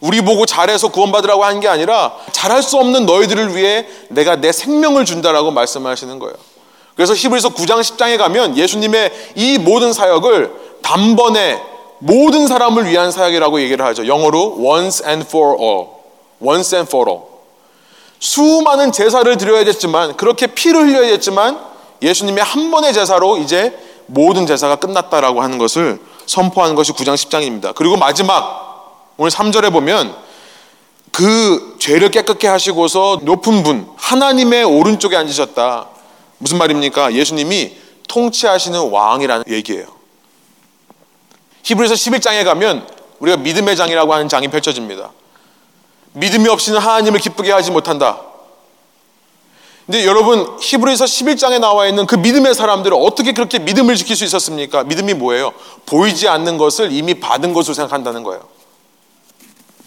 우리 0.00 0.20
보고 0.20 0.44
잘해서 0.46 0.88
구원받으라고 0.88 1.44
하는 1.44 1.60
게 1.60 1.68
아니라 1.68 2.14
잘할 2.32 2.62
수 2.62 2.76
없는 2.76 3.06
너희들을 3.06 3.56
위해 3.56 3.86
내가 4.08 4.36
내 4.36 4.52
생명을 4.52 5.04
준다라고 5.04 5.50
말씀하시는 5.50 6.18
거예요. 6.18 6.34
그래서 6.94 7.14
히브리서 7.14 7.50
9장 7.50 7.80
10장에 7.80 8.18
가면 8.18 8.56
예수님의 8.56 9.32
이 9.36 9.58
모든 9.58 9.92
사역을 9.92 10.78
단번에 10.82 11.62
모든 11.98 12.46
사람을 12.46 12.86
위한 12.86 13.10
사역이라고 13.10 13.60
얘기를 13.60 13.84
하죠. 13.86 14.06
영어로 14.06 14.56
once 14.58 15.06
and 15.06 15.26
for 15.26 15.58
all. 15.60 15.88
once 16.40 16.76
and 16.76 16.88
for 16.88 17.08
all. 17.08 17.24
수많은 18.18 18.92
제사를 18.92 19.36
드려야 19.36 19.64
됐지만 19.64 20.16
그렇게 20.16 20.46
피를 20.46 20.88
흘려야 20.88 21.08
됐지만 21.08 21.58
예수님의 22.02 22.44
한 22.44 22.70
번의 22.70 22.92
제사로 22.92 23.38
이제 23.38 23.76
모든 24.06 24.46
제사가 24.46 24.76
끝났다라고 24.76 25.42
하는 25.42 25.58
것을 25.58 26.00
선포하는 26.26 26.74
것이 26.74 26.92
9장 26.92 27.14
10장입니다. 27.14 27.74
그리고 27.74 27.96
마지막 27.96 29.12
오늘 29.16 29.30
3절에 29.30 29.72
보면 29.72 30.14
그 31.12 31.76
죄를 31.78 32.10
깨끗게 32.10 32.46
하시고서 32.46 33.20
높은 33.22 33.62
분 33.62 33.88
하나님의 33.96 34.64
오른쪽에 34.64 35.16
앉으셨다. 35.16 35.86
무슨 36.38 36.58
말입니까? 36.58 37.14
예수님이 37.14 37.76
통치하시는 38.08 38.90
왕이라는 38.90 39.44
얘기예요. 39.48 39.86
히브리서 41.62 41.94
11장에 41.94 42.44
가면 42.44 42.86
우리가 43.18 43.38
믿음의 43.38 43.76
장이라고 43.76 44.12
하는 44.12 44.28
장이 44.28 44.48
펼쳐집니다. 44.48 45.10
믿음이 46.12 46.48
없이는 46.48 46.78
하나님을 46.78 47.20
기쁘게 47.20 47.50
하지 47.50 47.70
못한다. 47.70 48.20
근데 49.86 50.04
여러분 50.04 50.58
히브리서 50.60 51.04
11장에 51.04 51.60
나와 51.60 51.86
있는 51.86 52.06
그 52.06 52.16
믿음의 52.16 52.54
사람들은 52.54 52.96
어떻게 53.00 53.32
그렇게 53.32 53.60
믿음을 53.60 53.94
지킬 53.94 54.16
수 54.16 54.24
있었습니까? 54.24 54.82
믿음이 54.82 55.14
뭐예요? 55.14 55.52
보이지 55.86 56.28
않는 56.28 56.58
것을 56.58 56.90
이미 56.90 57.14
받은 57.14 57.52
것으로 57.52 57.74
생각한다는 57.74 58.24
거예요. 58.24 58.42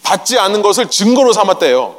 받지 0.02 0.38
않는 0.38 0.62
것을 0.62 0.88
증거로 0.88 1.34
삼았대요. 1.34 1.96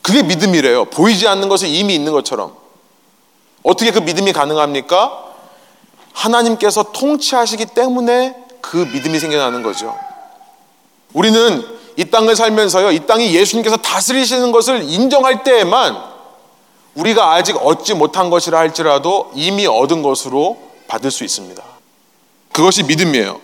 그게 0.00 0.22
믿음이래요. 0.22 0.86
보이지 0.86 1.28
않는 1.28 1.48
것을 1.50 1.68
이미 1.68 1.94
있는 1.94 2.12
것처럼. 2.12 2.56
어떻게 3.62 3.90
그 3.90 3.98
믿음이 3.98 4.32
가능합니까? 4.32 5.24
하나님께서 6.12 6.92
통치하시기 6.92 7.66
때문에 7.66 8.34
그 8.62 8.76
믿음이 8.76 9.18
생겨나는 9.18 9.62
거죠. 9.62 9.94
우리는 11.12 11.73
이 11.96 12.04
땅을 12.04 12.34
살면서요, 12.36 12.90
이 12.90 13.06
땅이 13.06 13.34
예수님께서 13.34 13.76
다스리시는 13.76 14.52
것을 14.52 14.82
인정할 14.82 15.44
때에만 15.44 16.14
우리가 16.94 17.32
아직 17.32 17.56
얻지 17.56 17.94
못한 17.94 18.30
것이라 18.30 18.58
할지라도 18.58 19.30
이미 19.34 19.66
얻은 19.66 20.02
것으로 20.02 20.58
받을 20.86 21.10
수 21.10 21.24
있습니다. 21.24 21.62
그것이 22.52 22.84
믿음이에요. 22.84 23.40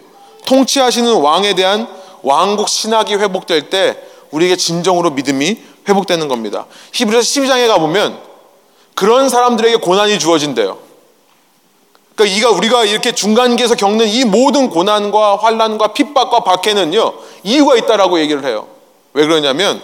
통치하시는 0.46 1.12
왕에 1.20 1.54
대한 1.54 1.88
왕국 2.22 2.68
신학이 2.68 3.14
회복될 3.14 3.70
때 3.70 3.98
우리에게 4.30 4.56
진정으로 4.56 5.10
믿음이 5.10 5.58
회복되는 5.88 6.28
겁니다. 6.28 6.66
히브리서 6.92 7.20
12장에 7.20 7.66
가보면 7.68 8.18
그런 8.94 9.28
사람들에게 9.28 9.76
고난이 9.76 10.18
주어진대요. 10.18 10.78
그러니까 12.20 12.36
이가 12.36 12.50
우리가 12.50 12.84
이렇게 12.84 13.12
중간기에서 13.12 13.74
겪는 13.76 14.06
이 14.06 14.24
모든 14.24 14.68
고난과 14.68 15.36
환란과 15.36 15.94
핍박과 15.94 16.40
박해는요 16.40 17.14
이유가 17.44 17.76
있다라고 17.76 18.20
얘기를 18.20 18.44
해요. 18.44 18.66
왜 19.14 19.26
그러냐면 19.26 19.82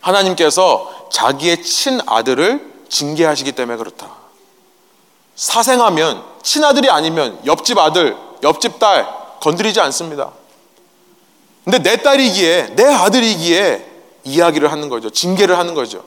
하나님께서 0.00 1.08
자기의 1.10 1.62
친 1.62 2.00
아들을 2.06 2.72
징계하시기 2.88 3.52
때문에 3.52 3.76
그렇다. 3.76 4.10
사생하면 5.36 6.22
친아들이 6.42 6.88
아니면 6.88 7.38
옆집 7.44 7.78
아들, 7.78 8.16
옆집 8.42 8.78
딸 8.78 9.06
건드리지 9.40 9.80
않습니다. 9.80 10.30
근데 11.64 11.78
내 11.78 11.96
딸이기에 11.96 12.74
내 12.76 12.84
아들이기에 12.84 13.86
이야기를 14.24 14.72
하는 14.72 14.88
거죠. 14.88 15.10
징계를 15.10 15.58
하는 15.58 15.74
거죠. 15.74 16.02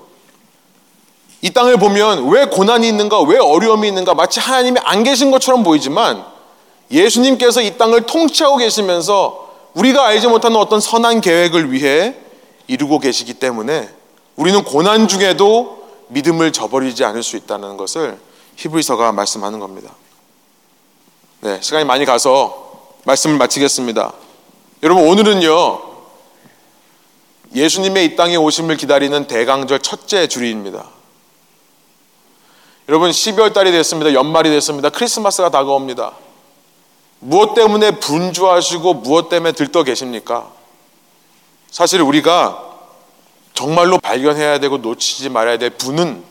이 1.42 1.52
땅을 1.52 1.78
보면 1.78 2.30
왜 2.30 2.46
고난이 2.46 2.88
있는가, 2.88 3.22
왜 3.22 3.38
어려움이 3.38 3.88
있는가, 3.88 4.14
마치 4.14 4.40
하나님이 4.40 4.80
안 4.84 5.04
계신 5.04 5.32
것처럼 5.32 5.64
보이지만 5.64 6.26
예수님께서 6.90 7.62
이 7.62 7.78
땅을 7.78 8.02
통치하고 8.02 8.58
계시면서 8.58 9.48
우리가 9.74 10.06
알지 10.08 10.28
못하는 10.28 10.58
어떤 10.58 10.80
선한 10.80 11.22
계획을 11.22 11.72
위해 11.72 12.16
이루고 12.68 13.00
계시기 13.00 13.36
때문에 13.36 13.90
우리는 14.36 14.64
고난 14.64 15.08
중에도 15.08 15.88
믿음을 16.08 16.52
저버리지 16.52 17.04
않을 17.04 17.22
수 17.22 17.38
있다는 17.38 17.78
것을 17.78 18.18
히브리서가 18.56 19.12
말씀하는 19.12 19.60
겁니다. 19.60 19.94
네, 21.42 21.60
시간이 21.62 21.86
많이 21.86 22.06
가서 22.06 22.96
말씀을 23.06 23.38
마치겠습니다. 23.38 24.14
여러분 24.84 25.08
오늘은요 25.08 25.82
예수님의 27.56 28.06
이 28.06 28.16
땅에 28.16 28.36
오심을 28.36 28.78
기다리는 28.78 29.28
대강절 29.28 29.80
첫째 29.80 30.28
주일입니다. 30.28 30.97
여러분 32.90 33.12
12월 33.12 33.54
달이 33.54 33.72
됐습니다. 33.74 34.14
연말이 34.14 34.50
됐습니다. 34.50 34.90
크리스마스가 34.90 35.50
다가옵니다. 35.50 36.14
무엇 37.20 37.54
때문에 37.54 37.92
분주하시고 38.00 38.94
무엇 38.96 39.28
때문에 39.28 39.52
들떠 39.52 39.84
계십니까? 39.84 40.50
사실 41.70 42.02
우리가 42.02 42.64
정말로 43.54 44.00
발견해야 44.00 44.60
되고 44.60 44.78
놓치지 44.78 45.30
말아야 45.30 45.58
될 45.58 45.72
분은 45.72 46.24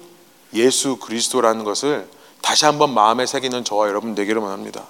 예수 0.54 0.96
그리스도라는 0.96 1.64
것을 1.64 2.09
다시 2.40 2.64
한번 2.64 2.94
마음에 2.94 3.26
새기는 3.26 3.64
저와 3.64 3.88
여러분 3.88 4.14
되기를 4.14 4.40
원합니다. 4.40 4.84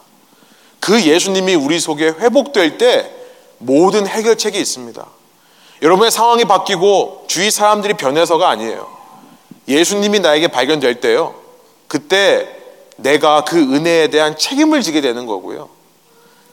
그 0.78 1.02
예수님이 1.02 1.56
우리 1.56 1.80
속에 1.80 2.08
회복될 2.08 2.78
때 2.78 3.12
모든 3.58 4.06
해결책이 4.06 4.56
있습니다. 4.60 5.04
여러분의 5.82 6.12
상황이 6.12 6.44
바뀌고 6.44 7.24
주위 7.26 7.50
사람들이 7.50 7.94
변해서가 7.94 8.48
아니에요. 8.50 8.86
예수님이 9.66 10.20
나에게 10.20 10.48
발견될 10.48 11.00
때요. 11.00 11.45
그때 11.88 12.48
내가 12.96 13.44
그 13.44 13.58
은혜에 13.58 14.08
대한 14.08 14.36
책임을 14.36 14.82
지게 14.82 15.00
되는 15.00 15.26
거고요. 15.26 15.68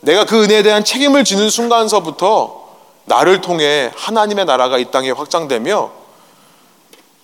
내가 0.02 0.26
그 0.26 0.44
은혜에 0.44 0.64
대한 0.64 0.84
책임을 0.84 1.24
지는 1.24 1.50
순간서부터 1.50 2.64
나를 3.06 3.42
통해 3.42 3.92
하나님의 3.96 4.46
나라가 4.46 4.78
이 4.78 4.92
땅에 4.92 5.12
확장되며 5.12 5.92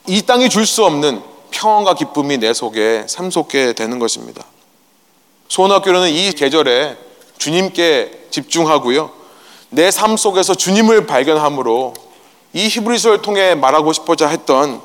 이 0.07 0.21
땅이 0.21 0.49
줄 0.49 0.65
수 0.65 0.85
없는 0.85 1.21
평안과 1.51 1.95
기쁨이 1.95 2.37
내 2.37 2.53
속에 2.53 3.05
샘솟게 3.07 3.73
되는 3.73 3.99
것입니다. 3.99 4.43
소원학교는 5.47 6.09
이 6.09 6.31
계절에 6.31 6.97
주님께 7.37 8.27
집중하고요. 8.29 9.11
내 9.71 9.91
삶 9.91 10.15
속에서 10.17 10.55
주님을 10.55 11.05
발견함으로 11.05 11.93
이 12.53 12.67
히브리서를 12.67 13.21
통해 13.21 13.55
말하고 13.55 13.93
싶어자 13.93 14.27
했던 14.27 14.81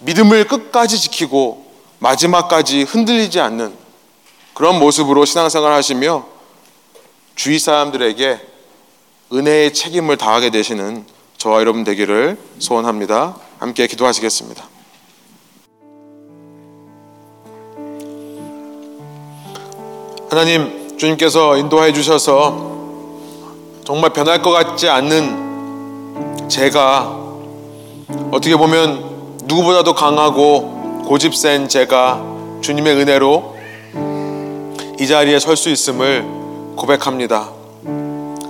믿음을 0.00 0.46
끝까지 0.46 0.98
지키고 0.98 1.63
마지막까지 2.04 2.82
흔들리지 2.82 3.40
않는 3.40 3.74
그런 4.52 4.78
모습으로 4.78 5.24
신앙생활 5.24 5.72
하시며 5.72 6.26
주위 7.34 7.58
사람들에게 7.58 8.40
은혜의 9.32 9.72
책임을 9.72 10.18
다하게 10.18 10.50
되시는 10.50 11.06
저와 11.38 11.60
여러분 11.60 11.82
되기를 11.82 12.38
소원합니다. 12.58 13.36
함께 13.58 13.86
기도하시겠습니다. 13.86 14.64
하나님 20.28 20.98
주님께서 20.98 21.56
인도해 21.56 21.94
주셔서 21.94 22.74
정말 23.84 24.12
변할 24.12 24.42
것 24.42 24.50
같지 24.50 24.90
않는 24.90 26.48
제가 26.50 27.18
어떻게 28.30 28.56
보면 28.56 29.40
누구보다도 29.44 29.94
강하고 29.94 30.83
고집 31.06 31.34
센 31.34 31.68
제가 31.68 32.22
주님의 32.62 32.96
은혜로 32.96 33.54
이 34.98 35.06
자리에 35.06 35.38
설 35.38 35.56
수 35.56 35.68
있음을 35.70 36.24
고백합니다. 36.76 37.50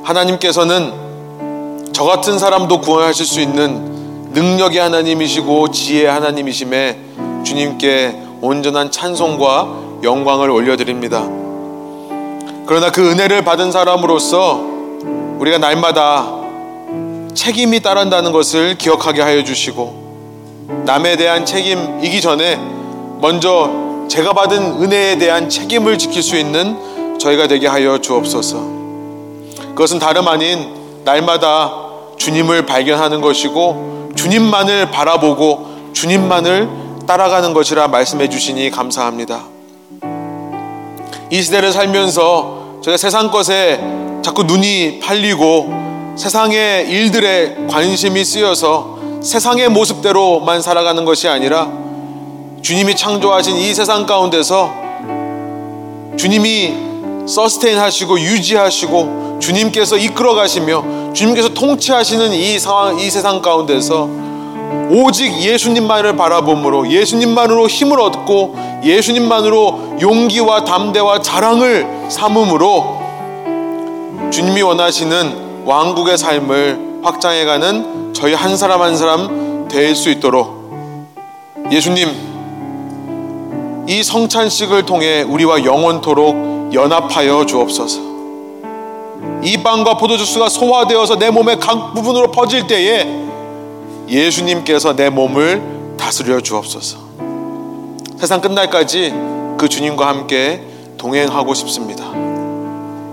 하나님께서는 0.03 1.93
저 1.93 2.05
같은 2.05 2.39
사람도 2.39 2.81
구원하실 2.81 3.27
수 3.27 3.41
있는 3.41 4.31
능력의 4.33 4.79
하나님이시고 4.81 5.71
지혜의 5.71 6.07
하나님이심에 6.11 6.99
주님께 7.45 8.21
온전한 8.41 8.91
찬송과 8.91 10.01
영광을 10.03 10.51
올려드립니다. 10.51 11.23
그러나 12.67 12.91
그 12.91 13.11
은혜를 13.11 13.43
받은 13.45 13.73
사람으로서 13.73 14.61
우리가 15.39 15.59
날마다 15.59 16.27
책임이 17.35 17.81
따른다는 17.81 18.33
것을 18.33 18.79
기억하게 18.79 19.23
하여 19.23 19.43
주시고 19.45 20.04
남에 20.85 21.17
대한 21.17 21.45
책임이기 21.45 22.21
전에 22.21 22.57
먼저 23.21 24.07
제가 24.09 24.33
받은 24.33 24.83
은혜에 24.83 25.19
대한 25.19 25.49
책임을 25.49 25.99
지킬 25.99 26.23
수 26.23 26.37
있는 26.37 27.19
저희가 27.19 27.47
되게 27.49 27.67
하여 27.67 27.99
주옵소서. 27.99 28.57
그것은 29.71 29.99
다름 29.99 30.29
아닌 30.29 31.03
날마다 31.05 31.73
주님을 32.17 32.67
발견하는 32.67 33.21
것이고 33.21 34.13
주님만을 34.15 34.91
바라보고 34.91 35.93
주님만을 35.93 36.69
따라가는 37.07 37.53
것이라 37.53 37.89
말씀해 37.89 38.29
주시니 38.29 38.71
감사합니다. 38.71 39.45
이 41.31 41.43
시대를 41.43 41.73
살면서 41.73 42.81
저희가 42.83 42.97
세상 42.97 43.31
것에 43.31 43.81
자꾸 44.23 44.45
눈이 44.45 45.01
팔리고 45.01 46.15
세상의 46.17 46.89
일들에 46.89 47.67
관심이 47.69 48.25
쓰여서 48.25 48.94
세상의 49.25 49.71
모습대로만 49.71 50.61
살아가는 50.61 51.03
것이 51.07 51.29
아니라 51.29 51.73
주님이 52.61 52.95
창조하신 52.95 53.57
이 53.57 53.73
세상 53.73 54.05
가운데서 54.05 54.71
주님이 56.19 56.75
서스테인 57.27 57.79
하시고 57.79 58.21
유지하시고 58.21 59.39
주님께서 59.41 59.97
이끌어 59.97 60.35
가시며 60.35 61.13
주님께서 61.15 61.55
통치하시는 61.55 62.33
이 62.33 62.59
상황 62.59 62.99
이 62.99 63.11
세상 63.11 63.41
가운데서 63.41 64.11
오직 64.91 65.41
예수님만을 65.41 66.17
바라봄으로 66.17 66.91
예수님만으로 66.91 67.67
힘을 67.67 68.01
얻고 68.01 68.57
예수님만으로 68.85 69.97
용기와 70.03 70.65
담대와 70.65 71.23
자랑을 71.23 72.11
삼음으로 72.11 73.03
주님이 74.31 74.61
원하시는 74.61 75.65
왕국의 75.65 76.19
삶을 76.19 76.94
확장해가는 77.05 78.13
저희 78.15 78.35
한 78.35 78.57
사람 78.57 78.83
한 78.83 78.97
사람 78.97 79.69
될 79.69 79.95
수 79.95 80.11
있도록 80.11 80.65
예수님 81.71 82.09
이 83.89 84.03
성찬식을 84.03 84.87
통해 84.87 85.23
우리와 85.23 85.65
영원토록 85.65 86.73
연합하여 86.75 87.45
주옵소서. 87.47 88.01
이 89.43 89.59
빵과 89.63 89.99
포도주스가 89.99 90.49
소화되어서 90.49 91.17
내 91.19 91.31
몸의 91.31 91.61
각 91.61 91.93
부분으로 91.95 92.31
퍼질 92.33 92.67
때에 92.67 93.07
예수님께서 94.09 94.97
내 94.97 95.11
몸을 95.11 95.97
다스려 95.99 96.41
주옵소서. 96.41 96.99
세상 98.19 98.41
끝날까지 98.41 99.13
그 99.59 99.69
주님과 99.69 100.07
함께 100.09 100.63
동행하고 100.97 101.53
싶습니다. 101.55 102.04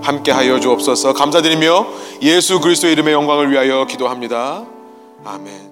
함께 0.02 0.32
하여 0.32 0.60
주옵소서. 0.60 1.14
감사드리며 1.14 1.88
예수 2.22 2.60
그리스도의 2.60 2.94
이름의 2.94 3.14
영광을 3.14 3.52
위하여 3.52 3.86
기도합니다. 3.86 4.66
아멘. 5.24 5.71